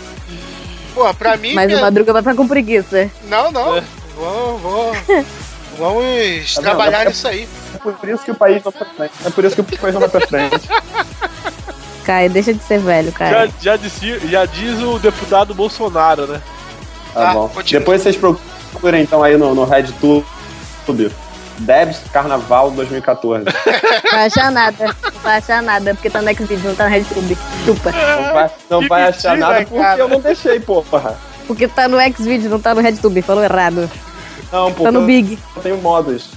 Pô, 0.94 1.12
pra 1.14 1.36
mim. 1.36 1.54
Mas 1.54 1.70
é- 1.70 1.76
o 1.76 1.80
Madruga 1.80 2.12
vai 2.12 2.22
ficar 2.22 2.34
com 2.34 2.46
preguiça. 2.48 3.10
Não, 3.28 3.50
não. 3.50 3.76
É. 3.76 3.82
Vou, 4.16 4.58
vou. 4.58 4.92
Vamos 5.78 6.54
Tá 6.54 6.60
trabalhar 6.62 6.98
vendo? 6.98 7.08
nisso 7.08 7.26
aí. 7.28 7.48
É 7.74 7.78
por 7.78 8.08
isso 8.08 8.22
que 8.24 8.30
o 8.30 8.34
país 8.34 8.62
não 8.62 8.70
vai 8.70 8.82
pra 8.84 8.94
frente. 8.94 9.12
É 9.24 9.30
por 9.30 9.44
isso 9.44 9.54
que 9.54 9.60
o 9.62 9.78
país 9.78 9.94
não 9.94 10.00
vai 10.00 10.10
pra 10.10 10.20
frente. 10.26 10.68
Caio, 12.04 12.30
deixa 12.30 12.52
de 12.52 12.62
ser 12.64 12.78
velho, 12.80 13.10
Já, 13.12 13.16
cara. 13.18 13.50
já, 13.60 13.76
disse- 13.76 14.18
já 14.28 14.44
diz 14.44 14.80
o 14.82 14.98
deputado 14.98 15.54
Bolsonaro, 15.54 16.26
né? 16.26 16.42
Tá 17.14 17.26
Tá, 17.26 17.32
bom. 17.34 17.48
continua. 17.48 17.80
Depois 17.80 18.02
vocês 18.02 18.16
procurem 18.16 19.02
então 19.02 19.22
aí 19.22 19.36
no, 19.36 19.54
no 19.54 19.64
RedTube. 19.64 20.24
Debs 21.62 22.00
Carnaval 22.12 22.70
2014. 22.72 23.44
Não 23.46 23.52
Não 23.52 24.10
vai 24.12 24.26
achar 24.26 24.50
nada. 24.50 24.84
Não 24.86 25.20
vai 25.22 25.36
achar 25.38 25.62
nada, 25.62 25.94
porque 25.94 26.10
tá 26.10 26.20
no 26.22 26.34
Xvideo, 26.34 26.68
não 26.70 26.74
tá 26.74 26.84
no 26.84 26.90
RedTube. 26.90 27.38
Chupa. 27.64 27.90
vai, 28.32 28.50
não 28.70 28.88
vai 28.88 29.02
achar 29.04 29.36
nada 29.36 29.64
porque 29.64 29.78
cara. 29.78 30.00
eu 30.00 30.08
não 30.08 30.20
deixei, 30.20 30.60
porra. 30.60 31.16
Porque 31.46 31.66
tá 31.68 31.88
no 31.88 31.98
Xvideo, 32.00 32.50
não 32.50 32.60
tá 32.60 32.74
no 32.74 32.80
RedTube. 32.80 33.22
Falou 33.22 33.42
errado. 33.44 33.90
Não, 34.52 34.70
porque 34.70 34.82
Tá 34.84 34.92
no 34.92 35.02
Big. 35.02 35.38
eu 35.56 35.62
tenho 35.62 35.76
modos. 35.78 36.30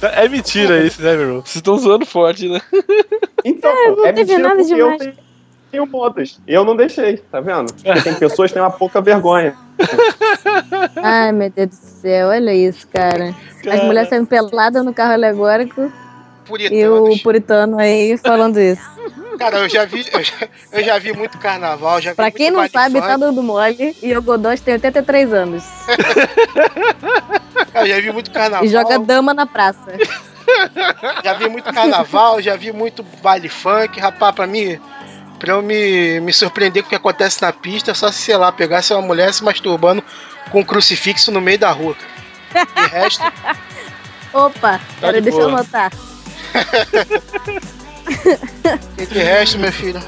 É 0.00 0.26
mentira 0.28 0.82
isso, 0.82 1.02
né, 1.02 1.12
meu 1.12 1.20
irmão? 1.26 1.40
Vocês 1.42 1.56
estão 1.56 1.76
zoando 1.76 2.06
forte, 2.06 2.48
né? 2.48 2.60
Então, 3.44 3.70
não 3.74 3.96
pô, 3.96 4.06
é 4.06 4.12
teve 4.12 4.32
mentira 4.32 4.48
nada 4.48 4.56
porque 4.62 4.74
demais. 4.74 4.92
eu 4.92 4.98
tenho, 4.98 5.14
tenho 5.70 5.86
modos. 5.86 6.40
Eu 6.46 6.64
não 6.64 6.74
deixei, 6.76 7.16
tá 7.18 7.40
vendo? 7.40 7.72
Porque 7.82 8.02
tem 8.02 8.14
pessoas 8.14 8.50
que 8.50 8.54
têm 8.54 8.62
uma 8.62 8.70
pouca 8.70 9.00
vergonha. 9.00 9.54
Ai, 11.02 11.32
meu 11.32 11.50
Deus 11.50 11.68
do 11.70 11.74
céu, 11.74 12.28
olha 12.28 12.54
isso, 12.54 12.86
cara. 12.88 13.34
As 13.58 13.62
Cara. 13.62 13.84
mulheres 13.84 14.08
saindo 14.08 14.26
peladas 14.26 14.84
no 14.84 14.92
carro 14.94 15.12
alegórico 15.12 15.82
e 15.82 16.48
Puritanos. 16.48 17.18
o 17.18 17.22
puritano 17.22 17.78
aí 17.78 18.16
falando 18.18 18.58
isso. 18.58 18.82
Cara, 19.38 19.58
eu 19.58 19.68
já 19.70 19.84
vi, 19.86 20.04
eu 20.12 20.22
já, 20.22 20.34
eu 20.72 20.84
já 20.84 20.98
vi 20.98 21.12
muito 21.14 21.38
carnaval, 21.38 22.00
já 22.00 22.10
vi 22.10 22.16
Pra 22.16 22.24
muito 22.26 22.36
quem 22.36 22.50
não 22.50 22.68
sabe, 22.68 22.96
funk. 22.96 23.06
tá 23.06 23.16
dando 23.16 23.42
mole 23.42 23.96
e 24.02 24.14
o 24.16 24.20
Godós 24.20 24.60
tem 24.60 24.74
83 24.74 25.32
anos. 25.32 25.64
Eu 27.74 27.86
já 27.86 28.00
vi 28.00 28.12
muito 28.12 28.30
carnaval. 28.30 28.64
E 28.64 28.68
joga 28.68 28.98
dama 28.98 29.32
na 29.32 29.46
praça. 29.46 29.92
Já 31.22 31.34
vi 31.34 31.48
muito 31.48 31.72
carnaval, 31.72 32.40
já 32.42 32.56
vi 32.56 32.72
muito 32.72 33.02
baile 33.22 33.48
funk, 33.48 33.98
rapaz, 34.00 34.34
pra 34.34 34.46
mim. 34.46 34.78
Pra 35.40 35.54
eu 35.54 35.62
me, 35.62 36.20
me 36.20 36.32
surpreender 36.32 36.82
com 36.82 36.86
o 36.86 36.90
que 36.90 36.96
acontece 36.96 37.40
na 37.40 37.52
pista, 37.52 37.90
é 37.90 37.94
só 37.94 38.12
se, 38.12 38.18
sei 38.18 38.36
lá, 38.36 38.52
pegasse 38.52 38.92
uma 38.92 39.02
mulher 39.02 39.32
se 39.32 39.42
masturbando 39.42 40.04
com 40.50 40.60
um 40.60 40.64
crucifixo 40.64 41.32
no 41.32 41.40
meio 41.40 41.58
da 41.58 41.72
rua. 41.72 41.96
De 42.52 42.86
resto, 42.88 43.24
Opa, 44.32 44.80
pera, 45.00 45.14
de 45.14 45.22
deixa 45.22 45.38
eu 45.38 45.48
boa. 45.48 45.60
anotar. 45.60 45.90
de 48.96 49.18
resto, 49.18 49.58
meu 49.58 49.72
filho. 49.72 50.00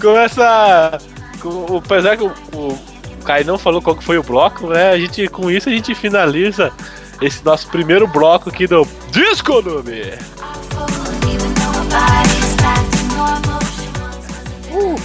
Começa. 0.00 0.98
Com, 1.40 1.76
apesar 1.76 2.16
que 2.16 2.24
o, 2.24 2.32
o 2.54 2.78
Kai 3.24 3.44
não 3.44 3.58
falou 3.58 3.82
qual 3.82 3.94
que 3.94 4.02
foi 4.02 4.16
o 4.16 4.22
bloco, 4.22 4.68
né? 4.68 4.92
A 4.92 4.98
gente, 4.98 5.28
com 5.28 5.50
isso 5.50 5.68
a 5.68 5.72
gente 5.72 5.94
finaliza 5.94 6.72
esse 7.20 7.44
nosso 7.44 7.68
primeiro 7.68 8.06
bloco 8.06 8.48
aqui 8.48 8.66
do 8.66 8.88
Disco 9.10 9.60
Noob. 14.74 15.00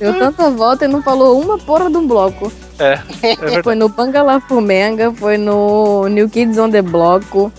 Deu 0.00 0.18
tanta 0.18 0.50
volta 0.50 0.84
e 0.84 0.88
não 0.88 1.02
falou 1.02 1.40
uma 1.40 1.58
porra 1.58 1.90
de 1.90 1.96
um 1.96 2.06
bloco. 2.06 2.52
É, 2.78 2.98
é. 3.22 3.62
Foi 3.62 3.74
no 3.74 3.88
Bangala 3.88 4.40
Fumenga, 4.40 5.12
foi 5.12 5.38
no 5.38 6.08
New 6.08 6.28
Kids 6.28 6.58
on 6.58 6.70
the 6.70 6.82
Bloco, 6.82 7.50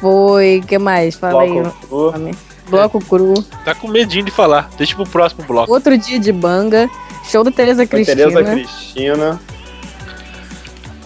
foi. 0.00 0.62
que 0.66 0.78
mais? 0.78 1.16
Fala 1.16 1.42
aí. 1.42 1.50
Bloco 1.50 1.68
o 1.68 2.10
cru. 2.20 2.30
Bloco 2.68 3.04
Cru. 3.04 3.34
Tá 3.64 3.74
com 3.74 3.88
medinho 3.88 4.24
de 4.24 4.30
falar. 4.30 4.68
Deixa 4.76 4.94
pro 4.94 5.06
próximo 5.06 5.44
bloco. 5.44 5.72
Outro 5.72 5.96
dia 5.96 6.18
de 6.18 6.32
banga. 6.32 6.90
Show 7.24 7.42
da 7.42 7.50
Tereza 7.50 7.86
Cristina. 7.86 8.16
Tereza 8.16 8.44
Cristina. 8.44 9.40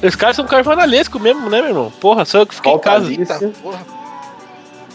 Os 0.03 0.17
caras 0.17 0.37
são 0.37 0.47
carnavalescos 0.47 1.21
mesmo, 1.21 1.49
né, 1.51 1.61
meu 1.61 1.69
irmão? 1.69 1.93
Porra, 2.01 2.25
só 2.25 2.39
eu 2.39 2.47
que 2.47 2.55
fiquei 2.55 2.73
em 2.73 2.79
casa. 2.79 3.11
eita 3.11 3.53
porra. 3.63 3.81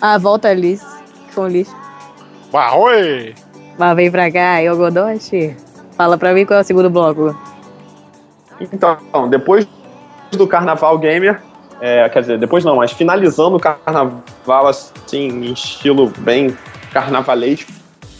Ah, 0.01 0.17
volta 0.17 0.49
Alice. 0.49 0.85
Que 1.27 1.33
foi 1.33 1.43
um 1.45 1.47
lixo. 1.47 1.84
Ah, 2.55 2.75
oi! 2.77 3.35
Vai, 3.77 3.95
vem 3.95 4.09
pra 4.11 4.31
cá, 4.31 4.61
e 4.61 4.69
o 4.69 4.77
Godoshi. 4.77 5.55
Fala 5.97 6.17
pra 6.17 6.33
mim 6.33 6.45
qual 6.45 6.59
é 6.59 6.61
o 6.61 6.65
segundo 6.65 6.89
bloco. 6.89 7.35
Então, 8.59 8.97
depois 9.29 9.67
do 10.31 10.47
Carnaval 10.47 10.97
Gamer, 10.97 11.41
é, 11.81 12.07
quer 12.09 12.21
dizer, 12.21 12.39
depois 12.39 12.63
não, 12.63 12.77
mas 12.77 12.91
finalizando 12.91 13.57
o 13.57 13.59
Carnaval 13.59 14.67
assim, 14.67 15.27
em 15.27 15.51
estilo 15.53 16.11
bem 16.19 16.57
carnavalesco, 16.93 17.71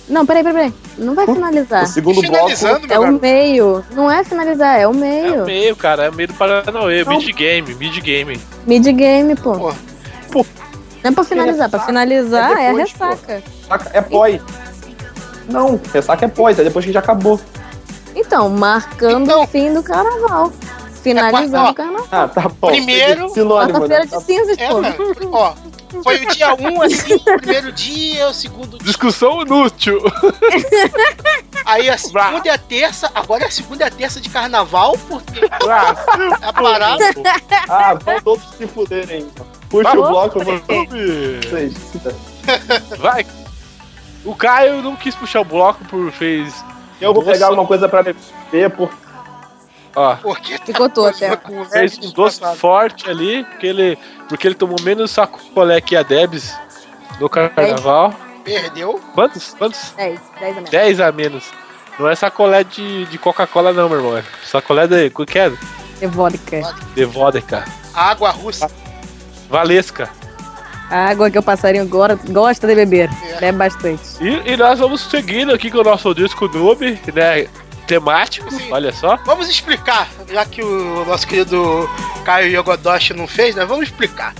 Não, 0.10 0.26
peraí, 0.26 0.44
peraí, 0.44 0.72
peraí. 0.72 0.74
Não 0.98 1.16
vai 1.16 1.26
finalizar. 1.26 1.84
o 1.84 1.88
segundo 1.88 2.22
bloco 2.22 2.52
É 2.90 3.00
o 3.00 3.12
meio. 3.14 3.84
Não 3.94 4.12
é 4.12 4.24
finalizar, 4.24 4.80
é 4.80 4.88
o 4.88 4.92
É 4.92 4.94
meio. 4.94 5.44
o 5.44 5.46
meio, 5.46 5.76
cara. 5.76 6.06
É 6.06 6.10
o 6.10 6.14
meio 6.14 6.28
do 6.28 6.34
Paranauê. 6.36 7.04
Mid-game, 7.06 7.74
mid-game. 7.76 8.40
Mid-game, 8.68 9.36
pô. 9.36 9.54
Pô. 9.58 9.74
Não 11.06 11.12
é 11.12 11.14
pra 11.14 11.24
finalizar. 11.24 11.70
Pra 11.70 11.80
finalizar 11.82 12.58
É 12.58 12.64
é, 12.64 12.68
a 12.70 12.72
depois, 12.72 12.94
pô. 12.94 13.06
ressaca. 13.06 13.44
saca? 13.68 13.92
é 13.94 14.02
pós. 14.02 14.42
Não, 15.48 15.80
ressaca 15.94 16.26
é 16.26 16.28
pós, 16.28 16.58
é 16.60 16.64
depois 16.64 16.84
que 16.86 16.92
já 16.92 17.00
acabou. 17.00 17.40
Então, 18.16 18.50
marcando 18.50 19.24
Então- 19.26 19.44
o 19.44 19.48
fim 19.48 19.74
do 19.74 19.84
carnaval. 19.84 20.52
Finalizando 21.04 21.68
É, 21.68 21.70
o 21.70 21.74
carnaval. 21.76 22.08
Ah, 22.12 22.28
tá 22.28 22.50
bom. 22.60 22.68
Primeiro- 22.70 23.28
né? 23.28 23.44
Quarta-feira 23.46 24.06
de 24.08 24.24
cinzas, 24.24 24.58
É, 24.58 24.68
pô. 24.70 24.82
Ó, 25.32 25.54
foi 26.04 26.24
o 26.26 26.28
dia 26.34 26.56
1, 26.56 26.68
um, 26.68 26.82
assim, 26.82 27.14
o 27.14 27.20
primeiro 27.38 27.72
dia, 27.72 28.28
o 28.28 28.34
segundo 28.34 28.70
dia. 28.80 28.88
Discussão 28.88 29.42
inútil. 29.44 30.02
Aí 31.66 31.90
a 31.90 31.98
segunda 31.98 32.42
e 32.46 32.50
a 32.50 32.58
terça, 32.58 33.12
agora 33.14 33.44
é 33.44 33.48
a 33.48 33.52
segunda 33.52 33.84
e 33.84 33.88
a 33.88 33.92
terça 33.92 34.20
de 34.20 34.30
carnaval, 34.30 34.98
porque 35.08 35.42
Ah, 35.70 35.96
a 36.42 36.54
parada. 36.54 37.06
Ah, 37.70 37.94
vão 37.94 38.22
todos 38.22 38.44
se 38.58 38.66
fuderem. 38.68 39.22
então. 39.22 39.46
Puxa 39.70 39.92
Tá 39.92 40.00
o 40.00 40.08
bloco, 40.08 40.40
eu 40.40 40.46
vou 40.46 40.60
Clube. 40.62 41.40
vocês. 41.48 41.74
Vai. 43.00 43.26
O 44.24 44.36
Caio 44.36 44.82
não 44.82 44.96
quis 44.96 45.16
puxar 45.16 45.42
o 45.42 45.46
bloco 45.46 45.84
por 45.86 46.12
fez. 46.12 46.64
Eu 47.00 47.14
vou 47.14 47.24
pegar 47.24 47.48
alguma 47.48 47.68
coisa 47.68 47.88
pra 47.90 48.02
beber, 48.02 48.70
por 48.72 48.90
Ó, 49.96 50.16
Porque 50.18 50.58
Ficou 50.58 50.90
todo 50.90 51.08
até. 51.08 51.40
fez 51.72 51.98
um 52.00 52.12
doce 52.12 52.42
forte 52.58 53.10
ali, 53.10 53.46
porque 53.46 53.66
ele, 53.68 53.98
porque 54.28 54.48
ele 54.48 54.56
tomou 54.56 54.76
menos 54.82 55.12
sacolé 55.12 55.80
que 55.80 55.96
a 55.96 56.04
Debs 56.04 56.54
no 57.20 57.30
carnaval. 57.30 58.14
Perdeu. 58.44 59.00
Quantos? 59.14 59.56
Quantos? 59.58 59.92
10, 59.96 60.20
10 60.40 60.52
a 60.52 60.54
menos. 60.56 60.70
10 60.70 61.00
a 61.00 61.12
menos. 61.12 61.44
Não 61.98 62.10
é 62.10 62.16
sacolé 62.16 62.64
de, 62.64 63.06
de 63.06 63.18
Coca-Cola, 63.18 63.72
não, 63.72 63.88
meu 63.88 63.98
irmão. 64.00 64.18
É 64.18 64.24
sacolé 64.44 64.86
de. 64.86 65.12
O 65.16 65.26
que 65.26 65.40
é? 65.40 65.52
É 66.02 66.08
vodka. 66.08 66.76
De 66.94 67.06
vodka. 67.06 67.64
Água 67.94 68.32
russa. 68.32 68.70
Valesca. 69.50 70.10
A 70.90 71.10
água 71.10 71.32
que 71.32 71.40
o 71.40 71.44
passarinho 71.44 71.88
gosta 71.88 72.68
de 72.68 72.76
beber. 72.76 73.10
É. 73.32 73.40
Bebe 73.40 73.58
bastante. 73.58 74.02
E, 74.22 74.52
e 74.54 74.58
nós 74.58 74.78
vamos 74.80 75.02
seguindo 75.02 75.54
aqui 75.54 75.72
com 75.72 75.80
o 75.80 75.84
nosso 75.84 76.14
disco 76.14 76.48
noob, 76.48 77.00
né? 77.14 77.48
Temático, 77.88 78.50
Sim. 78.52 78.72
olha 78.72 78.92
só. 78.92 79.16
Vamos 79.26 79.48
explicar, 79.50 80.08
já 80.32 80.44
que 80.46 80.64
o 80.64 81.06
nosso 81.06 81.28
querido 81.28 81.88
Caio 82.24 82.52
Yogodoshi 82.52 83.14
não 83.14 83.28
fez, 83.28 83.56
né? 83.56 83.64
Vamos 83.66 83.86
explicar. 83.90 84.34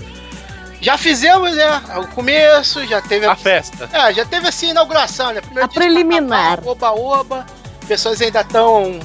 Já 0.80 0.98
fizemos, 0.98 1.54
né? 1.54 1.82
O 1.96 2.06
começo, 2.08 2.84
já 2.86 3.00
teve 3.00 3.24
A 3.26 3.34
festa. 3.36 3.88
É, 3.92 4.12
já 4.12 4.24
teve 4.24 4.46
assim 4.48 4.68
a 4.68 4.70
inauguração, 4.70 5.32
né? 5.32 5.40
Primeiro 5.40 5.64
A 5.64 5.68
de 5.68 5.74
preliminar. 5.74 6.56
carnaval, 6.58 6.72
Oba, 6.72 6.90
oba. 6.92 7.46
Pessoas 7.88 8.20
ainda 8.20 8.40
estão 8.40 8.98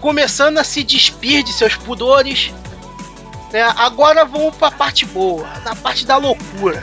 começando 0.00 0.58
a 0.58 0.64
se 0.64 0.82
despir 0.84 1.42
de 1.44 1.52
seus 1.52 1.74
pudores. 1.76 2.52
Né? 3.52 3.62
Agora 3.76 4.24
vamos 4.24 4.56
pra 4.56 4.70
parte 4.70 5.06
boa, 5.06 5.46
na 5.64 5.74
parte 5.74 6.06
da 6.06 6.16
loucura. 6.16 6.82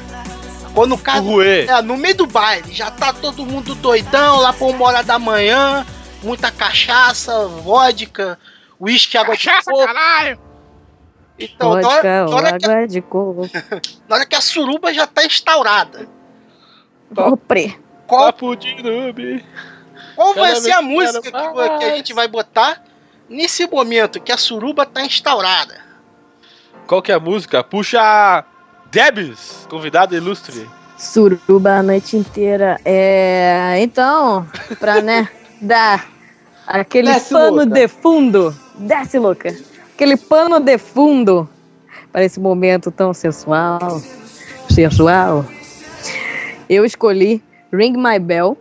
Quando 0.73 0.95
o 0.95 0.97
cara. 0.97 1.23
É, 1.67 1.81
no 1.81 1.95
meio 1.97 2.15
do 2.15 2.25
baile, 2.25 2.73
já 2.73 2.89
tá 2.89 3.13
todo 3.13 3.45
mundo 3.45 3.75
doidão 3.75 4.39
lá 4.39 4.51
pra 4.51 4.65
uma 4.65 4.85
hora 4.85 5.03
da 5.03 5.19
manhã, 5.19 5.85
muita 6.23 6.51
cachaça, 6.51 7.47
vodka, 7.47 8.39
uísque, 8.79 9.17
água 9.17 9.37
de 9.37 9.49
coco. 9.49 9.85
caralho! 9.85 10.39
Então, 11.37 11.75
na 11.75 11.81
Vodka 11.81 11.97
hora, 11.97 12.25
ou 12.25 12.29
na, 12.29 12.37
hora 12.37 12.59
que, 12.59 12.65
água 12.65 12.87
de 12.87 13.01
coco. 13.01 13.49
na 14.07 14.15
hora 14.15 14.25
que 14.25 14.35
a 14.35 14.41
suruba 14.41 14.93
já 14.93 15.05
tá 15.05 15.25
instaurada, 15.25 16.07
Compre. 17.15 17.79
qual 18.07 18.25
Papo 18.25 18.55
de 18.55 18.81
noob. 18.81 19.45
Qual 20.15 20.33
vai 20.33 20.55
ser 20.55 20.71
a 20.71 20.81
música 20.81 21.21
que 21.21 21.31
que, 21.79 21.85
a 21.85 21.95
gente 21.95 22.13
vai 22.13 22.27
botar 22.27 22.83
nesse 23.29 23.67
momento 23.67 24.21
que 24.21 24.31
a 24.31 24.37
suruba 24.37 24.85
tá 24.85 25.03
instaurada? 25.03 25.81
Qual 26.87 27.01
que 27.01 27.11
é 27.11 27.15
a 27.15 27.19
música? 27.19 27.63
Puxa 27.63 28.43
Debs, 28.91 29.65
convidada 29.69 30.15
ilustre. 30.15 30.67
Suruba 30.97 31.79
a 31.79 31.83
noite 31.83 32.15
inteira. 32.15 32.79
É. 32.85 33.75
Então, 33.79 34.45
pra, 34.79 35.01
né, 35.01 35.27
dar 35.61 36.07
aquele 36.67 37.11
Desce, 37.11 37.33
pano 37.33 37.57
louca. 37.57 37.65
de 37.71 37.87
fundo. 37.87 38.55
Desce, 38.77 39.17
louca. 39.17 39.55
Aquele 39.93 40.17
pano 40.17 40.59
de 40.59 40.77
fundo 40.77 41.49
para 42.11 42.23
esse 42.23 42.39
momento 42.39 42.91
tão 42.91 43.13
sensual. 43.13 44.01
Sensual. 44.69 45.45
Eu 46.69 46.85
escolhi 46.85 47.43
Ring 47.71 47.97
My 47.97 48.19
Bell 48.19 48.57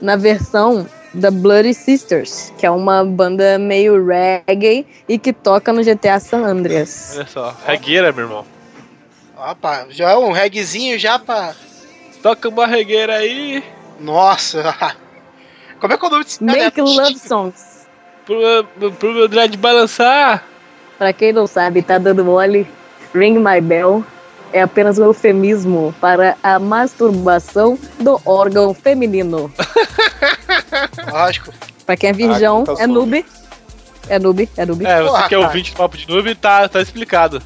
na 0.00 0.16
versão 0.16 0.86
da 1.14 1.30
Bloody 1.30 1.72
Sisters, 1.74 2.52
que 2.58 2.66
é 2.66 2.70
uma 2.70 3.04
banda 3.04 3.58
meio 3.58 4.04
reggae 4.06 4.86
e 5.08 5.18
que 5.18 5.32
toca 5.32 5.72
no 5.72 5.82
GTA 5.82 6.20
San 6.20 6.44
Andreas. 6.44 7.14
Olha 7.16 7.26
só, 7.26 7.56
regueira, 7.66 8.12
meu 8.12 8.24
irmão. 8.24 8.44
Opa, 9.36 9.86
já 9.90 10.10
é 10.10 10.16
um 10.16 10.32
reggaezinho 10.32 10.98
já 10.98 11.18
pra. 11.18 11.54
Toca 12.22 12.48
uma 12.48 12.66
regueira 12.66 13.14
aí 13.16 13.62
Nossa! 14.00 14.74
Como 15.80 15.92
é 15.92 15.96
que 15.96 16.04
é 16.04 16.08
o 16.08 16.10
nome 16.10 16.24
desse 16.24 16.38
cara? 16.44 16.58
Make 16.58 16.80
Love 16.80 17.18
Songs. 17.20 17.86
pro, 18.26 18.36
meu- 18.80 18.92
pro 18.92 19.12
meu 19.14 19.28
dread 19.28 19.56
balançar. 19.56 20.44
Pra 20.98 21.12
quem 21.12 21.32
não 21.32 21.46
sabe, 21.46 21.80
tá 21.82 21.96
dando 21.98 22.24
mole. 22.24 22.66
Ring 23.14 23.38
My 23.38 23.60
Bell 23.60 24.04
é 24.52 24.60
apenas 24.62 24.98
um 24.98 25.04
eufemismo 25.04 25.94
para 26.00 26.36
a 26.42 26.58
masturbação 26.58 27.78
do 28.00 28.20
órgão 28.24 28.74
feminino. 28.74 29.52
Lógico. 31.10 31.52
Pra 31.84 31.96
quem 31.96 32.10
é 32.10 32.12
virgão, 32.12 32.58
nunca 32.58 32.82
é 32.82 32.86
noob. 32.86 33.24
É 34.08 34.18
noob, 34.18 34.48
é 34.56 34.66
noob. 34.66 34.86
É, 34.86 35.02
você 35.02 35.08
Porra, 35.08 35.28
que 35.28 35.34
é 35.34 35.38
ouvinte 35.38 35.70
do 35.72 35.76
Papo 35.76 35.96
de 35.96 36.08
Noob, 36.08 36.34
tá, 36.34 36.68
tá 36.68 36.80
explicado. 36.80 37.42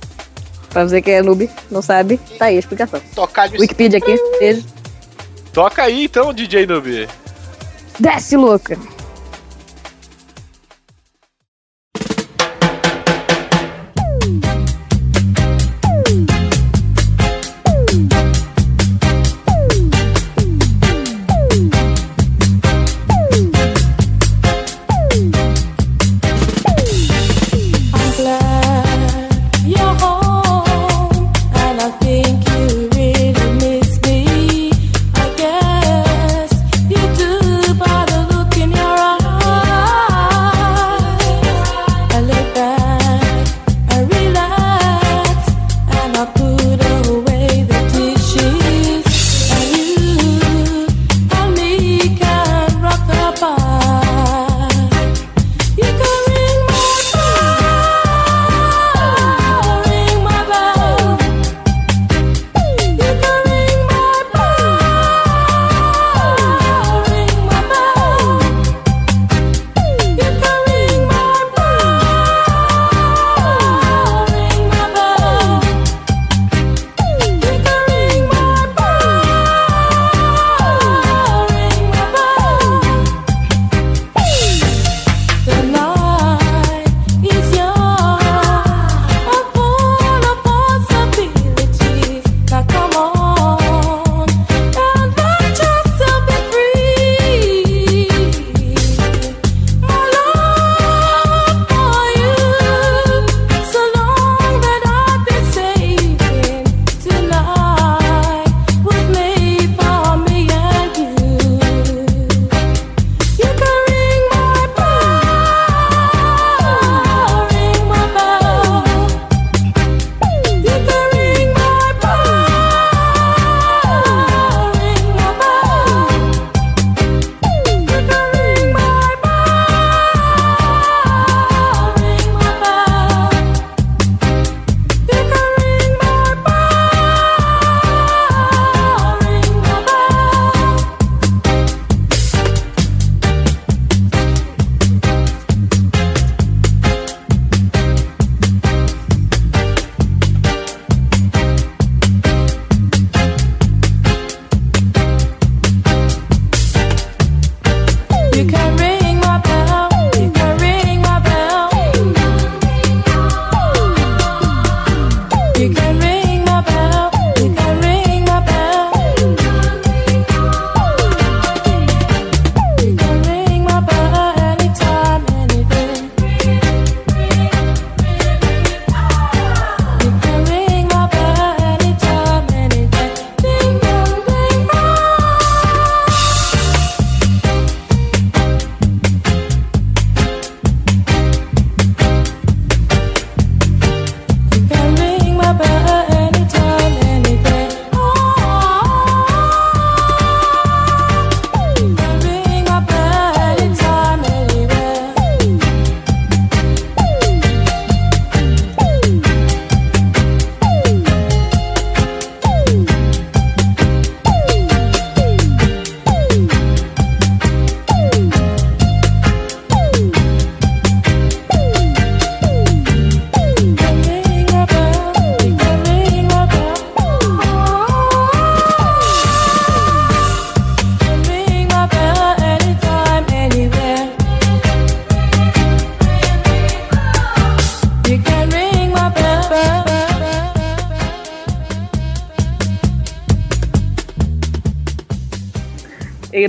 Pra 0.70 0.84
você 0.84 1.02
que 1.02 1.10
é 1.10 1.22
noob, 1.22 1.50
não 1.70 1.82
sabe, 1.82 2.18
tá 2.38 2.46
aí 2.46 2.56
a 2.56 2.58
explicação. 2.58 3.00
Tocar 3.14 3.48
de 3.48 3.58
Wikipedia 3.58 3.98
aqui, 3.98 4.16
beijo. 4.38 4.64
Toca 5.52 5.82
aí 5.82 6.04
então, 6.04 6.32
DJ 6.32 6.66
Noob. 6.66 7.08
Desce, 7.98 8.36
louca. 8.36 8.78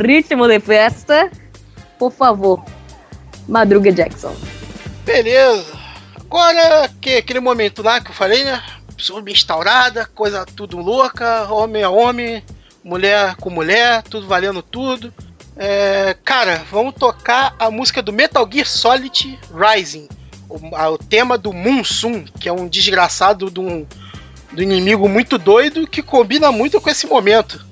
Ritmo 0.05 0.47
de 0.47 0.59
festa, 0.59 1.29
por 1.97 2.11
favor, 2.11 2.63
Madruga 3.47 3.91
Jackson. 3.91 4.35
Beleza. 5.05 5.73
Agora, 6.19 6.89
que, 7.01 7.15
aquele 7.17 7.39
momento 7.39 7.83
lá 7.83 7.99
que 8.01 8.09
eu 8.09 8.15
falei, 8.15 8.43
né? 8.43 8.61
Sub 8.97 9.29
instaurada, 9.31 10.05
coisa 10.15 10.45
tudo 10.45 10.77
louca, 10.77 11.51
homem 11.51 11.83
a 11.83 11.89
homem, 11.89 12.43
mulher 12.83 13.35
com 13.35 13.49
mulher, 13.49 14.01
tudo 14.03 14.27
valendo 14.27 14.61
tudo. 14.61 15.13
É, 15.57 16.15
cara, 16.23 16.63
vamos 16.71 16.95
tocar 16.95 17.55
a 17.59 17.69
música 17.69 18.01
do 18.01 18.11
Metal 18.13 18.47
Gear 18.51 18.65
Solid 18.67 19.39
Rising. 19.53 20.07
O, 20.49 20.75
a- 20.75 20.89
o 20.91 20.97
tema 20.97 21.37
do 21.37 21.51
Moonsum, 21.53 22.23
que 22.39 22.47
é 22.49 22.53
um 22.53 22.67
desgraçado 22.67 23.51
de 23.51 23.59
um, 23.59 23.85
do 24.51 24.63
inimigo 24.63 25.07
muito 25.09 25.37
doido 25.37 25.85
que 25.87 26.01
combina 26.01 26.51
muito 26.51 26.79
com 26.81 26.89
esse 26.89 27.05
momento. 27.07 27.63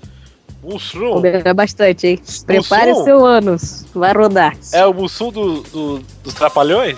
Mussum. 0.63 1.13
Combina 1.13 1.53
bastante, 1.53 2.07
hein? 2.07 2.21
Prepare 2.45 2.91
Mussum? 2.91 3.03
seu 3.03 3.25
ânus, 3.25 3.85
vai 3.93 4.13
rodar. 4.13 4.55
É 4.73 4.85
o 4.85 4.93
Mussum 4.93 5.31
do, 5.31 5.61
do- 5.63 5.99
dos 6.23 6.33
Trapalhões? 6.33 6.97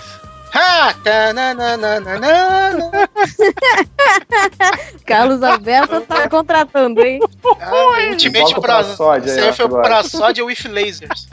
Carlos 5.04 5.42
Alberto 5.42 6.00
tá 6.02 6.28
contratando, 6.28 7.00
hein? 7.04 7.18
Ah, 7.60 8.08
Ultimate 8.10 8.54
pra 8.60 8.84
pra 8.84 9.52
foi 9.52 9.68
pra 9.68 10.02
Sod 10.04 10.40
with 10.42 10.68
Lasers. 10.68 11.28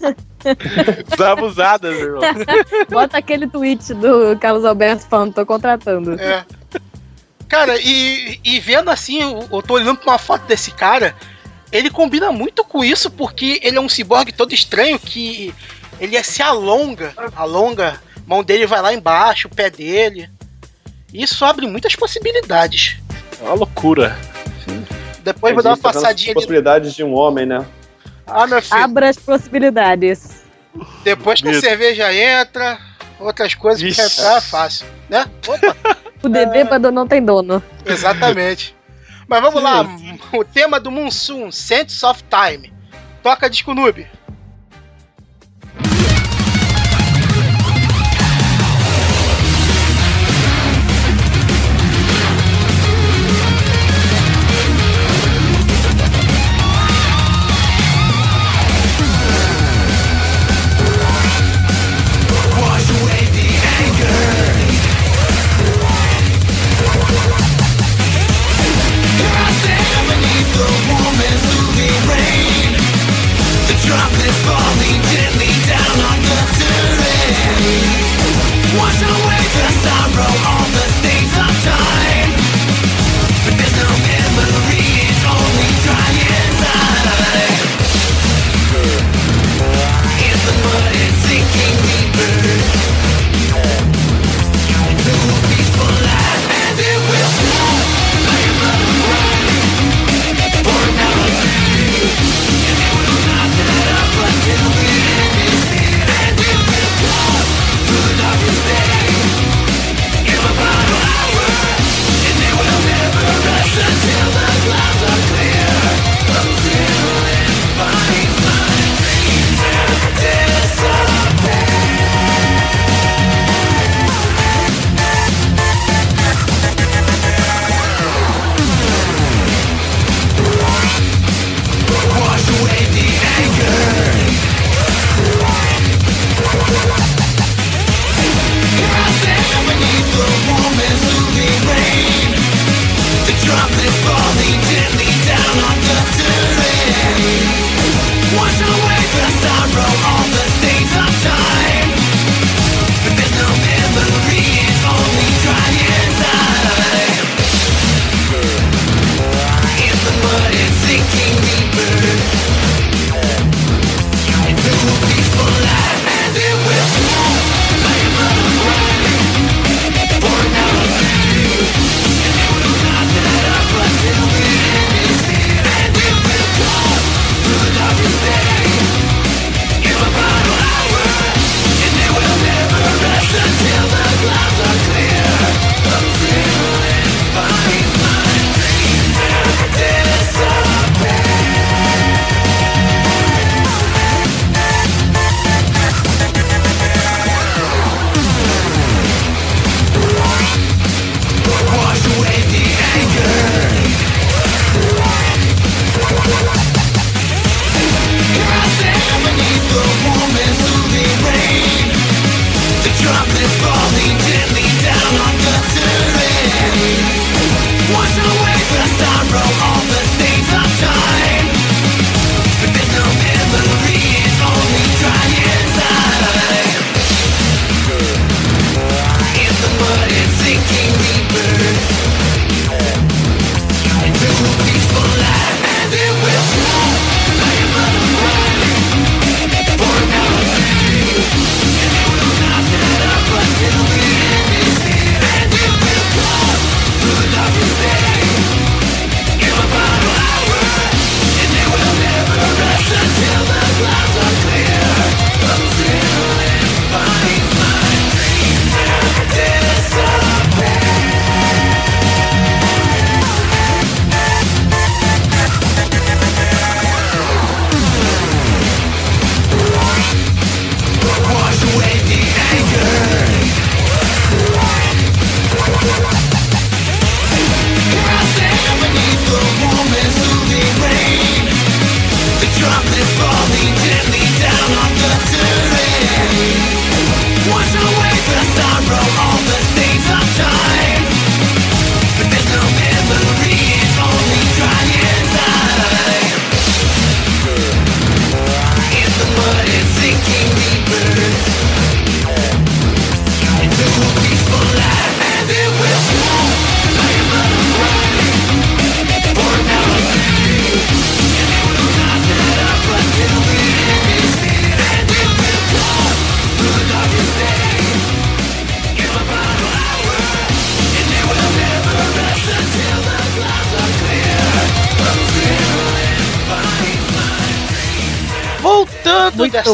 Desabusadas, 1.08 1.94
meu 1.94 2.16
irmão. 2.16 2.20
Bota 2.90 3.18
aquele 3.18 3.46
tweet 3.48 3.94
do 3.94 4.36
Carlos 4.40 4.64
Alberto 4.64 5.06
falando, 5.06 5.34
tô 5.34 5.46
contratando. 5.46 6.18
É. 6.20 6.44
Cara, 7.52 7.78
e, 7.78 8.40
e 8.42 8.58
vendo 8.58 8.88
assim, 8.90 9.20
eu, 9.20 9.46
eu 9.52 9.60
tô 9.60 9.74
olhando 9.74 9.98
pra 9.98 10.12
uma 10.12 10.18
foto 10.18 10.46
desse 10.46 10.70
cara, 10.70 11.14
ele 11.70 11.90
combina 11.90 12.32
muito 12.32 12.64
com 12.64 12.82
isso, 12.82 13.10
porque 13.10 13.60
ele 13.62 13.76
é 13.76 13.80
um 13.80 13.90
ciborgue 13.90 14.32
todo 14.32 14.54
estranho 14.54 14.98
que 14.98 15.54
ele 16.00 16.20
se 16.22 16.42
alonga, 16.42 17.12
alonga, 17.36 18.00
a 18.16 18.20
mão 18.26 18.42
dele 18.42 18.66
vai 18.66 18.80
lá 18.80 18.94
embaixo, 18.94 19.48
o 19.48 19.54
pé 19.54 19.68
dele. 19.68 20.30
Isso 21.12 21.44
abre 21.44 21.66
muitas 21.66 21.94
possibilidades. 21.94 22.96
É 23.38 23.44
uma 23.44 23.52
loucura. 23.52 24.18
Depois 25.22 25.52
vou 25.52 25.62
dar 25.62 25.72
uma 25.72 25.76
passadinha 25.76 26.30
ali. 26.30 26.34
possibilidades 26.34 26.94
de 26.94 27.04
um 27.04 27.12
homem, 27.12 27.44
né? 27.44 27.66
Ah, 28.26 28.46
meu 28.46 28.62
filho. 28.62 28.82
Abra 28.82 29.10
as 29.10 29.18
possibilidades. 29.18 30.42
Depois 31.04 31.42
que 31.42 31.50
a 31.50 31.60
cerveja 31.60 32.14
entra, 32.14 32.78
outras 33.20 33.54
coisas 33.54 33.82
que 33.82 34.00
entrar 34.00 34.38
é 34.38 34.40
fácil, 34.40 34.86
né? 35.10 35.26
Opa, 35.46 35.76
O 36.22 36.28
bebê 36.28 36.64
quando 36.64 36.90
não 36.90 37.06
tem 37.06 37.22
dono. 37.24 37.62
exatamente. 37.84 38.74
Mas 39.26 39.40
vamos 39.40 39.62
lá, 39.62 39.84
o 40.32 40.44
tema 40.44 40.78
do 40.78 40.90
Monsoon, 40.90 41.50
Sense 41.50 42.04
of 42.04 42.22
Time. 42.24 42.72
Toca 43.22 43.48
disco 43.48 43.74
noob. 43.74 44.06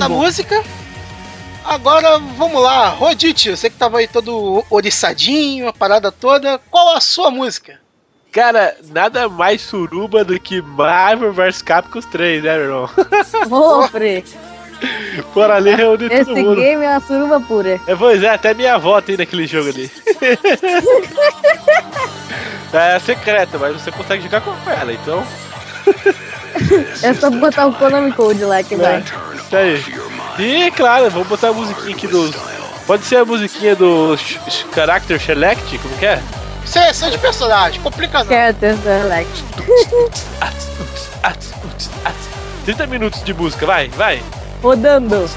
Bom. 0.09 0.23
música, 0.23 0.63
agora 1.65 2.19
vamos 2.37 2.63
lá. 2.63 2.89
Rodite, 2.89 3.51
você 3.51 3.71
que 3.71 3.77
tava 3.77 3.99
aí 3.99 4.09
todo 4.09 4.65
oriçadinho, 4.71 5.69
a 5.69 5.73
parada 5.73 6.11
toda, 6.11 6.59
qual 6.71 6.97
a 6.97 7.01
sua 7.01 7.31
música? 7.31 7.79
Cara, 8.33 8.77
nada 8.91 9.29
mais 9.29 9.63
suruba 9.63 10.25
do 10.25 10.39
que 10.39 10.61
Marvel 10.61 11.33
vs 11.33 11.63
Capcom 11.63 12.01
3, 12.01 12.43
né, 12.43 12.57
meu 12.59 12.65
irmão? 12.65 13.89
Pre, 13.91 14.25
Bora 15.35 15.57
ali 15.57 15.75
reunir 15.75 16.13
esse 16.13 16.27
todo 16.27 16.37
mundo. 16.37 16.61
game 16.61 16.85
é 16.85 16.91
uma 16.91 17.01
suruba 17.01 17.41
pura. 17.41 17.81
É, 17.87 17.97
pois 17.97 18.23
é, 18.23 18.31
até 18.31 18.55
minha 18.55 18.75
avó 18.75 19.01
tem 19.01 19.17
naquele 19.17 19.47
jogo 19.47 19.71
ali. 19.71 19.91
é 22.73 22.99
secreta, 23.01 23.59
mas 23.59 23.81
você 23.81 23.91
consegue 23.91 24.23
jogar 24.23 24.41
com 24.41 24.53
ela, 24.71 24.93
então. 24.93 25.25
É 27.03 27.15
só 27.15 27.31
botar 27.31 27.67
o 27.67 27.75
Konami 27.75 28.13
Code 28.13 28.45
lá 28.45 28.63
que 28.63 28.77
vai. 28.77 29.03
Isso 29.49 29.57
aí. 29.57 29.83
E 30.39 30.71
claro, 30.73 31.09
vamos 31.11 31.27
botar 31.27 31.49
a 31.49 31.53
musiquinha 31.53 31.97
aqui 31.97 32.07
dos. 32.07 32.37
Pode 32.87 33.05
ser 33.05 33.17
a 33.17 33.25
musiquinha 33.25 33.75
do 33.75 34.17
Character 34.75 35.21
Select, 35.21 35.79
como 35.79 35.97
que 35.97 36.07
é? 36.07 36.23
Seleção 36.67 37.11
de 37.11 37.17
personagem, 37.17 37.81
complica 37.81 38.19
não. 38.19 38.27
Character 38.27 38.77
Select. 38.77 39.45
Ats, 40.41 40.69
uts, 40.81 41.09
ats, 41.23 41.53
uts, 41.65 41.91
ats. 42.05 42.29
30 42.67 42.87
minutos 42.87 43.25
de 43.25 43.33
música, 43.33 43.65
vai, 43.65 43.89
vai. 43.89 44.23
Rodando. 44.63 45.29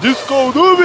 Disco 0.00 0.50
Noob! 0.54 0.82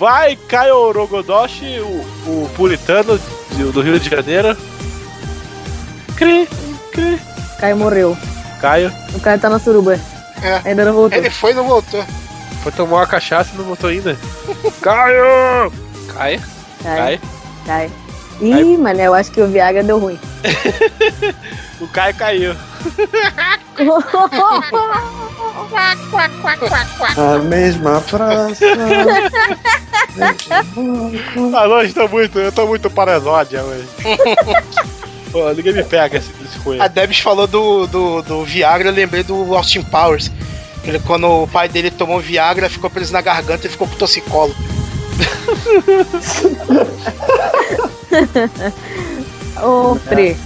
Vai 0.00 0.34
Caio 0.48 0.92
Rogodoshi, 0.92 1.78
o, 1.78 1.84
o 2.26 2.50
puritano 2.56 3.20
do 3.70 3.82
Rio 3.82 4.00
de 4.00 4.08
Janeiro. 4.08 4.56
Cri, 6.16 6.48
cri. 6.90 7.20
Caio 7.58 7.76
morreu. 7.76 8.16
Caio 8.62 8.90
O 9.14 9.20
Caio 9.20 9.38
tá 9.38 9.50
na 9.50 9.58
suruba. 9.58 10.00
É. 10.42 10.62
Ainda 10.64 10.86
não 10.86 10.94
voltou. 10.94 11.18
Ele 11.18 11.28
foi 11.28 11.52
e 11.52 11.54
não 11.54 11.64
voltou. 11.64 12.02
foi 12.62 12.72
tomar 12.72 12.96
uma 12.96 13.06
cachaça 13.06 13.50
e 13.54 13.58
não 13.58 13.64
voltou 13.64 13.90
ainda. 13.90 14.16
Caio! 14.80 15.70
Caio? 16.14 16.40
Caio. 16.82 16.96
Caio? 16.96 17.20
Caio. 17.66 17.90
Ih, 18.40 18.78
mané, 18.78 19.06
eu 19.06 19.12
acho 19.12 19.30
que 19.30 19.42
o 19.42 19.48
Viagra 19.48 19.82
deu 19.82 19.98
ruim. 19.98 20.18
O 21.80 21.88
Caio 21.88 22.14
caiu. 22.14 22.54
A 27.16 27.38
mesma 27.38 28.00
praça. 28.02 28.66
Ah, 31.54 31.68
hoje 31.68 31.92
tô 31.92 32.08
muito, 32.08 32.38
eu 32.38 32.52
tô 32.52 32.66
muito 32.66 32.90
parazódia 32.90 33.62
hoje. 33.62 33.88
Pô, 35.30 35.48
ninguém 35.52 35.72
me 35.72 35.84
pega 35.84 36.18
esse, 36.18 36.30
esse 36.44 36.58
coelho. 36.58 36.82
A 36.82 36.88
Debs 36.88 37.20
falou 37.20 37.46
do, 37.46 37.86
do, 37.86 38.22
do 38.22 38.44
Viagra, 38.44 38.88
eu 38.88 38.92
lembrei 38.92 39.22
do 39.22 39.54
Austin 39.54 39.82
Powers. 39.82 40.30
Ele, 40.82 40.98
quando 41.00 41.42
o 41.42 41.46
pai 41.46 41.68
dele 41.68 41.90
tomou 41.90 42.20
Viagra, 42.20 42.68
ficou 42.68 42.90
preso 42.90 43.12
na 43.12 43.20
garganta 43.20 43.66
e 43.66 43.70
ficou 43.70 43.86
pro 43.86 43.98
torcicolo. 43.98 44.54
Ô, 49.62 49.96
Pre. 50.08 50.36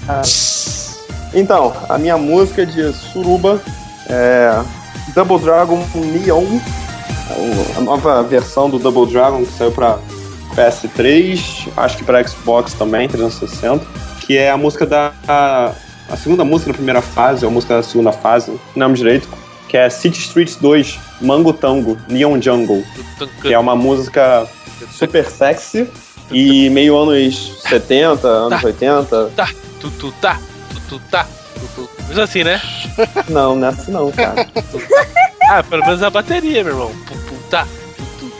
Então, 1.32 1.72
a 1.88 1.96
minha 1.98 2.18
música 2.18 2.66
de 2.66 2.92
suruba 2.92 3.62
é 4.08 4.60
Double 5.14 5.38
Dragon 5.38 5.86
Neon, 5.94 6.58
a 7.76 7.80
nova 7.80 8.22
versão 8.22 8.68
do 8.68 8.78
Double 8.78 9.10
Dragon 9.10 9.44
que 9.44 9.52
saiu 9.52 9.72
pra 9.72 9.98
PS3, 10.54 11.68
acho 11.76 11.96
que 11.96 12.04
pra 12.04 12.26
Xbox 12.26 12.74
também, 12.74 13.08
360, 13.08 13.84
que 14.20 14.36
é 14.36 14.50
a 14.50 14.56
música 14.56 14.86
da 14.86 15.12
a, 15.26 15.72
a 16.08 16.16
segunda 16.16 16.44
música 16.44 16.70
da 16.70 16.76
primeira 16.76 17.02
fase, 17.02 17.44
ou 17.44 17.50
a 17.50 17.54
música 17.54 17.76
da 17.76 17.82
segunda 17.82 18.12
fase, 18.12 18.50
não 18.76 18.86
lembro 18.86 18.96
direito, 18.96 19.28
que 19.68 19.76
é 19.76 19.90
City 19.90 20.20
Streets 20.20 20.56
2, 20.56 20.98
Mango 21.20 21.52
Tango, 21.52 21.98
Neon 22.08 22.40
Jungle, 22.40 22.84
que 23.42 23.52
é 23.52 23.58
uma 23.58 23.74
música 23.74 24.46
super 24.92 25.26
sexy 25.28 25.88
e 26.30 26.70
meio 26.70 26.96
anos 26.96 27.60
70, 27.68 28.26
anos 28.28 28.62
80. 28.62 29.30
Tá, 29.34 29.48
tu, 29.80 29.90
tu, 29.90 30.12
tá, 30.12 30.38
tu, 30.72 30.80
tu, 30.88 30.98
tá, 31.10 31.26
tu, 31.54 31.68
tu. 31.74 31.90
Mas 32.08 32.18
assim, 32.18 32.44
né? 32.44 32.60
Não, 33.28 33.56
não 33.56 33.68
é 33.68 33.70
assim 33.70 33.90
não, 33.90 34.12
cara. 34.12 34.46
Ah, 35.48 35.62
pelo 35.62 35.84
menos 35.84 36.02
a 36.02 36.10
bateria, 36.10 36.64
meu 36.64 36.72
irmão. 36.72 36.92
Tá, 37.50 37.66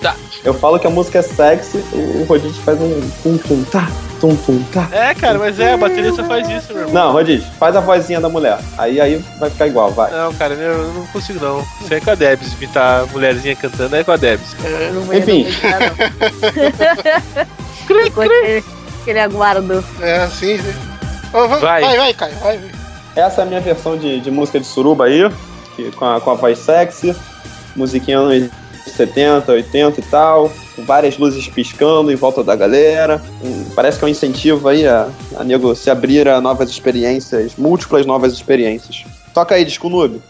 tá. 0.00 0.16
Eu 0.44 0.54
falo 0.54 0.78
que 0.78 0.86
a 0.86 0.90
música 0.90 1.18
é 1.18 1.22
sexy, 1.22 1.78
o 1.92 2.24
Rodite 2.28 2.58
faz 2.60 2.78
um 2.80 3.00
tum 3.22 3.38
tum 3.38 3.64
tá, 3.64 3.88
tum 4.20 4.36
tum 4.36 4.62
tá. 4.72 4.88
É, 4.92 5.14
cara, 5.14 5.38
mas 5.38 5.58
é, 5.58 5.72
a 5.72 5.76
bateria 5.76 6.12
só 6.12 6.22
faz 6.24 6.48
isso, 6.48 6.72
meu 6.74 6.82
irmão. 6.86 6.94
Não, 7.06 7.12
Rodite, 7.12 7.46
faz 7.58 7.74
a 7.76 7.80
vozinha 7.80 8.20
da 8.20 8.28
mulher. 8.28 8.58
Aí 8.76 9.00
aí 9.00 9.24
vai 9.38 9.48
ficar 9.50 9.66
igual, 9.66 9.90
vai. 9.92 10.10
Não, 10.10 10.34
cara, 10.34 10.54
eu 10.54 10.92
não 10.92 11.06
consigo 11.06 11.42
não. 11.44 11.60
Isso 11.80 11.94
é 11.94 12.00
com 12.00 12.10
a 12.10 12.14
Debs, 12.14 12.52
imitar 12.54 13.02
a 13.02 13.06
mulherzinha 13.06 13.56
cantando 13.56 13.96
é 13.96 14.04
com 14.04 14.12
a 14.12 14.16
Debs. 14.16 14.54
Eu 14.62 14.94
não 14.94 15.02
vou 15.02 15.14
Enfim. 15.14 15.46
não. 17.86 18.02
Ficou 18.04 18.24
aquele, 18.24 19.20
aguardo. 19.20 19.84
É, 20.00 20.26
sim, 20.28 20.58
sim. 20.58 20.74
Ô, 21.32 21.48
vai, 21.48 21.60
Vai. 21.60 21.82
vai, 21.82 21.96
vai, 21.96 22.14
Caio. 22.14 22.34
Vai. 22.36 22.60
Essa 23.16 23.42
é 23.42 23.44
a 23.44 23.46
minha 23.46 23.60
versão 23.60 23.96
de, 23.96 24.20
de 24.20 24.30
música 24.30 24.58
de 24.58 24.66
suruba 24.66 25.04
aí, 25.04 25.30
que, 25.76 25.90
com, 25.92 26.04
a, 26.04 26.20
com 26.20 26.30
a 26.30 26.34
voz 26.34 26.58
sexy, 26.58 27.14
musiquinha 27.76 28.18
anos 28.18 28.50
70, 28.86 29.50
80 29.50 30.00
e 30.00 30.04
tal, 30.04 30.52
várias 30.78 31.16
luzes 31.18 31.48
piscando 31.48 32.12
em 32.12 32.16
volta 32.16 32.44
da 32.44 32.54
galera. 32.54 33.22
Parece 33.74 33.98
que 33.98 34.04
é 34.04 34.08
um 34.08 34.10
incentivo 34.10 34.68
aí 34.68 34.86
a, 34.86 35.08
a 35.36 35.44
nego 35.44 35.74
se 35.74 35.90
abrir 35.90 36.28
a 36.28 36.40
novas 36.40 36.70
experiências, 36.70 37.56
múltiplas 37.56 38.06
novas 38.06 38.32
experiências. 38.32 39.04
Toca 39.32 39.54
aí, 39.54 39.64
Disco 39.64 39.88
Noob. 39.88 40.20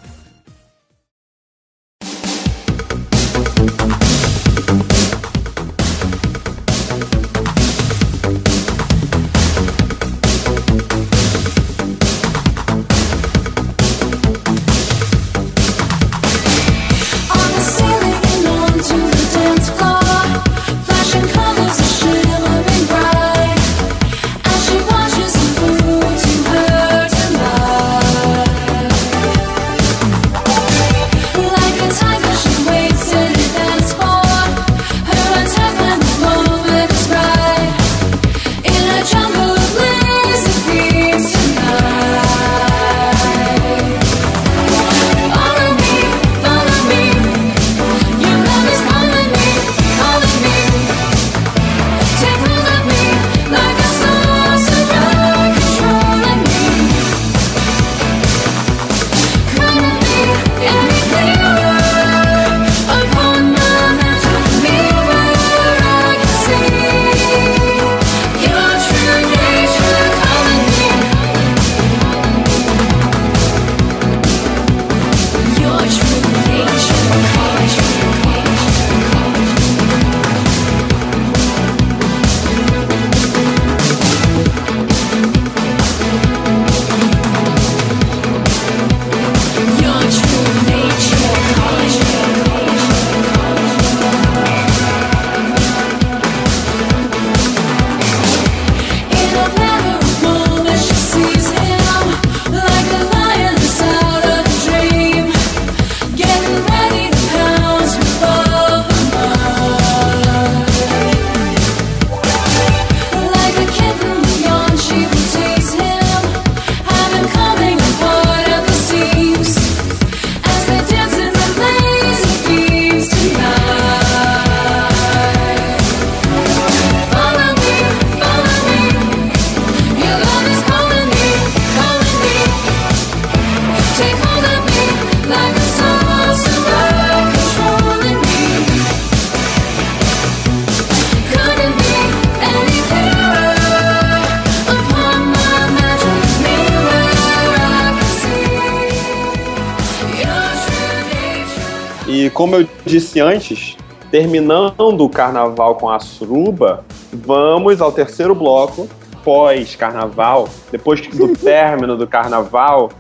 Como 152.35 152.56
eu 152.56 152.69
disse 152.85 153.20
antes, 153.20 153.77
terminando 154.11 155.01
o 155.01 155.09
carnaval 155.09 155.77
com 155.77 155.89
a 155.89 156.01
suruba, 156.01 156.85
vamos 157.12 157.81
ao 157.81 157.93
terceiro 157.93 158.35
bloco, 158.35 158.89
pós-carnaval, 159.23 160.48
depois 160.70 161.01
do 161.06 161.28
término 161.39 161.97
do 161.97 162.06
carnaval, 162.06 162.90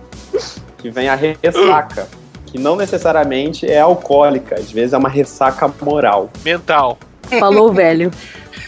que 0.78 0.88
vem 0.88 1.08
a 1.08 1.16
ressaca. 1.16 2.08
Que 2.46 2.58
não 2.58 2.76
necessariamente 2.76 3.68
é 3.68 3.80
alcoólica, 3.80 4.54
às 4.54 4.70
vezes 4.70 4.92
é 4.92 4.96
uma 4.96 5.08
ressaca 5.08 5.70
moral. 5.82 6.30
Mental. 6.44 6.96
Falou, 7.40 7.72
velho. 7.72 8.12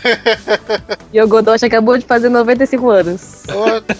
Yogodoshi 1.14 1.66
acabou 1.66 1.97
de 1.97 2.05
fazer 2.05 2.28
95 2.28 2.90
anos. 2.90 3.44
Ô, 3.48 3.94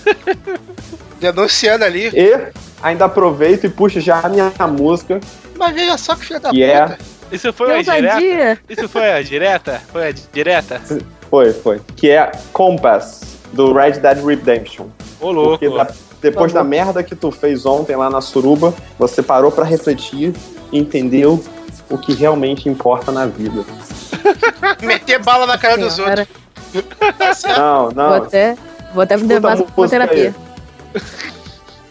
Denunciando 1.21 1.85
ali. 1.85 2.09
E 2.09 2.49
ainda 2.83 3.05
aproveito 3.05 3.65
e 3.65 3.69
puxo 3.69 4.01
já 4.01 4.21
a 4.21 4.29
minha 4.29 4.53
música, 4.67 5.21
Mas 5.59 5.75
veja 5.75 5.97
só 5.99 6.15
que 6.15 6.25
filha 6.27 6.41
da 6.41 6.51
que 6.51 6.63
é. 6.63 6.83
puta. 6.87 6.99
Isso 7.33 7.53
foi 7.53 7.67
Que 7.83 7.91
a 7.91 7.95
direta? 8.01 8.61
Isso 8.69 8.89
foi 8.89 9.13
a 9.13 9.23
direta? 9.23 9.83
Foi 9.93 10.09
a 10.09 10.13
direta? 10.13 10.81
Foi, 11.29 11.53
foi. 11.53 11.81
Que 11.97 12.11
é 12.11 12.31
Compass, 12.53 13.39
do 13.53 13.73
Red 13.73 13.93
Dead 13.99 14.25
Redemption. 14.25 14.87
Ô, 15.21 15.33
louco. 15.33 15.59
Porque 15.59 15.69
da- 15.77 15.89
depois 16.21 16.53
da 16.53 16.63
merda 16.63 17.03
que 17.03 17.15
tu 17.17 17.31
fez 17.33 17.67
ontem 17.67 17.97
lá 17.97 18.09
na 18.09 18.21
suruba, 18.21 18.73
você 18.99 19.23
parou 19.23 19.51
pra 19.51 19.65
refletir 19.65 20.33
e 20.73 20.79
entendeu 20.79 21.43
o 21.91 21.99
que 21.99 22.13
realmente 22.15 22.69
importa 22.69 23.11
na 23.13 23.27
vida. 23.27 23.65
Meter 24.83 25.23
bala 25.23 25.47
na 25.47 25.59
cara 25.59 25.77
dos 25.77 25.99
outros. 25.99 26.27
Tá 27.19 27.33
certo? 27.35 27.59
Não, 27.59 27.85
Vou 27.87 27.95
não. 27.95 28.13
até, 28.15 28.57
vou 28.93 29.03
até 29.03 29.17
me 29.17 29.25
levar 29.25 29.57
pra 29.63 29.89
terapia. 29.89 30.35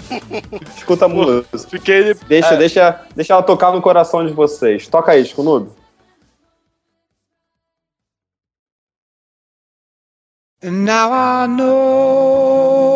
Escuta 0.77 1.06
a 1.06 1.07
música. 1.07 1.57
Fiquei. 1.69 2.14
Deixa, 2.27 2.49
Ah, 2.49 2.56
deixa, 2.56 3.02
deixa 3.15 3.34
ela 3.34 3.44
tocar 3.44 3.72
no 3.72 3.82
coração 3.82 4.26
de 4.26 4.34
vocês. 4.34 4.88
Toca 4.88 5.11
aí, 5.14 5.23
Scunub. 5.26 5.69
And 10.61 10.84
now 10.86 11.11
I 11.11 11.48
know 11.48 12.88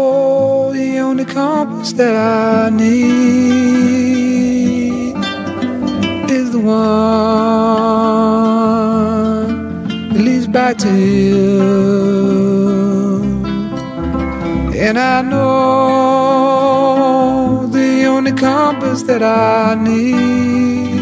the 0.73 0.99
only 0.99 1.25
compass 1.25 1.93
that 1.93 2.15
I 2.15 2.69
need 2.71 3.55
is 6.31 6.51
the 6.51 6.59
one 6.59 6.79
that 10.09 10.19
leads 10.19 10.47
back 10.47 10.77
to 10.79 10.89
you. 10.89 11.49
And 14.75 14.97
I 14.97 15.21
know 15.21 16.68
compass 18.49 19.03
that 19.03 19.21
I 19.21 19.75
need 19.75 20.99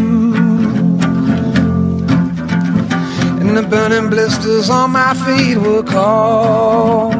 And 3.41 3.51
the 3.57 3.63
burning 3.73 4.09
blisters 4.11 4.69
on 4.69 4.91
my 4.91 5.13
feet 5.25 5.57
will 5.57 5.83
call 5.83 7.11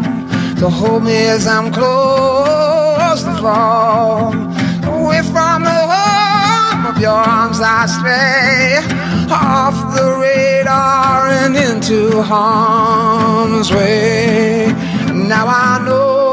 to 0.59 0.69
hold 0.79 1.03
me 1.09 1.19
as 1.35 1.47
I'm 1.47 1.71
close 1.79 3.23
to 3.23 3.33
fall. 3.41 4.31
Away 4.95 5.21
from 5.33 5.57
the 5.69 5.79
home 5.93 6.85
of 6.85 6.95
your 7.01 7.19
arms, 7.35 7.59
I 7.61 7.87
stray 7.95 9.12
off 9.31 9.75
the 9.95 10.17
radar 10.19 11.27
and 11.27 11.55
into 11.55 12.21
harm's 12.21 13.71
way. 13.71 14.67
Now 15.13 15.45
I 15.47 15.79
know 15.85 16.23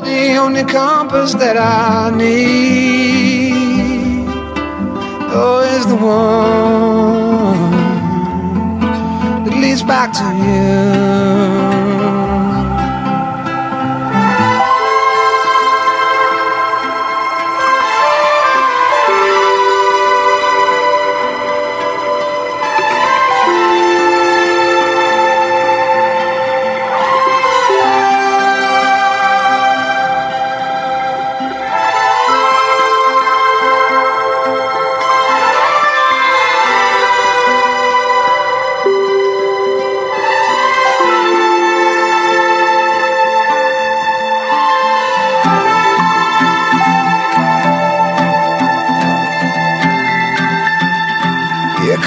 the 0.00 0.36
only 0.36 0.64
compass 0.64 1.34
that 1.34 1.56
I 1.56 2.10
need 2.16 3.56
oh, 5.32 5.60
is 5.76 5.86
the 5.86 5.96
one 5.96 7.70
that 9.44 9.54
leads 9.60 9.82
back 9.82 10.12
to 10.12 10.24
you. 10.44 12.25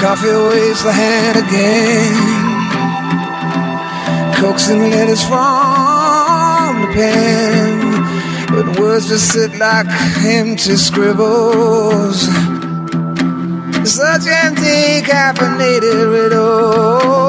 Coffee 0.00 0.28
waves 0.28 0.82
the 0.82 0.92
hand 0.92 1.36
again. 1.36 2.16
Coaxing 4.40 4.90
letters 4.90 5.22
from 5.22 6.80
the 6.80 6.88
pen. 6.94 7.90
But 8.48 8.80
words 8.80 9.08
just 9.08 9.30
sit 9.30 9.58
like 9.58 9.86
empty 10.24 10.76
scribbles. 10.76 12.22
Such 13.84 14.26
empty, 14.26 15.02
caffeinated 15.06 16.10
riddles. 16.12 17.19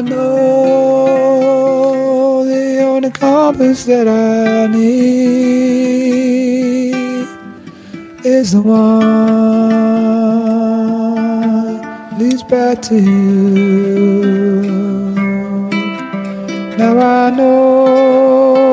I 0.00 0.02
know 0.02 1.62
the 2.46 2.80
only 2.80 3.10
compass 3.10 3.84
that 3.84 4.08
I 4.08 4.66
need 4.66 5.26
is 8.24 8.52
the 8.52 8.62
one 8.62 8.88
leads 12.18 12.42
back 12.44 12.80
to 12.88 12.94
you. 12.94 14.62
Now 16.78 16.98
I 16.98 17.28
know 17.36 18.70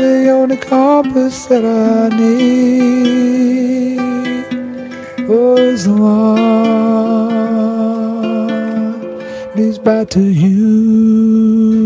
the 0.00 0.30
only 0.30 0.56
compass 0.56 1.46
that 1.46 1.64
I 1.64 2.08
need 2.16 4.00
oh, 5.28 5.56
is 5.56 5.84
the 5.84 5.92
one 5.92 7.35
to 10.06 10.18
you. 10.18 11.76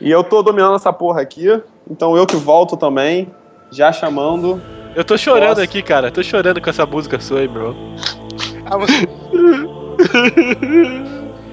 E 0.00 0.10
eu 0.10 0.24
tô 0.24 0.42
dominando 0.42 0.74
essa 0.74 0.92
porra 0.92 1.20
aqui, 1.20 1.62
então 1.88 2.16
eu 2.16 2.26
que 2.26 2.34
volto 2.34 2.76
também, 2.76 3.32
já 3.70 3.92
chamando. 3.92 4.60
Eu 4.96 5.04
tô 5.04 5.16
chorando 5.16 5.50
Nossa. 5.50 5.62
aqui, 5.62 5.82
cara. 5.82 6.10
Tô 6.10 6.22
chorando 6.22 6.60
com 6.60 6.70
essa 6.70 6.84
música 6.84 7.20
sua 7.20 7.40
aí, 7.40 7.48
bro. 7.48 7.76
A 8.66 8.78
música... 8.78 9.08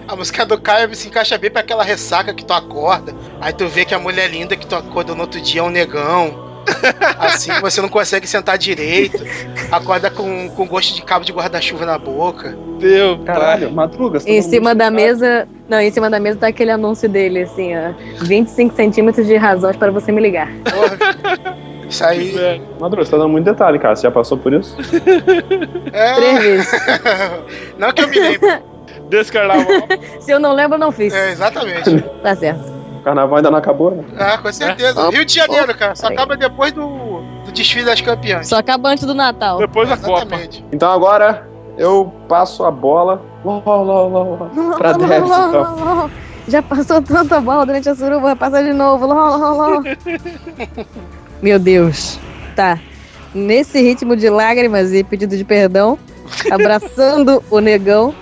A 0.07 0.15
música 0.15 0.43
do 0.43 0.59
Caio 0.59 0.95
se 0.95 1.07
encaixa 1.07 1.37
bem 1.37 1.51
pra 1.51 1.61
aquela 1.61 1.83
ressaca 1.83 2.33
que 2.33 2.43
tu 2.43 2.51
acorda. 2.53 3.13
Aí 3.39 3.53
tu 3.53 3.67
vê 3.67 3.85
que 3.85 3.93
a 3.93 3.99
mulher 3.99 4.31
linda 4.31 4.57
que 4.57 4.65
tu 4.65 4.75
acorda 4.75 5.13
no 5.13 5.21
outro 5.21 5.39
dia 5.39 5.61
é 5.61 5.63
um 5.63 5.69
negão. 5.69 6.48
Assim 7.17 7.51
você 7.61 7.81
não 7.81 7.89
consegue 7.89 8.27
sentar 8.27 8.57
direito. 8.57 9.23
Acorda 9.71 10.09
com, 10.09 10.49
com 10.49 10.67
gosto 10.67 10.95
de 10.95 11.01
cabo 11.01 11.25
de 11.25 11.31
guarda-chuva 11.31 11.85
na 11.85 11.97
boca. 11.97 12.57
Meu 12.79 13.19
Caralho, 13.19 13.71
Madruga, 13.71 14.19
você 14.19 14.29
Em 14.29 14.41
cima 14.41 14.73
da 14.73 14.89
mesa. 14.89 15.47
Não, 15.67 15.79
em 15.79 15.91
cima 15.91 16.09
da 16.09 16.19
mesa 16.19 16.39
tá 16.39 16.47
aquele 16.47 16.71
anúncio 16.71 17.07
dele, 17.07 17.43
assim, 17.43 17.71
ó. 17.75 17.93
25 18.23 18.75
centímetros 18.75 19.27
de 19.27 19.35
razões 19.35 19.75
para 19.75 19.91
você 19.91 20.11
me 20.11 20.21
ligar. 20.21 20.49
Porra. 20.63 21.57
Isso 21.89 22.05
aí. 22.05 22.31
pai. 22.31 22.61
Madruga, 22.79 23.03
você 23.05 23.11
tá 23.11 23.17
dando 23.17 23.29
muito 23.29 23.45
detalhe, 23.45 23.79
cara. 23.79 23.95
Você 23.95 24.03
já 24.03 24.11
passou 24.11 24.37
por 24.37 24.53
isso? 24.53 24.77
É... 25.91 26.13
Três 26.13 26.39
vezes. 26.39 26.71
não 27.77 27.91
que 27.91 28.03
eu 28.03 28.07
me 28.07 28.19
lembre. 28.19 28.61
Desse 29.09 29.31
carnaval. 29.31 29.65
Se 30.21 30.31
eu 30.31 30.39
não 30.39 30.53
lembro, 30.53 30.75
eu 30.75 30.79
não 30.79 30.91
fiz. 30.91 31.13
É, 31.13 31.31
exatamente. 31.31 31.99
Tá 32.21 32.35
certo. 32.35 32.78
O 33.09 33.11
carnaval 33.11 33.37
ainda 33.37 33.49
não 33.49 33.57
acabou, 33.57 33.91
né? 33.91 34.03
Ah, 34.19 34.37
com 34.37 34.53
certeza. 34.53 35.01
É. 35.01 35.09
Rio 35.09 35.25
de 35.25 35.33
Janeiro, 35.33 35.75
cara. 35.75 35.95
Só 35.95 36.07
acaba 36.07 36.37
depois 36.37 36.71
do, 36.71 37.21
do 37.43 37.51
desfile 37.51 37.85
das 37.85 37.99
campeãs. 37.99 38.47
Só 38.47 38.57
acaba 38.57 38.89
antes 38.89 39.03
do 39.03 39.15
Natal. 39.15 39.57
Depois 39.57 39.89
da 39.89 39.97
Copa. 39.97 40.19
Exatamente. 40.19 40.65
Então 40.71 40.91
agora 40.91 41.49
eu 41.75 42.13
passo 42.27 42.63
a 42.63 42.69
bola 42.69 43.19
lá, 43.43 43.61
lá, 43.65 44.07
lá, 44.07 44.23
lá, 44.23 44.77
pra 44.77 44.91
Debs, 44.93 45.29
então. 45.29 46.11
Já 46.47 46.61
passou 46.61 47.01
tanta 47.01 47.41
bola 47.41 47.65
durante 47.65 47.89
a 47.89 47.95
suruba, 47.95 48.21
vai 48.21 48.35
passar 48.35 48.63
de 48.63 48.73
novo. 48.73 49.07
Lá, 49.07 49.35
lá, 49.35 49.53
lá. 49.53 49.83
Meu 51.41 51.57
Deus. 51.57 52.19
Tá. 52.55 52.79
Nesse 53.33 53.81
ritmo 53.81 54.15
de 54.15 54.29
lágrimas 54.29 54.93
e 54.93 55.03
pedido 55.03 55.35
de 55.35 55.43
perdão, 55.43 55.97
abraçando 56.51 57.43
o 57.49 57.59
negão 57.59 58.13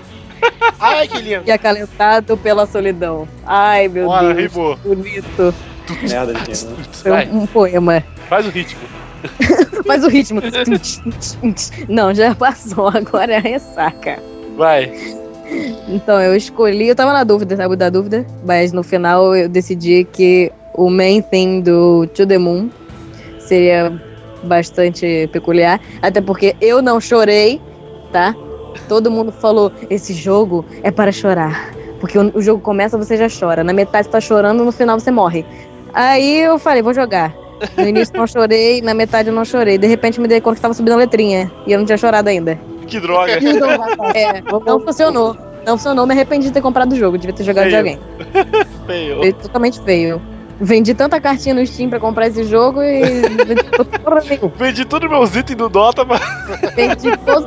Ai, 0.80 1.08
que 1.08 1.18
lindo. 1.22 1.44
e 1.46 1.52
acalentado 1.52 2.38
pela 2.38 2.66
solidão. 2.66 3.28
Ai, 3.46 3.88
meu 3.88 4.06
Bora, 4.08 4.34
Deus. 4.34 4.54
rimou. 4.54 4.78
Bonito. 4.78 5.54
Merda, 6.10 6.34
gente. 6.46 6.66
né? 6.66 7.30
Um, 7.32 7.42
um 7.44 7.46
poema. 7.48 8.04
faz 8.30 8.46
o 8.46 8.50
ritmo. 8.50 8.82
Mas 9.86 10.04
o 10.04 10.10
ritmo. 10.10 10.42
Não, 11.90 12.14
já 12.14 12.36
passou, 12.36 12.88
agora 12.90 13.34
é 13.34 13.38
a 13.38 13.40
ressaca. 13.40 14.20
Vai. 14.56 14.92
Então, 15.88 16.22
eu 16.22 16.36
escolhi, 16.36 16.90
eu 16.90 16.96
tava 16.96 17.14
na 17.14 17.24
dúvida, 17.24 17.56
sabe 17.56 17.76
da 17.76 17.90
dúvida? 17.90 18.26
Mas 18.46 18.72
no 18.74 18.84
final 18.84 19.36
eu 19.36 19.48
decidi 19.48 20.04
que 20.12 20.52
o 20.74 20.90
main 20.90 21.22
theme 21.22 21.62
do 21.62 22.06
To 22.08 22.28
The 22.28 22.38
Moon 22.38 22.70
seria 23.40 23.92
bastante 24.44 25.30
peculiar. 25.32 25.80
Até 26.02 26.20
porque 26.22 26.56
eu 26.60 26.82
não 26.82 27.00
chorei, 27.00 27.62
tá? 28.12 28.36
Todo 28.88 29.12
mundo 29.12 29.32
falou, 29.32 29.72
esse 29.90 30.14
jogo 30.14 30.66
é 30.84 30.92
para 30.92 31.12
chorar. 31.12 31.72
Porque 32.00 32.18
o, 32.18 32.42
jogo 32.42 32.62
começa, 32.62 32.98
você 32.98 33.18
já 33.18 33.28
chora. 33.28 33.64
Na 33.64 33.74
metade 33.74 34.06
você 34.06 34.12
tá 34.12 34.22
chorando, 34.22 34.64
no 34.64 34.72
final 34.72 35.00
você 35.00 35.12
morre. 35.12 35.46
Aí 35.94 36.42
eu 36.42 36.60
falei, 36.60 36.82
vou 36.82 36.94
jogar. 36.94 37.34
No 37.76 37.88
início 37.88 38.16
não 38.16 38.28
chorei, 38.28 38.82
na 38.82 38.94
metade 38.94 39.30
eu 39.30 39.34
não 39.34 39.44
chorei. 39.44 39.78
De 39.78 39.88
repente 39.88 40.22
me 40.22 40.28
dei 40.28 40.40
conta 40.40 40.56
que 40.58 40.62
tava 40.62 40.74
subindo 40.74 40.94
a 40.94 40.98
letrinha. 40.98 41.52
E 41.66 41.72
eu 41.72 41.80
não 41.80 41.86
tinha 41.86 41.98
chorado 41.98 42.30
ainda. 42.30 42.60
Que 43.40 43.54
droga. 43.54 43.90
É, 44.16 44.42
não 44.42 44.80
funcionou. 44.80 45.36
Não 45.66 45.78
funcionou, 45.78 46.06
me 46.06 46.14
arrependi 46.14 46.48
de 46.48 46.54
ter 46.54 46.62
comprado 46.62 46.94
o 46.94 46.96
jogo. 46.96 47.18
Devia 47.18 47.36
ter 47.36 47.44
jogado 47.44 47.66
de 47.66 47.72
Feio. 47.72 47.80
alguém. 47.80 48.00
Feio. 48.86 49.18
Foi 49.18 49.34
totalmente 49.34 49.82
feio. 49.82 50.22
Vendi 50.60 50.94
tanta 50.96 51.22
cartinha 51.22 51.54
no 51.54 51.66
Steam 51.66 51.90
pra 51.90 52.00
comprar 52.00 52.28
esse 52.28 52.44
jogo 52.44 52.82
e 52.82 53.02
vendi 54.58 54.86
todos 54.86 55.10
meus 55.10 55.36
itens 55.36 55.56
do 55.58 55.70
Dota, 55.70 56.04
mas. 56.04 56.20
Vendi 56.76 57.16
todos 57.18 57.46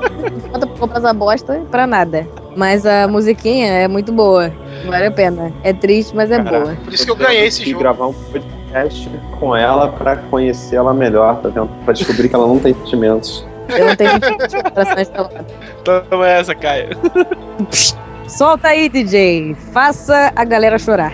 pra 0.50 0.66
comprar 0.78 0.98
essa 0.98 1.12
bosta 1.12 1.60
pra 1.70 1.86
nada. 1.86 2.26
Mas 2.56 2.86
a 2.86 3.08
musiquinha 3.08 3.66
é 3.68 3.88
muito 3.88 4.12
boa. 4.12 4.52
Vale 4.86 5.06
a 5.06 5.10
pena. 5.10 5.52
É 5.64 5.72
triste, 5.72 6.14
mas 6.14 6.30
é 6.30 6.38
boa. 6.40 6.76
Por 6.84 6.92
isso 6.92 7.04
que 7.04 7.10
eu 7.10 7.16
ganhei 7.16 7.46
esse 7.46 7.62
E 7.62 7.66
jogo. 7.70 7.80
gravar 7.80 8.06
um 8.08 8.12
podcast 8.12 9.10
com 9.38 9.56
ela 9.56 9.88
pra 9.88 10.16
conhecer 10.16 10.76
ela 10.76 10.92
melhor, 10.94 11.36
pra, 11.36 11.50
tentar- 11.50 11.72
pra 11.84 11.92
descobrir 11.92 12.28
que 12.28 12.34
ela 12.34 12.46
não 12.46 12.58
tem 12.58 12.74
sentimentos. 12.74 13.46
Eu 13.68 13.86
não 13.86 13.96
tenho 13.96 14.10
coração 14.72 15.00
instalado. 15.00 15.46
Toma 16.10 16.28
essa, 16.28 16.54
Caio. 16.54 16.88
Solta 18.26 18.68
aí, 18.68 18.88
DJ. 18.88 19.54
Faça 19.72 20.32
a 20.34 20.44
galera 20.44 20.78
chorar. 20.78 21.12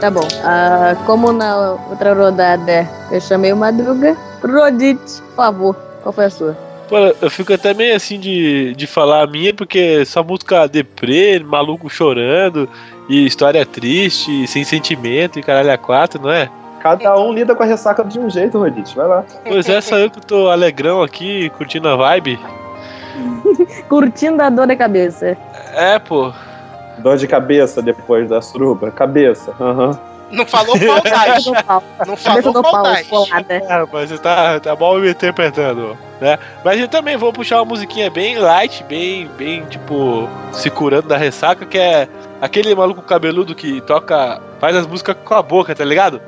Tá 0.00 0.10
bom. 0.10 0.26
Ah, 0.44 0.96
como 1.06 1.32
na 1.32 1.76
outra 1.90 2.14
rodada 2.14 2.88
eu 3.10 3.20
chamei 3.20 3.52
o 3.52 3.56
Madruga, 3.56 4.16
Rodite, 4.42 5.20
por 5.22 5.34
favor, 5.34 5.76
qual 6.02 6.12
foi 6.12 6.24
a 6.26 6.30
sua? 6.30 6.68
Pô, 6.88 6.96
eu 7.20 7.30
fico 7.30 7.52
até 7.52 7.74
meio 7.74 7.94
assim 7.94 8.18
de, 8.18 8.74
de 8.74 8.86
falar 8.86 9.22
a 9.22 9.26
minha, 9.26 9.52
porque 9.52 10.04
só 10.06 10.22
música 10.22 10.66
deprê, 10.66 11.38
maluco 11.38 11.90
chorando, 11.90 12.68
e 13.08 13.26
história 13.26 13.66
triste, 13.66 14.46
sem 14.46 14.64
sentimento, 14.64 15.38
e 15.38 15.42
caralho 15.42 15.72
a 15.72 15.76
quatro, 15.76 16.22
não 16.22 16.30
é? 16.30 16.48
Cada 16.80 17.18
um 17.18 17.32
lida 17.32 17.54
com 17.54 17.62
a 17.62 17.66
ressaca 17.66 18.04
de 18.04 18.18
um 18.18 18.30
jeito, 18.30 18.58
Rodite. 18.58 18.96
Vai 18.96 19.06
lá. 19.06 19.24
Pois 19.44 19.68
é, 19.68 19.80
só 19.80 19.98
eu 19.98 20.10
que 20.10 20.24
tô 20.24 20.48
alegrão 20.48 21.02
aqui, 21.02 21.50
curtindo 21.50 21.88
a 21.88 21.96
vibe. 21.96 22.38
Curtindo 23.88 24.42
a 24.42 24.48
dor 24.48 24.66
da 24.66 24.76
cabeça. 24.76 25.36
É, 25.74 25.98
pô. 25.98 26.32
Dor 26.98 27.16
de 27.16 27.26
cabeça 27.26 27.80
depois 27.82 28.28
da 28.28 28.40
suruba. 28.40 28.90
Cabeça. 28.90 29.52
Aham. 29.60 29.98
Não 30.30 30.44
falou 30.44 30.78
qual 30.78 31.00
tais. 31.00 31.44
do 31.44 31.64
pau. 31.64 31.82
Não 32.06 32.16
falou 32.16 32.42
do 32.42 32.52
qual 32.52 32.72
pau, 32.72 32.82
tais. 32.82 33.06
colada. 33.06 33.54
É, 33.54 33.86
mas 33.90 34.10
você 34.10 34.18
tá, 34.18 34.60
tá 34.60 34.76
mal 34.76 34.98
me 34.98 35.10
interpretando, 35.10 35.96
né? 36.20 36.38
Mas 36.64 36.78
eu 36.78 36.88
também 36.88 37.16
vou 37.16 37.32
puxar 37.32 37.56
uma 37.56 37.64
musiquinha 37.64 38.10
bem 38.10 38.38
light, 38.38 38.84
bem, 38.84 39.26
bem, 39.38 39.64
tipo, 39.64 40.28
se 40.52 40.68
curando 40.68 41.08
da 41.08 41.16
ressaca, 41.16 41.64
que 41.64 41.78
é 41.78 42.08
aquele 42.40 42.74
maluco 42.74 43.00
cabeludo 43.02 43.54
que 43.54 43.80
toca, 43.80 44.40
faz 44.60 44.76
as 44.76 44.86
músicas 44.86 45.16
com 45.24 45.34
a 45.34 45.42
boca, 45.42 45.74
tá 45.74 45.84
ligado? 45.84 46.20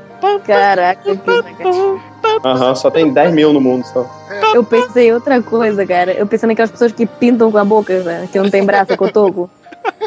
Caraca, 0.47 1.03
que 1.03 1.31
negativo. 1.31 2.03
Aham, 2.45 2.75
só 2.75 2.91
tem 2.91 3.13
10 3.13 3.35
mil 3.35 3.53
no 3.53 3.61
mundo 3.61 3.85
só. 3.85 4.07
Eu 4.55 4.65
pensei 4.65 5.09
em 5.09 5.13
outra 5.13 5.43
coisa, 5.43 5.87
cara. 5.87 6.13
Eu 6.13 6.27
pensei 6.27 6.47
naquelas 6.47 6.71
pessoas 6.71 6.93
que 6.93 7.07
pintam 7.07 7.51
com 7.51 7.59
a 7.59 7.65
boca, 7.65 8.03
né? 8.03 8.29
que 8.31 8.39
não 8.39 8.49
tem 8.49 8.65
braço, 8.65 8.93
é 8.93 8.97
cotoco. 8.97 9.51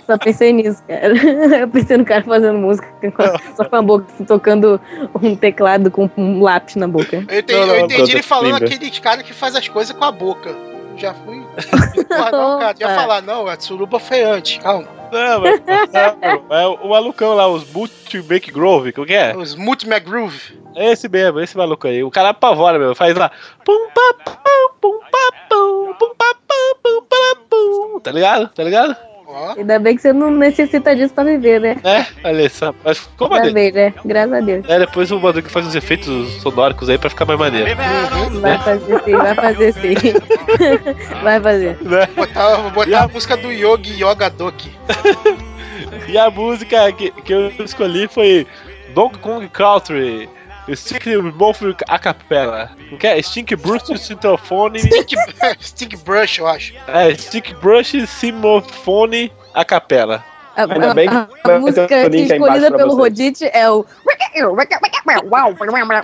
Só 0.05 0.17
pensei 0.17 0.51
nisso, 0.51 0.84
cara. 0.88 1.13
Eu 1.61 1.67
pensei 1.67 1.97
no 1.97 2.05
cara 2.05 2.23
fazendo 2.23 2.57
música 2.57 2.88
só 3.55 3.65
com 3.65 3.75
a 3.75 3.81
boca, 3.81 4.05
tocando 4.27 4.80
um 5.21 5.35
teclado 5.35 5.89
com 5.89 6.09
um 6.17 6.41
lápis 6.41 6.75
na 6.75 6.88
boca. 6.88 7.23
Eu 7.27 7.39
entendi, 7.39 7.53
Não, 7.53 7.67
não, 7.67 7.75
eu 7.75 7.85
entendi 7.85 8.11
ele 8.11 8.21
falando 8.21 8.59
Finger. 8.59 8.75
aqueles 8.75 8.99
caras 8.99 9.23
que 9.23 9.34
faz 9.34 9.55
as 9.55 9.67
coisas 9.67 9.95
com 9.95 10.03
a 10.03 10.11
boca. 10.11 10.53
Já 10.97 11.13
fui. 11.13 11.41
Mas 12.09 12.31
não, 12.31 12.59
cara, 12.59 12.75
ia 12.80 12.88
Opa. 12.88 12.95
falar, 12.95 13.21
não, 13.21 13.47
a 13.47 13.59
suruba 13.59 13.99
foi 13.99 14.23
antes, 14.23 14.57
calma. 14.57 14.88
Não, 15.11 15.41
mas, 15.41 15.61
não, 15.61 16.49
é 16.57 16.67
o 16.67 16.89
malucão 16.89 17.35
lá, 17.35 17.47
os 17.47 17.71
Multi 17.71 18.23
Make 18.23 18.51
Grove, 18.51 18.91
como 18.91 19.05
que 19.05 19.13
é? 19.13 19.35
Os 19.38 19.55
Multi 19.55 19.88
McGroove. 19.88 20.59
Esse 20.75 21.07
mesmo, 21.07 21.39
esse 21.39 21.55
maluco 21.55 21.88
aí. 21.88 22.03
O 22.03 22.09
cara 22.09 22.30
apavora, 22.30 22.80
meu. 22.80 22.95
Faz 22.95 23.15
lá. 23.15 23.30
Pum, 23.63 23.89
pum, 23.93 24.13
pum, 24.25 24.34
pum. 24.80 24.99
Tá 28.03 28.11
ligado? 28.11 28.49
Tá 28.49 28.63
ligado? 28.63 28.95
Ó. 29.28 29.54
Ainda 29.58 29.80
bem 29.80 29.95
que 29.95 30.02
você 30.02 30.12
não 30.14 30.30
necessita 30.32 30.95
disso 30.95 31.14
pra 31.14 31.24
viver, 31.24 31.60
né? 31.62 31.78
É, 31.84 32.06
olha 32.28 32.50
só. 32.50 32.74
Mas 32.84 32.98
ficou 33.00 33.28
Ainda 33.34 33.48
maneiro. 33.48 33.54
bem, 33.54 33.72
né? 33.86 33.94
Graças 34.06 34.34
a 34.34 34.40
Deus. 34.41 34.66
É, 34.70 34.80
depois 34.80 35.12
o 35.12 35.20
Madruga 35.20 35.50
faz 35.50 35.66
uns 35.68 35.76
efeitos 35.76 36.32
sonóricos 36.41 36.90
aí 36.90 36.98
pra 36.98 37.10
ficar 37.10 37.26
mais 37.26 37.40
maneiro. 37.40 37.70
Vai 38.41 38.58
fazer 38.60 39.02
sim, 39.04 39.12
vai 39.16 39.36
fazer 39.36 39.74
sim. 39.74 39.94
Vai 41.24 41.40
fazer. 41.40 41.78
Né? 41.82 42.08
Botar, 42.16 42.56
vou 42.58 42.72
botar 42.72 43.00
a- 43.00 43.04
a 43.04 43.08
música 43.08 43.38
do 43.38 43.52
Yogi 43.52 44.04
Yoga 44.04 44.30
Doki. 44.30 44.72
E 46.08 46.18
a 46.18 46.30
música 46.30 46.91
que, 46.91 47.12
que 47.12 47.34
eu 47.34 47.50
escolhi 47.64 48.08
foi 48.08 48.45
Donkey 48.94 49.20
Kong 49.20 49.48
Country. 49.50 50.30
Stick 50.73 51.06
Morph 51.35 51.61
a 51.88 51.99
capela. 51.99 52.72
O 52.91 52.98
que 52.98 53.06
é? 53.07 53.22
Stink 53.22 53.56
Bruce 53.56 53.98
Sintophone. 53.98 54.80
Stick, 54.80 55.11
Stick 55.60 55.98
Brush, 56.03 56.40
eu 56.40 56.48
acho. 56.48 56.73
É, 56.88 57.14
Stick 57.15 57.53
Brush 57.56 57.94
Simophone 58.07 59.31
a 59.53 59.65
capela. 59.65 60.23
A, 60.56 60.61
Ainda 60.72 60.94
bem 60.94 61.10
que 61.10 61.15
a- 61.15 61.22
a 61.22 61.48
ter 61.48 61.60
música 61.60 62.07
escolhida 62.10 62.72
pelo. 62.77 62.95
Rodite 62.95 63.45
é 63.52 63.69
o. 63.69 63.85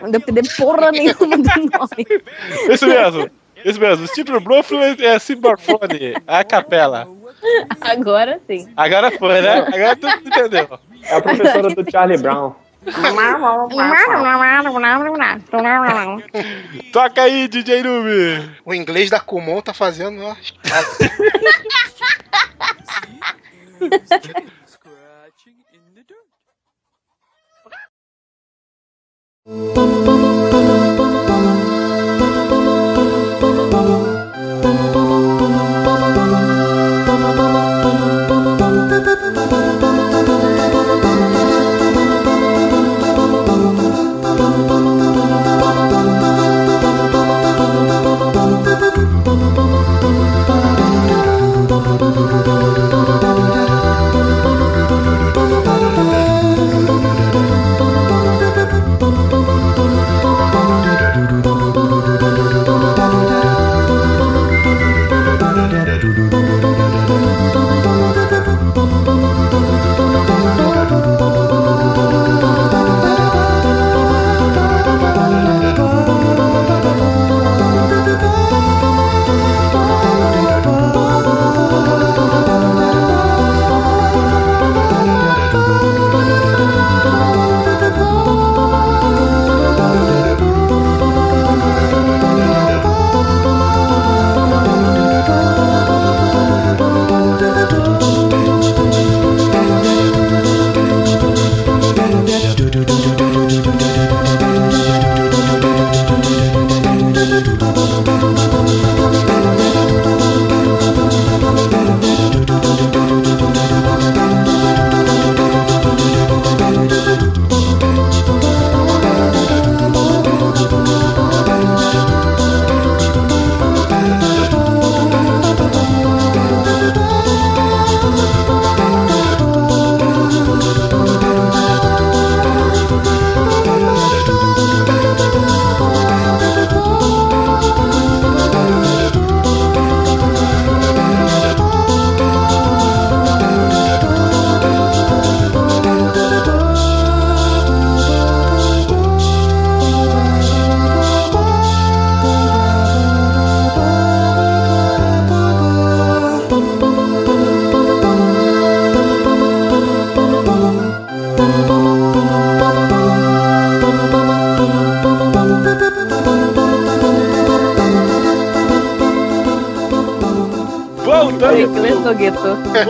Não 0.01 0.11
deu 0.11 0.21
porra 0.57 0.91
nenhuma 0.91 1.37
do 1.37 1.43
nome. 1.43 2.23
Isso 2.69 2.87
mesmo. 2.87 3.29
Isso 3.63 3.79
mesmo. 3.79 4.07
Stick 4.07 4.29
Bruce 4.39 4.75
é 5.03 5.19
Simophone 5.19 6.15
a 6.27 6.43
capela. 6.43 7.07
Agora 7.79 8.39
sim. 8.47 8.67
Agora 8.75 9.11
foi, 9.11 9.41
né? 9.41 9.59
Agora 9.59 9.95
tu 9.95 10.07
entendeu. 10.07 10.79
É 11.03 11.15
a 11.15 11.21
professora 11.21 11.69
do 11.73 11.89
Charlie 11.91 12.17
Brown. 12.17 12.53
Toca 16.93 17.23
aí, 17.23 17.47
DJ 17.47 17.83
Nube. 17.83 18.57
O 18.65 18.73
inglês 18.73 19.09
da 19.09 19.19
Kumon 19.19 19.61
tá 19.61 19.73
fazendo, 19.73 20.23
ó. 20.23 20.35
Voltando, 29.45 30.05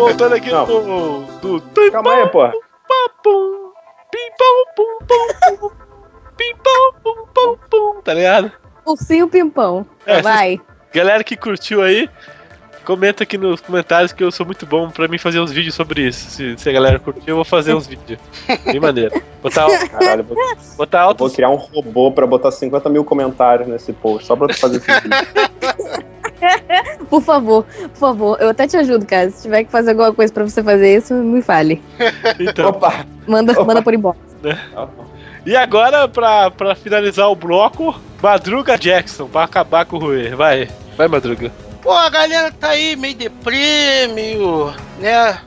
voltando 0.09 0.35
aqui 0.35 0.51
Não. 0.51 0.65
do. 0.65 1.59
do. 1.59 1.91
Calma 1.91 2.13
aí, 2.13 2.27
porra. 2.29 2.53
Papum, 2.87 3.71
pimpão, 4.11 4.65
pum, 4.75 4.97
pum, 5.05 5.59
pum. 5.59 5.71
Pim, 6.37 6.55
pum, 7.33 7.57
pum. 7.69 8.01
Tá 8.01 8.13
ligado? 8.13 8.51
Ursinho 8.85 9.27
Pimpão. 9.27 9.85
É, 10.05 10.21
Vai. 10.21 10.59
Galera 10.93 11.23
que 11.23 11.35
curtiu 11.35 11.83
aí, 11.83 12.09
comenta 12.83 13.23
aqui 13.23 13.37
nos 13.37 13.61
comentários 13.61 14.11
que 14.11 14.23
eu 14.23 14.31
sou 14.31 14.45
muito 14.45 14.65
bom 14.65 14.89
pra 14.89 15.07
mim 15.07 15.19
fazer 15.19 15.39
uns 15.39 15.51
vídeos 15.51 15.75
sobre 15.75 16.07
isso. 16.07 16.31
Se, 16.31 16.57
se 16.57 16.69
a 16.69 16.71
galera 16.71 16.97
curtir, 16.97 17.29
eu 17.29 17.35
vou 17.35 17.45
fazer 17.45 17.75
uns 17.75 17.85
vídeos. 17.85 18.19
Bem 18.65 18.79
maneiro. 18.79 19.21
Botar, 19.43 19.67
Caralho, 19.89 20.23
vou, 20.23 20.37
botar 20.75 21.13
vou 21.13 21.29
criar 21.29 21.49
um 21.49 21.55
robô 21.55 22.11
pra 22.11 22.25
botar 22.25 22.51
50 22.51 22.89
mil 22.89 23.03
comentários 23.03 23.67
nesse 23.67 23.93
post, 23.93 24.25
só 24.25 24.35
pra 24.35 24.47
tu 24.47 24.57
fazer 24.57 24.77
esse 24.77 24.91
vídeo. 25.01 25.17
Por 27.09 27.21
favor, 27.21 27.65
por 27.65 27.97
favor. 27.97 28.37
Eu 28.39 28.49
até 28.49 28.67
te 28.67 28.77
ajudo, 28.77 29.05
cara. 29.05 29.29
Se 29.31 29.43
tiver 29.43 29.63
que 29.63 29.71
fazer 29.71 29.91
alguma 29.91 30.13
coisa 30.13 30.31
pra 30.31 30.43
você 30.43 30.61
fazer 30.61 30.97
isso, 30.97 31.13
me 31.13 31.41
fale. 31.41 31.81
Então. 32.39 32.69
Opa! 32.69 33.05
Manda, 33.27 33.53
Opa. 33.53 33.63
manda 33.65 33.81
por 33.81 33.93
inbox. 33.93 34.17
E 35.45 35.55
agora, 35.55 36.07
pra, 36.07 36.51
pra 36.51 36.75
finalizar 36.75 37.29
o 37.29 37.35
bloco, 37.35 37.99
Madruga 38.21 38.77
Jackson, 38.77 39.27
pra 39.27 39.43
acabar 39.43 39.85
com 39.85 39.95
o 39.95 39.99
Rui. 39.99 40.29
Vai, 40.29 40.69
vai, 40.97 41.07
Madruga. 41.07 41.51
Pô, 41.81 41.91
a 41.91 42.09
galera 42.09 42.51
tá 42.51 42.69
aí 42.69 42.95
meio 42.95 43.15
deprê, 43.15 44.07
meio, 44.13 44.73
né, 44.99 45.39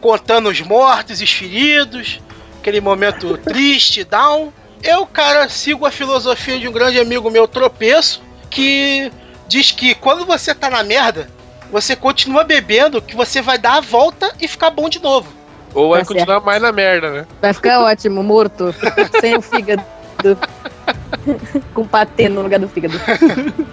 contando 0.00 0.48
os 0.48 0.60
mortos 0.60 1.20
e 1.20 1.24
os 1.24 1.32
feridos, 1.32 2.20
aquele 2.60 2.80
momento 2.80 3.36
triste, 3.44 4.04
down. 4.04 4.52
Eu, 4.82 5.04
cara, 5.04 5.48
sigo 5.48 5.84
a 5.84 5.90
filosofia 5.90 6.58
de 6.58 6.68
um 6.68 6.72
grande 6.72 6.98
amigo 6.98 7.30
meu, 7.30 7.46
Tropeço, 7.46 8.22
que 8.48 9.12
diz 9.50 9.72
que 9.72 9.96
quando 9.96 10.24
você 10.24 10.54
tá 10.54 10.70
na 10.70 10.84
merda, 10.84 11.28
você 11.72 11.96
continua 11.96 12.44
bebendo, 12.44 13.02
que 13.02 13.16
você 13.16 13.42
vai 13.42 13.58
dar 13.58 13.78
a 13.78 13.80
volta 13.80 14.32
e 14.40 14.46
ficar 14.46 14.70
bom 14.70 14.88
de 14.88 15.02
novo. 15.02 15.28
Ou 15.74 15.90
vai 15.90 16.00
Tá 16.00 16.06
continuar 16.06 16.40
mais 16.40 16.62
na 16.62 16.70
merda, 16.70 17.10
né? 17.10 17.26
Vai 17.42 17.52
ficar 17.52 17.80
ótimo, 17.82 18.22
morto. 18.22 18.72
Sem 19.20 19.36
o 19.36 19.42
fígado. 19.42 19.84
Com 21.74 21.86
patê 21.86 22.28
no 22.28 22.42
lugar 22.42 22.60
do 22.60 22.68
fígado. 22.68 22.94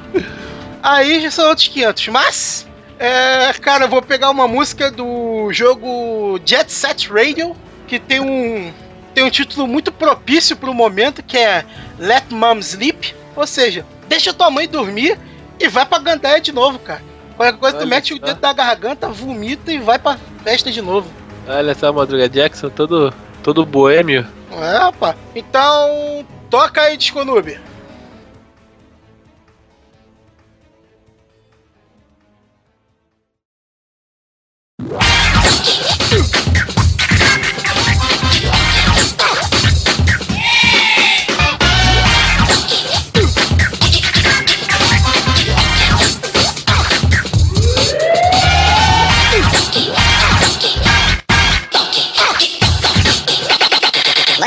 Aí 0.82 1.22
já 1.22 1.30
são 1.32 1.48
outros 1.48 1.68
500, 1.68 2.08
mas... 2.10 2.68
É, 3.00 3.54
cara, 3.62 3.86
eu 3.86 3.90
vou 3.90 4.02
pegar 4.02 4.32
uma 4.32 4.48
música 4.48 4.90
do 4.90 5.54
jogo 5.54 6.40
Jet 6.44 6.72
Set 6.72 7.12
Radio, 7.12 7.56
que 7.88 8.00
tem 8.00 8.20
um 8.20 8.74
tem 9.14 9.24
um 9.24 9.30
título 9.30 9.68
muito 9.68 9.92
propício 9.92 10.56
pro 10.56 10.74
momento, 10.74 11.22
que 11.22 11.38
é 11.38 11.64
Let 12.00 12.26
Mom 12.32 12.58
Sleep, 12.58 13.16
ou 13.36 13.46
seja, 13.46 13.86
deixa 14.08 14.34
tua 14.34 14.50
mãe 14.50 14.68
dormir 14.68 15.18
e 15.60 15.68
vai 15.68 15.86
pra 15.86 16.00
gandaia 16.00 16.40
de 16.40 16.52
novo, 16.52 16.80
cara. 16.80 17.02
Qualquer 17.36 17.58
coisa 17.60 17.78
tu 17.78 17.82
Olha 17.82 17.90
mete 17.90 18.14
o 18.14 18.20
dedo 18.20 18.40
na 18.42 18.54
garganta, 18.54 19.10
vomita 19.10 19.72
e 19.72 19.78
vai 19.78 20.00
pra 20.00 20.18
festa 20.44 20.72
de 20.72 20.82
novo. 20.82 21.08
Olha 21.48 21.76
só, 21.76 21.94
Madruga 21.94 22.28
Jackson, 22.28 22.70
todo, 22.70 23.14
todo 23.44 23.66
boêmio. 23.66 24.26
É, 24.52 24.78
rapaz. 24.78 25.16
Então, 25.36 26.26
toca 26.50 26.82
aí, 26.82 26.98
Disco 26.98 27.24
Noob. 27.24 27.60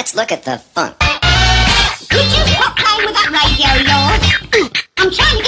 Let's 0.00 0.14
look 0.14 0.32
at 0.32 0.44
the 0.44 0.56
funk. 0.56 0.96
Could 2.08 2.24
you 2.24 2.42
stop 2.48 2.74
playing 2.74 3.04
with 3.04 3.12
that 3.20 3.28
radio 3.36 3.68
yours? 3.84 4.72
I'm 4.96 5.10
trying 5.12 5.39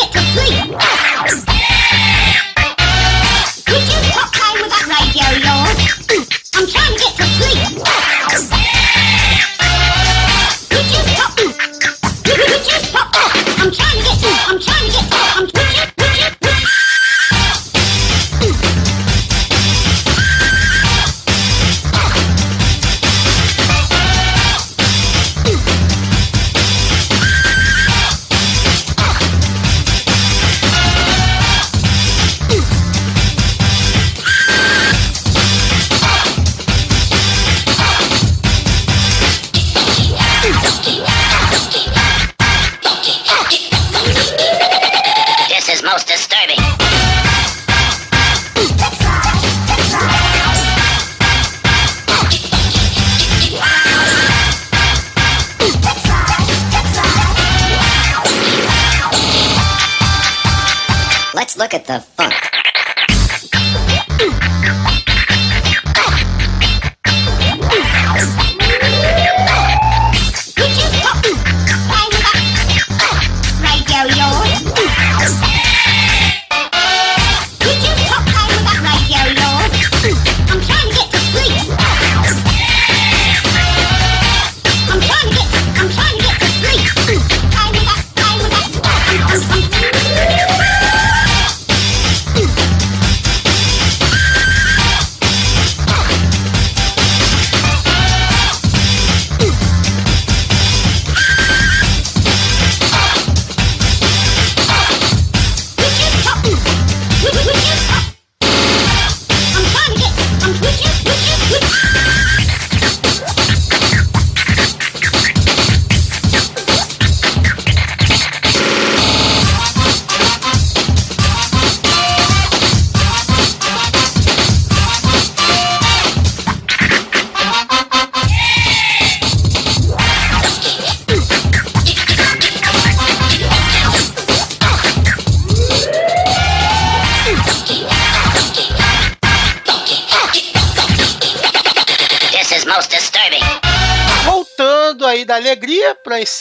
look 61.62 61.74
at 61.74 61.86
the 61.86 62.00
funk. 62.00 62.61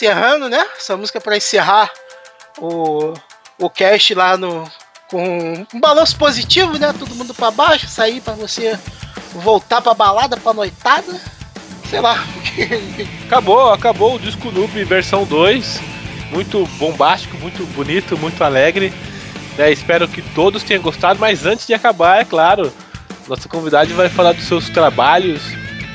Encerrando, 0.02 0.48
né? 0.48 0.66
Essa 0.76 0.96
música 0.96 1.20
pra 1.20 1.36
encerrar 1.36 1.90
o, 2.58 3.14
o 3.58 3.70
cast 3.70 4.14
lá 4.14 4.36
no. 4.36 4.68
Com 5.08 5.66
um 5.72 5.80
balanço 5.80 6.16
positivo, 6.16 6.78
né? 6.78 6.92
Todo 6.98 7.14
mundo 7.14 7.34
pra 7.34 7.50
baixo, 7.50 7.86
sair 7.86 8.20
pra 8.20 8.32
você 8.32 8.78
voltar 9.34 9.80
pra 9.80 9.94
balada, 9.94 10.36
pra 10.36 10.52
noitada. 10.52 11.20
Sei 11.88 12.00
lá. 12.00 12.24
Acabou, 13.26 13.72
acabou 13.72 14.14
o 14.16 14.18
disco 14.18 14.50
Noob 14.50 14.84
versão 14.84 15.24
2. 15.24 15.80
Muito 16.30 16.66
bombástico, 16.78 17.36
muito 17.38 17.64
bonito, 17.72 18.16
muito 18.18 18.42
alegre. 18.42 18.92
É, 19.58 19.70
espero 19.70 20.08
que 20.08 20.22
todos 20.34 20.62
tenham 20.62 20.82
gostado, 20.82 21.20
mas 21.20 21.44
antes 21.46 21.66
de 21.66 21.74
acabar, 21.74 22.20
é 22.20 22.24
claro, 22.24 22.72
nosso 23.28 23.48
convidado 23.48 23.94
vai 23.94 24.08
falar 24.08 24.32
dos 24.32 24.44
seus 24.44 24.70
trabalhos, 24.70 25.42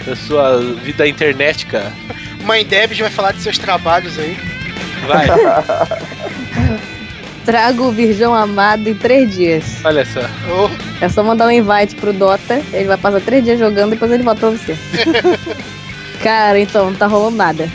da 0.06 0.16
sua 0.16 0.58
vida 0.58 1.08
internetica. 1.08 1.92
Mãe 2.48 2.66
Debs 2.66 2.98
vai 2.98 3.10
falar 3.10 3.34
de 3.34 3.42
seus 3.42 3.58
trabalhos 3.58 4.18
aí. 4.18 4.38
Vai, 5.06 5.28
Trago 7.46 7.84
o 7.86 7.92
Virgão 7.92 8.34
Amado 8.34 8.90
em 8.90 8.94
três 8.94 9.34
dias. 9.36 9.64
olha 9.84 10.06
só. 10.06 10.22
Ô, 10.22 10.70
É 11.00 11.10
só 11.10 11.24
mandar 11.24 11.48
um 11.48 11.52
invite 11.52 11.96
pro 11.96 12.14
Dota, 12.14 12.62
ele 12.74 12.86
vai 12.86 12.98
passar 12.98 13.22
três 13.22 13.44
dias 13.44 13.60
jogando, 13.60 13.92
depois 13.92 14.12
ele 14.12 14.24
volta 14.24 14.40
pra 14.42 14.50
você. 14.52 14.78
Cara, 16.24 16.60
então, 16.60 16.90
não 16.90 16.96
tá 16.98 17.06
rolando 17.06 17.38
nada. 17.38 17.70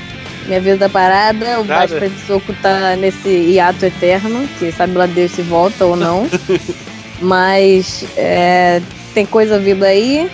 Minha 0.47 0.61
vida 0.61 0.79
tá 0.79 0.89
parada, 0.89 1.61
o? 1.61 1.65
Baixo 1.65 2.01
de 2.01 2.11
Soco 2.27 2.53
tá 2.61 2.97
nesse 2.97 3.29
hiato 3.29 3.87
eterno, 3.87 4.49
que 4.59 4.73
sabe 4.73 4.95
lá 4.95 5.07
Deus 5.07 5.31
se 5.33 5.43
volta 5.43 5.85
ou 5.85 5.95
não. 5.97 6.29
Mas 7.21 8.05
é, 8.17 8.83
tem 9.15 9.25
coisa 9.25 9.59
vindo 9.59 9.85
aí, 9.85 10.29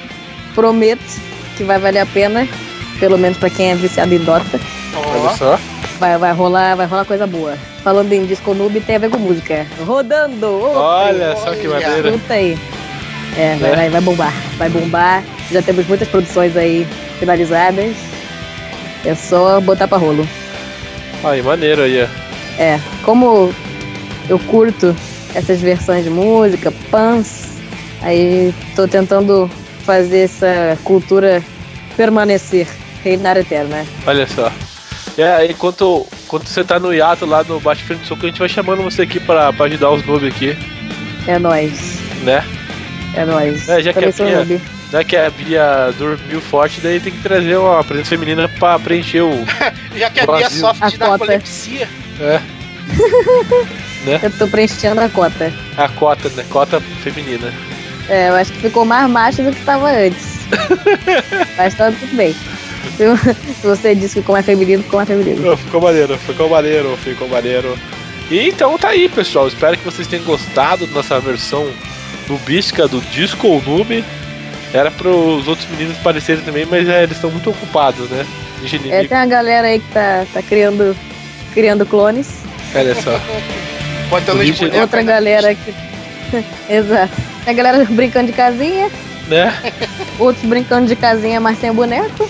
prometo 0.54 1.02
que 1.56 1.64
vai 1.64 1.78
valer 1.78 2.00
a 2.00 2.06
pena, 2.06 2.48
pelo 2.98 3.18
menos 3.18 3.38
pra 3.38 3.50
quem 3.50 3.70
é 3.70 3.74
viciado 3.74 4.14
em 4.14 4.18
Dota. 4.18 4.60
Olha 4.94 5.36
só. 5.36 5.58
Vai, 5.98 6.16
vai 6.16 6.32
rolar, 6.32 6.76
vai 6.76 6.86
rolar 6.86 7.04
coisa 7.04 7.26
boa. 7.26 7.56
Falando 7.82 8.12
em 8.12 8.24
Disco 8.24 8.54
Noob, 8.54 8.80
tem 8.80 8.96
a 8.96 8.98
ver 9.00 9.10
com 9.10 9.18
música. 9.18 9.66
Rodando! 9.84 10.60
Olha 10.62 11.36
só 11.36 11.52
que 11.54 11.66
maneira. 11.66 12.08
Escuta 12.10 12.34
aí. 12.34 12.56
É, 13.36 13.56
vai, 13.60 13.70
É. 13.70 13.74
vai, 13.76 13.90
vai 13.90 14.00
bombar. 14.00 14.32
Vai 14.56 14.68
bombar. 14.68 15.24
Já 15.50 15.60
temos 15.62 15.86
muitas 15.86 16.08
produções 16.08 16.56
aí 16.56 16.86
finalizadas. 17.18 17.96
É 19.04 19.14
só 19.14 19.60
botar 19.60 19.88
pra 19.88 19.98
rolo. 19.98 20.26
Aí, 21.24 21.42
maneiro 21.42 21.82
aí, 21.82 22.02
ó. 22.04 22.62
É, 22.62 22.80
como 23.04 23.52
eu 24.28 24.38
curto 24.40 24.94
essas 25.34 25.60
versões 25.60 26.04
de 26.04 26.10
música, 26.10 26.72
pans, 26.90 27.48
aí 28.02 28.52
tô 28.74 28.86
tentando 28.88 29.50
fazer 29.84 30.20
essa 30.24 30.76
cultura 30.84 31.42
permanecer, 31.96 32.66
reinar 33.04 33.36
eterna. 33.36 33.84
Olha 34.06 34.26
só. 34.26 34.50
É, 35.16 35.46
enquanto, 35.50 36.06
enquanto 36.24 36.46
você 36.46 36.62
tá 36.62 36.78
no 36.78 36.94
hiato 36.94 37.26
lá 37.26 37.42
no 37.42 37.58
Baixo 37.58 37.84
Frente 37.84 38.00
do 38.02 38.06
Soco, 38.06 38.24
a 38.24 38.28
gente 38.28 38.38
vai 38.38 38.48
chamando 38.48 38.82
você 38.82 39.02
aqui 39.02 39.18
pra, 39.18 39.52
pra 39.52 39.66
ajudar 39.66 39.90
os 39.90 40.04
noobs 40.06 40.28
aqui, 40.32 40.56
É 41.26 41.38
nóis. 41.38 41.98
né? 42.22 42.44
É 43.14 43.24
nóis. 43.24 43.68
É, 43.68 43.82
já 43.82 43.92
que 43.92 44.04
a 44.04 44.12
Bia-. 44.12 44.60
Já 44.92 45.04
que 45.04 45.16
a 45.16 45.28
Bia 45.30 45.92
dormiu 45.98 46.40
forte, 46.40 46.80
daí 46.80 47.00
tem 47.00 47.12
que 47.12 47.18
trazer 47.22 47.56
uma 47.56 47.82
presença 47.82 48.10
feminina 48.10 48.48
pra 48.48 48.78
preencher 48.78 49.22
o. 49.22 49.44
Já 49.96 50.08
que 50.08 50.20
a 50.20 50.26
Brasil. 50.26 50.48
Bia 50.48 50.58
sofre 50.60 50.84
A 50.84 50.88
de 50.88 50.98
narcolepsia, 50.98 51.88
É, 52.20 52.40
Eu 54.22 54.30
tô 54.38 54.46
preenchendo 54.46 55.00
a 55.00 55.08
cota. 55.08 55.52
a 55.76 55.88
cota, 55.88 56.28
né? 56.30 56.44
Cota 56.48 56.80
feminina. 57.02 57.52
É, 58.08 58.28
eu 58.30 58.36
acho 58.36 58.52
que 58.52 58.60
ficou 58.60 58.84
mais 58.84 59.10
macho 59.10 59.42
do 59.42 59.52
que 59.52 59.62
tava 59.64 59.90
antes. 59.90 60.38
Mas 61.58 61.74
tá 61.74 61.90
tudo 61.92 62.16
bem. 62.16 62.34
Você 63.62 63.94
disse 63.94 64.14
que 64.14 64.20
ficou 64.20 64.32
mais 64.34 64.44
feminino, 64.46 64.82
ficou 64.82 64.98
mais 64.98 65.08
feminino. 65.08 65.56
Ficou 65.56 65.80
maneiro, 65.80 66.18
ficou 66.18 66.48
maneiro, 66.48 66.96
ficou 67.02 67.28
maneiro. 67.28 67.78
E 68.30 68.48
então 68.48 68.76
tá 68.78 68.88
aí, 68.90 69.08
pessoal. 69.08 69.48
Espero 69.48 69.76
que 69.76 69.84
vocês 69.84 70.06
tenham 70.06 70.24
gostado 70.24 70.86
da 70.86 70.92
nossa 70.94 71.18
versão 71.20 71.68
nubística 72.28 72.86
do 72.86 73.00
Disco 73.00 73.62
Noob. 73.66 74.04
Era 74.72 74.90
pros 74.90 75.48
outros 75.48 75.66
meninos 75.70 75.96
parecerem 75.98 76.42
também, 76.44 76.66
mas 76.66 76.86
é, 76.88 77.02
eles 77.04 77.16
estão 77.16 77.30
muito 77.30 77.48
ocupados, 77.50 78.08
né? 78.10 78.26
De 78.62 78.76
É, 78.92 79.04
tem 79.04 79.16
uma 79.16 79.24
galera 79.26 79.68
aí 79.68 79.78
que 79.78 79.88
tá, 79.94 80.26
tá 80.34 80.42
criando, 80.42 80.94
criando 81.54 81.86
clones. 81.86 82.28
Olha 82.74 82.94
só. 82.96 83.18
botando 84.10 84.40
os 84.40 84.46
Gente, 84.46 84.58
bonecos. 84.58 84.80
Outra 84.80 85.02
na- 85.02 85.12
galera 85.12 85.54
que. 85.54 85.74
Exato. 86.68 87.12
Tem 87.44 87.54
a 87.54 87.56
galera 87.56 87.84
brincando 87.88 88.26
de 88.26 88.32
casinha, 88.34 88.90
Né? 89.28 89.54
outros 90.18 90.44
brincando 90.44 90.86
de 90.86 90.96
casinha, 90.96 91.40
mas 91.40 91.58
sem 91.58 91.72
boneco. 91.72 92.28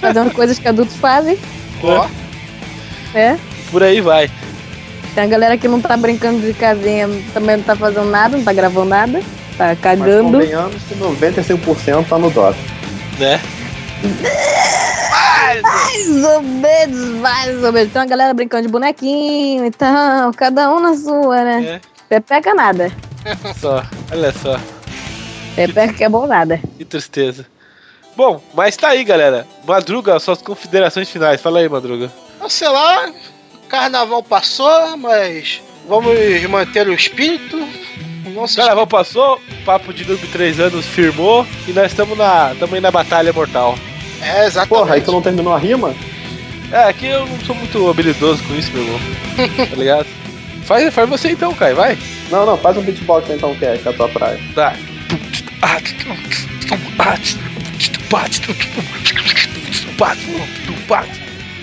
Fazendo 0.00 0.32
coisas 0.32 0.58
que 0.58 0.68
adultos 0.68 0.96
fazem, 0.96 1.38
Ó, 1.82 2.06
né? 3.14 3.38
Por 3.70 3.82
aí 3.82 4.00
vai. 4.00 4.30
Tem 5.14 5.24
a 5.24 5.26
galera 5.26 5.56
que 5.58 5.66
não 5.68 5.80
tá 5.80 5.96
brincando 5.96 6.40
de 6.40 6.54
casinha, 6.54 7.08
também 7.32 7.56
não 7.56 7.64
tá 7.64 7.74
fazendo 7.76 8.10
nada, 8.10 8.36
não 8.36 8.44
tá 8.44 8.52
gravando 8.52 8.88
nada, 8.90 9.20
tá 9.56 9.68
Mas 9.68 9.80
cagando. 9.80 10.38
convenhamos 10.38 10.82
que 10.84 10.94
95% 10.94 12.06
tá 12.08 12.18
no 12.18 12.30
Dota. 12.30 12.58
Né? 13.18 13.40
Mais 15.10 16.24
ou 16.24 16.42
menos, 16.42 17.08
mais 17.20 17.62
ou 17.64 17.72
menos. 17.72 17.92
Tem 17.92 18.00
uma 18.02 18.06
galera 18.08 18.32
brincando 18.32 18.62
de 18.62 18.68
bonequinho 18.72 19.66
e 19.66 19.70
tal, 19.70 20.32
cada 20.32 20.72
um 20.72 20.80
na 20.80 20.94
sua, 20.96 21.42
né? 21.42 21.80
Pepeca 22.08 22.54
nada. 22.54 22.90
Só. 23.60 23.82
Olha 24.12 24.32
só. 24.32 24.58
Pepeca 25.54 25.92
que 25.92 26.04
é 26.04 26.08
bom 26.08 26.26
nada. 26.26 26.60
Que 26.78 26.84
tristeza. 26.84 27.46
Bom, 28.20 28.38
mas 28.52 28.76
tá 28.76 28.88
aí, 28.88 29.02
galera. 29.02 29.46
Madruga, 29.66 30.20
suas 30.20 30.42
considerações 30.42 31.08
finais. 31.08 31.40
Fala 31.40 31.60
aí, 31.60 31.70
Madruga. 31.70 32.12
Sei 32.50 32.68
lá, 32.68 33.10
carnaval 33.66 34.22
passou, 34.22 34.94
mas 34.98 35.62
vamos 35.88 36.12
manter 36.42 36.86
o 36.86 36.92
espírito. 36.92 37.56
Não 38.34 38.46
se 38.46 38.56
Carnaval 38.56 38.86
passou, 38.86 39.40
papo 39.64 39.94
de 39.94 40.06
noob 40.06 40.28
3 40.28 40.60
anos 40.60 40.84
firmou 40.84 41.46
e 41.66 41.72
nós 41.72 41.92
estamos 41.92 42.18
na, 42.18 42.54
tamo 42.60 42.74
aí 42.74 42.80
na 42.82 42.90
batalha 42.90 43.32
mortal. 43.32 43.74
É, 44.20 44.44
exatamente. 44.44 44.68
Porra, 44.68 44.94
aí 44.96 45.00
tu 45.00 45.12
não 45.12 45.22
terminou 45.22 45.54
a 45.54 45.58
rima? 45.58 45.94
É, 46.70 46.82
aqui 46.90 47.06
eu 47.06 47.24
não 47.24 47.40
sou 47.40 47.54
muito 47.54 47.88
habilidoso 47.88 48.44
com 48.44 48.54
isso, 48.54 48.70
meu 48.74 48.82
irmão. 48.82 49.00
tá 49.66 49.76
ligado? 49.76 50.06
Faz, 50.64 50.92
faz 50.92 51.08
você 51.08 51.30
então, 51.30 51.54
Kai, 51.54 51.72
vai. 51.72 51.96
Não, 52.30 52.44
não, 52.44 52.58
faz 52.58 52.76
um 52.76 52.82
beatbox 52.82 53.30
então, 53.30 53.54
que 53.54 53.64
é, 53.64 53.78
que 53.78 53.88
é 53.88 53.90
a 53.90 53.94
tua 53.94 54.10
praia. 54.10 54.38
Tá. 54.54 54.76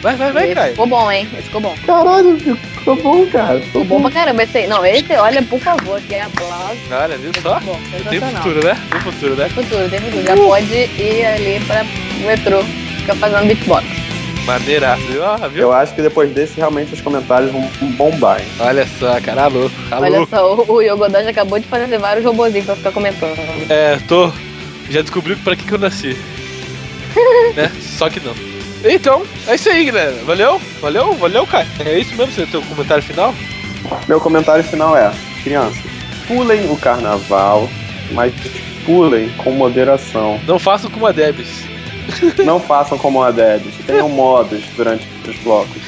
Vai, 0.02 0.16
vai, 0.16 0.32
vai, 0.32 0.46
Esse 0.46 0.56
Kai. 0.56 0.70
ficou 0.72 0.88
bom, 0.88 1.12
hein? 1.12 1.28
Esse 1.34 1.44
ficou 1.44 1.62
bom. 1.62 1.76
Caralho, 1.86 2.38
ficou 2.40 2.96
bom, 2.96 3.26
cara. 3.28 3.60
Ficou 3.60 3.84
bom 3.84 4.02
pra 4.02 4.12
caramba 4.12 4.44
esse 4.44 4.58
aí. 4.60 4.68
Não, 4.68 4.86
esse, 4.86 5.12
olha, 5.14 5.42
por 5.44 5.60
favor, 5.60 6.00
que 6.02 6.16
é 6.16 6.22
aplauso. 6.22 6.78
Olha, 6.92 7.18
viu 7.18 7.32
só? 7.42 7.60
Bom, 7.60 7.80
Tem 8.10 8.22
futuro, 8.22 8.66
né? 8.66 8.78
Tem 8.92 9.02
futuro, 9.02 9.36
né? 9.36 9.50
Futuro, 9.50 9.90
tem 9.90 10.00
futuro. 10.00 10.24
Já 10.24 10.36
pode 10.38 10.74
ir 10.74 11.26
ali 11.26 11.60
pra 11.66 11.84
metrô, 12.26 12.64
ficar 13.00 13.16
fazendo 13.16 13.48
beatbox. 13.48 13.86
Maneiraço, 14.46 15.02
viu? 15.08 15.26
Ah, 15.26 15.48
viu? 15.52 15.64
Eu 15.64 15.74
acho 15.74 15.94
que 15.94 16.02
depois 16.02 16.32
desse, 16.32 16.56
realmente, 16.56 16.94
os 16.94 17.02
comentários 17.02 17.52
vão 17.52 17.70
bombar, 17.98 18.40
hein? 18.40 18.48
Olha 18.60 18.88
só, 19.00 19.20
cara, 19.20 19.44
alô. 19.46 19.70
Alô. 19.92 20.06
Olha 20.06 20.26
só, 20.28 20.56
o, 20.56 20.72
o 20.76 20.82
Yogodan 20.82 21.24
já 21.24 21.32
acabou 21.32 21.60
de 21.60 21.68
fazer 21.68 21.98
vários 21.98 22.24
robozinhos 22.24 22.66
pra 22.66 22.76
ficar 22.76 22.92
comentando. 22.92 23.36
É, 23.70 23.98
tô. 24.08 24.32
Já 24.90 25.02
descobriu 25.02 25.36
pra 25.44 25.54
que, 25.54 25.66
que 25.66 25.72
eu 25.74 25.78
nasci. 25.80 26.16
né? 27.56 27.72
Só 27.82 28.10
que 28.10 28.20
não. 28.20 28.34
Então, 28.84 29.24
é 29.48 29.56
isso 29.56 29.70
aí, 29.70 29.86
galera. 29.86 30.14
Valeu? 30.24 30.62
Valeu? 30.80 31.14
Valeu, 31.14 31.48
Kai. 31.48 31.68
É 31.86 32.00
isso 32.00 32.16
mesmo, 32.16 32.32
seu 32.34 32.48
teu 32.48 32.62
comentário 32.62 33.04
final? 33.04 33.34
Meu 34.08 34.20
comentário 34.20 34.64
final 34.64 34.96
é: 34.96 35.12
crianças, 35.44 35.82
pulem 36.28 36.70
o 36.72 36.78
carnaval, 36.78 37.68
mas 38.12 38.34
pulem 38.86 39.30
com 39.38 39.52
moderação. 39.52 40.40
Não 40.48 40.60
façam 40.60 40.90
como 40.90 41.08
a 41.08 41.12
Debs. 41.12 41.64
Não 42.46 42.60
façam 42.60 42.98
como 42.98 43.22
a 43.22 43.32
Debs. 43.32 43.74
Tenham 43.86 44.08
modos 44.08 44.64
durante 44.76 45.08
os 45.28 45.36
blocos. 45.40 45.82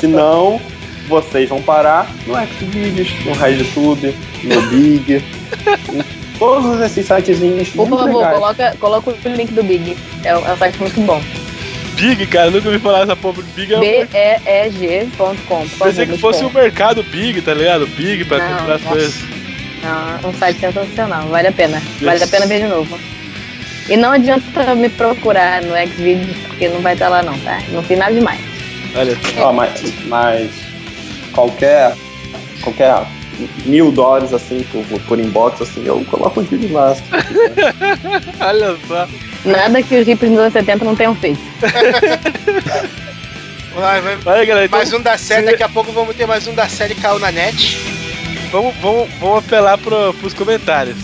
Senão, 0.00 0.60
vocês 1.08 1.48
vão 1.48 1.62
parar 1.62 2.10
no 2.26 2.34
Xvideos, 2.46 3.24
no 3.24 3.32
RedTube, 3.32 4.14
no 4.44 4.62
Big, 4.62 5.22
em 5.92 6.02
todos 6.40 6.80
esses 6.80 7.06
sitezinhos 7.06 7.68
Por 7.68 7.88
muito 7.88 8.02
favor, 8.02 8.18
legais. 8.18 8.34
coloca, 8.38 8.76
coloca 8.80 9.10
o 9.10 9.28
link 9.28 9.52
do 9.52 9.62
Big. 9.62 9.96
É, 10.24 10.36
um- 10.36 10.44
é 10.48 10.52
um 10.52 10.56
site 10.56 10.78
muito 10.80 11.00
bom. 11.02 11.22
Big, 11.94 12.26
cara, 12.26 12.50
nunca 12.50 12.66
ouvi 12.68 12.80
falar 12.80 13.02
essa 13.02 13.14
porra 13.14 13.42
de 13.42 13.50
Big. 13.52 13.72
É 13.74 13.76
um- 13.76 13.80
B-E-E-G.com. 13.80 15.66
Pensei 15.84 16.06
que 16.06 16.18
fosse 16.18 16.44
o 16.44 16.48
bom. 16.48 16.58
mercado 16.60 17.02
Big, 17.04 17.40
tá 17.42 17.54
ligado? 17.54 17.86
Big 17.86 18.24
pra 18.24 18.38
Não, 18.38 18.56
comprar 18.58 18.74
as 18.76 18.82
coisas. 18.82 19.14
Não, 19.82 20.30
um 20.30 20.34
site 20.34 20.58
sensacional. 20.60 21.28
Vale 21.28 21.48
a 21.48 21.52
pena. 21.52 21.80
Vale 22.00 22.24
a 22.24 22.26
pena 22.26 22.46
ver 22.46 22.62
de 22.62 22.68
novo. 22.68 22.98
E 23.88 23.96
não 23.96 24.12
adianta 24.12 24.74
me 24.74 24.88
procurar 24.88 25.62
no 25.62 25.74
Xvideos, 25.76 26.36
porque 26.48 26.68
não 26.68 26.80
vai 26.80 26.92
estar 26.94 27.08
lá 27.08 27.22
não, 27.22 27.36
tá? 27.40 27.60
Não 27.70 27.82
tem 27.82 27.96
nada 27.96 28.14
demais. 28.14 28.40
Olha 28.94 29.16
Ó, 29.38 29.52
mas, 29.52 29.82
mas 30.06 30.50
qualquer, 31.32 31.94
qualquer 32.62 33.02
mil 33.64 33.92
dólares 33.92 34.32
assim 34.32 34.64
por, 34.72 34.84
por 35.02 35.18
inbox, 35.18 35.62
assim, 35.62 35.84
eu 35.84 36.04
coloco 36.10 36.40
lá. 36.40 36.94
se 36.94 37.02
quiser. 37.02 38.34
Olha 38.40 38.76
só. 38.86 39.08
Nada 39.44 39.82
que 39.82 39.96
os 39.96 40.06
hippies 40.06 40.30
nos 40.30 40.40
anos 40.40 40.52
70 40.52 40.84
não 40.84 40.96
tenham 40.96 41.14
feito. 41.14 41.40
Vai, 43.74 44.00
vai. 44.00 44.18
Olha, 44.26 44.44
galera, 44.44 44.66
então, 44.66 44.78
Mais 44.78 44.92
um 44.92 45.00
da 45.00 45.16
série, 45.16 45.46
daqui 45.46 45.62
a 45.62 45.68
pouco 45.68 45.92
vamos 45.92 46.16
ter 46.16 46.26
mais 46.26 46.46
um 46.46 46.54
da 46.54 46.68
série 46.68 46.94
caiu 46.94 47.20
na 47.20 47.30
net. 47.30 47.78
vamos, 48.50 48.74
vamos, 48.80 49.08
vamos 49.20 49.38
apelar 49.38 49.78
pro, 49.78 50.12
pros 50.14 50.34
comentários. 50.34 50.96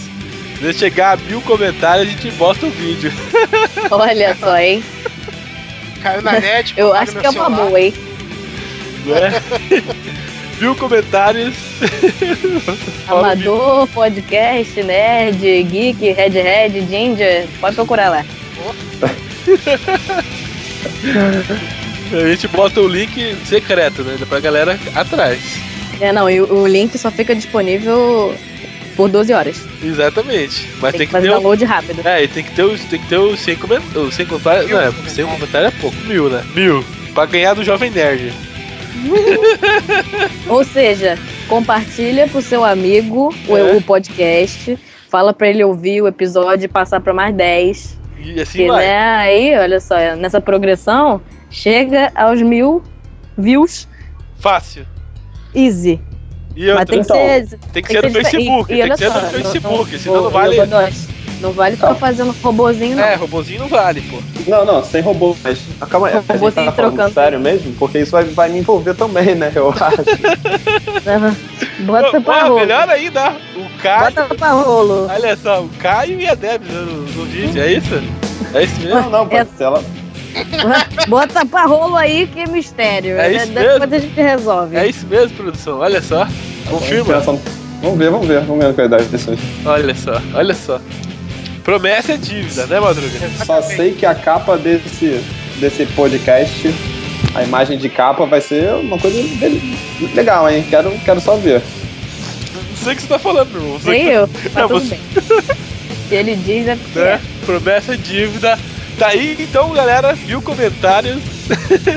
Se 0.58 0.72
chegar 0.74 1.12
a 1.12 1.16
mil 1.16 1.40
comentários, 1.42 2.08
a 2.08 2.10
gente 2.10 2.30
posta 2.32 2.66
o 2.66 2.70
vídeo. 2.70 3.12
Olha 3.90 4.34
só, 4.34 4.58
hein? 4.58 4.82
Caiu 6.02 6.22
na 6.22 6.40
net. 6.40 6.74
Eu 6.76 6.92
acho 6.92 7.12
que 7.12 7.26
é 7.26 7.30
uma 7.30 7.44
celular. 7.46 7.66
boa, 7.66 7.80
hein? 7.80 7.94
Né? 9.04 9.82
Mil 10.60 10.74
comentários. 10.74 11.54
Amador, 13.08 13.86
podcast, 13.88 14.82
nerd, 14.82 15.38
geek, 15.64 16.12
red 16.12 16.28
red, 16.28 16.80
ginger. 16.88 17.46
Pode 17.60 17.76
procurar 17.76 18.10
lá. 18.10 18.24
A 22.12 22.28
gente 22.28 22.46
bota 22.48 22.80
o 22.80 22.88
link 22.88 23.36
secreto, 23.44 24.02
né? 24.02 24.16
Pra 24.28 24.40
galera 24.40 24.78
atrás. 24.94 25.40
É, 26.00 26.12
não, 26.12 26.30
e 26.30 26.40
o 26.40 26.66
link 26.66 26.96
só 26.98 27.10
fica 27.10 27.34
disponível 27.34 28.34
por 28.96 29.08
12 29.08 29.32
horas. 29.32 29.56
Exatamente. 29.82 30.68
Mas 30.80 30.92
Tem, 30.92 30.98
tem, 30.98 31.00
que 31.00 31.06
que 31.06 31.12
fazer 31.12 31.28
ter 31.28 31.32
download 31.34 31.64
rápido. 31.64 32.06
É, 32.06 32.24
e 32.24 32.28
tem 32.28 32.44
que 32.44 32.52
ter 32.52 32.62
os, 32.62 32.80
tem 32.84 33.00
que 33.00 33.08
ter 33.08 33.18
os 33.18 33.40
100 33.40 33.56
comentários. 33.56 34.14
100 34.14 34.26
comentários. 34.26 34.70
Não, 34.70 34.80
é, 34.80 34.92
100 35.08 35.26
comentários 35.26 35.74
é 35.74 35.80
pouco. 35.80 35.96
Mil, 36.04 36.28
né? 36.28 36.44
Mil. 36.54 36.84
Pra 37.14 37.26
ganhar 37.26 37.54
do 37.54 37.64
Jovem 37.64 37.90
Nerd. 37.90 38.32
Ou 40.48 40.64
seja, 40.64 41.18
compartilha 41.48 42.28
pro 42.28 42.40
seu 42.42 42.64
amigo 42.64 43.34
o, 43.48 43.56
É. 43.56 43.76
o 43.76 43.82
podcast, 43.82 44.78
fala 45.08 45.32
pra 45.32 45.48
ele 45.48 45.62
ouvir 45.64 46.02
o 46.02 46.08
episódio 46.08 46.64
e 46.64 46.68
passar 46.68 47.00
pra 47.00 47.12
mais 47.12 47.34
10. 47.34 47.98
E 48.18 48.40
assim 48.40 48.58
Que, 48.58 48.66
vai. 48.68 48.84
né, 48.84 48.98
aí, 49.16 49.58
olha 49.58 49.78
só, 49.80 49.94
nessa 50.16 50.40
progressão, 50.40 51.20
chega 51.50 52.10
aos 52.14 52.40
mil 52.42 52.82
views 53.36 53.86
Fácil. 54.38 54.86
easy. 55.54 56.00
E 56.56 56.66
Mas 56.68 56.70
outra, 56.70 56.86
tem 56.86 56.98
que 57.00 57.04
Então, 57.04 57.16
ser. 57.16 57.58
tem 57.72 57.82
que 57.82 57.88
ser 57.92 58.02
no 58.02 58.10
Facebook. 58.10 58.72
e 58.72 58.76
Tem 58.76 58.82
olha 58.82 58.92
que 58.92 58.98
ser 58.98 59.10
no 59.10 59.20
Facebook, 59.20 59.98
senão 59.98 60.22
não 60.22 60.30
vale. 60.30 60.56
Não 61.40 61.52
vale 61.52 61.76
ficar 61.76 61.94
fazendo 61.94 62.34
robozinho, 62.42 62.96
não. 62.96 63.04
É, 63.04 63.14
robozinho 63.14 63.60
não 63.60 63.68
vale, 63.68 64.00
pô. 64.02 64.18
Não, 64.46 64.64
não, 64.64 64.82
sem 64.84 65.02
robô. 65.02 65.36
Mas 65.44 65.58
calma 65.90 66.08
aí, 66.08 66.14
a 66.14 66.20
gente 66.20 66.32
Robôzinho 66.32 66.66
tá 66.66 66.72
trocando. 66.72 67.12
sério 67.12 67.38
mesmo? 67.40 67.72
Porque 67.74 67.98
isso 67.98 68.10
vai, 68.12 68.24
vai 68.24 68.48
me 68.48 68.58
envolver 68.60 68.94
também, 68.94 69.34
né? 69.34 69.52
Eu 69.54 69.70
acho. 69.70 69.96
Bota 71.84 72.20
pra 72.20 72.40
Pô, 72.40 72.48
rolo. 72.48 72.60
melhor 72.60 72.88
ainda, 72.88 73.36
o 73.56 73.82
Caio. 73.82 74.14
Bota 74.14 74.34
pra 74.34 74.50
rolo. 74.52 75.06
Olha 75.10 75.36
só, 75.36 75.60
o 75.62 75.68
Caio 75.78 76.18
e 76.20 76.26
a 76.26 76.34
Deb 76.34 76.62
no, 76.64 76.84
no 77.02 77.24
vídeo, 77.26 77.60
é 77.62 77.72
isso? 77.74 77.94
É 78.54 78.62
isso 78.64 78.80
mesmo? 78.80 79.00
Não, 79.00 79.10
não, 79.10 79.28
pode 79.28 79.50
ser 79.56 79.64
ela. 79.64 79.82
Bota 81.08 81.44
pra 81.46 81.64
rolo 81.66 81.96
aí 81.96 82.26
que 82.26 82.40
é 82.40 82.46
mistério. 82.46 83.18
É 83.18 83.32
isso 83.32 83.46
Depois 83.48 83.78
mesmo? 83.80 83.94
a 83.94 83.98
gente 83.98 84.20
resolve. 84.20 84.76
É 84.76 84.86
isso 84.86 85.06
mesmo, 85.06 85.36
produção, 85.36 85.78
olha 85.80 86.00
só. 86.02 86.26
Confirma. 86.68 87.20
Vamos 87.20 87.98
ver, 87.98 88.10
vamos 88.10 88.26
ver, 88.26 88.40
vamos 88.40 88.64
ver 88.64 88.70
a 88.70 88.74
qualidade 88.74 89.04
disso 89.06 89.30
aí. 89.30 89.38
Olha 89.64 89.94
só, 89.94 90.20
olha 90.34 90.54
só. 90.54 90.80
Promessa 91.66 92.12
é 92.12 92.16
dívida, 92.16 92.64
né, 92.68 92.78
Madruga? 92.78 93.10
Só 93.44 93.60
sei 93.60 93.92
que 93.92 94.06
a 94.06 94.14
capa 94.14 94.56
desse, 94.56 95.20
desse 95.58 95.84
podcast, 95.84 96.72
a 97.34 97.42
imagem 97.42 97.76
de 97.76 97.88
capa 97.88 98.24
vai 98.24 98.40
ser 98.40 98.72
uma 98.74 98.96
coisa 98.96 99.18
legal, 100.14 100.48
hein? 100.48 100.64
Quero, 100.70 100.92
quero 101.04 101.20
só 101.20 101.34
ver. 101.34 101.60
Não 102.54 102.76
sei 102.76 102.92
o 102.92 102.96
que 102.96 103.02
você 103.02 103.08
tá 103.08 103.18
falando, 103.18 103.50
meu 103.50 103.62
irmão. 103.62 103.78
Você 103.80 103.90
Nem 103.90 104.06
eu, 104.06 104.28
tá 104.54 104.68
tudo 104.68 104.78
você- 104.78 104.90
bem. 104.90 105.00
Se 106.08 106.14
ele 106.14 106.36
diz 106.36 106.68
é 106.68 106.76
porque 106.76 106.98
né? 107.00 107.14
é. 107.14 107.20
Promessa 107.44 107.94
é 107.94 107.96
dívida. 107.96 108.56
Tá 108.96 109.08
aí, 109.08 109.36
então, 109.40 109.72
galera, 109.72 110.14
viu 110.14 110.40
comentários. 110.40 111.20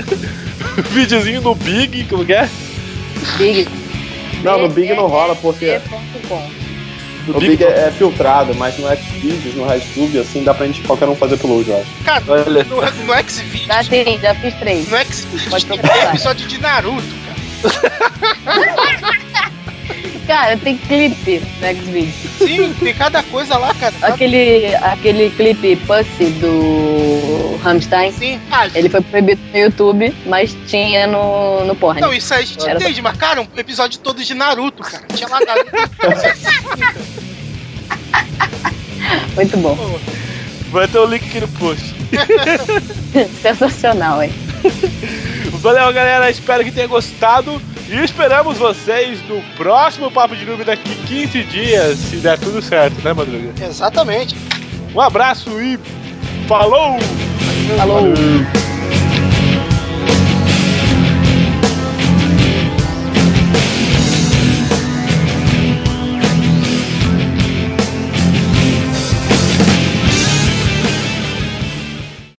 Videozinho 0.89 1.41
no 1.41 1.53
Big, 1.53 2.05
como 2.05 2.25
que 2.25 2.33
é? 2.33 2.49
Big. 3.37 3.67
Não, 4.43 4.63
no 4.63 4.69
Big 4.69 4.95
não 4.95 5.05
rola, 5.05 5.35
porque 5.35 5.79
No 7.27 7.37
o 7.37 7.39
Big 7.39 7.63
é, 7.63 7.87
é 7.87 7.91
filtrado, 7.91 8.55
mas 8.55 8.77
no 8.77 8.87
Xvideos, 8.87 9.55
no 9.55 9.65
RedTube, 9.67 10.19
assim, 10.19 10.43
dá 10.43 10.53
pra 10.53 10.65
gente 10.65 10.81
qualquer 10.81 11.07
um 11.07 11.15
fazer 11.15 11.35
upload, 11.35 11.69
eu 11.69 11.77
acho. 11.81 11.89
Cara, 12.03 12.23
Olha. 12.27 12.63
no, 12.63 12.81
no 12.81 13.29
Xvideos, 13.29 13.67
Já 13.67 13.83
tem, 13.83 14.19
já 14.19 14.35
fiz 14.35 14.53
três. 14.55 14.87
no 14.89 14.97
Xvideos 15.05 15.63
tem 15.63 15.79
episódio 16.09 16.47
de 16.47 16.57
Naruto, 16.59 17.03
cara. 17.25 19.19
Cara, 20.30 20.56
tem 20.57 20.77
clipe 20.77 21.41
no 21.60 21.68
Xvideos. 21.81 22.14
Sim, 22.38 22.72
tem 22.80 22.93
cada 22.93 23.23
coisa 23.23 23.57
lá, 23.57 23.73
cara. 23.73 23.95
Aquele, 24.03 24.76
aquele 24.76 25.31
clipe 25.31 25.76
Pussy 25.88 26.26
do 26.34 27.57
Rammstein, 27.64 28.11
Sim. 28.11 28.39
Ah, 28.51 28.68
ele 28.76 28.89
foi 28.89 29.01
proibido 29.01 29.41
no 29.51 29.57
YouTube, 29.57 30.14
mas 30.27 30.56
tinha 30.68 31.07
no, 31.07 31.65
no 31.65 31.76
porn. 31.76 31.99
Não, 31.99 32.14
isso 32.14 32.31
aí 32.31 32.43
a 32.43 32.45
gente 32.45 32.64
Era- 32.64 32.76
entende, 32.80 33.01
mas, 33.01 33.18
cara, 33.18 33.41
um 33.41 33.47
episódio 33.57 33.99
todo 34.01 34.23
de 34.23 34.35
Naruto, 34.35 34.84
cara. 34.84 35.03
Tinha 35.15 35.27
lá 35.27 35.39
Naruto. 35.39 35.72
Muito 39.34 39.57
bom. 39.57 39.99
Vai 40.69 40.88
ter 40.88 40.99
o 40.99 41.06
link 41.07 41.26
aqui 41.26 41.39
no 41.39 41.47
post. 41.47 41.95
Sensacional, 43.41 44.22
hein? 44.22 44.31
Valeu, 45.53 45.91
galera. 45.91 46.30
Espero 46.30 46.64
que 46.64 46.72
tenha 46.72 46.85
gostado. 46.85 47.60
E 47.91 48.03
esperamos 48.03 48.60
vocês 48.60 49.20
no 49.28 49.41
próximo 49.57 50.11
Papo 50.11 50.36
de 50.36 50.45
Nuvem 50.45 50.64
daqui 50.64 50.94
15 51.07 51.44
dias, 51.45 51.98
se 51.98 52.18
der 52.18 52.38
tudo 52.38 52.61
certo, 52.61 53.02
né, 53.02 53.14
Madruga? 53.14 53.52
Exatamente. 53.66 54.36
Um 54.94 55.02
abraço 55.02 55.60
e 55.60 55.80
falou! 56.48 56.99
Falou! 57.78 58.14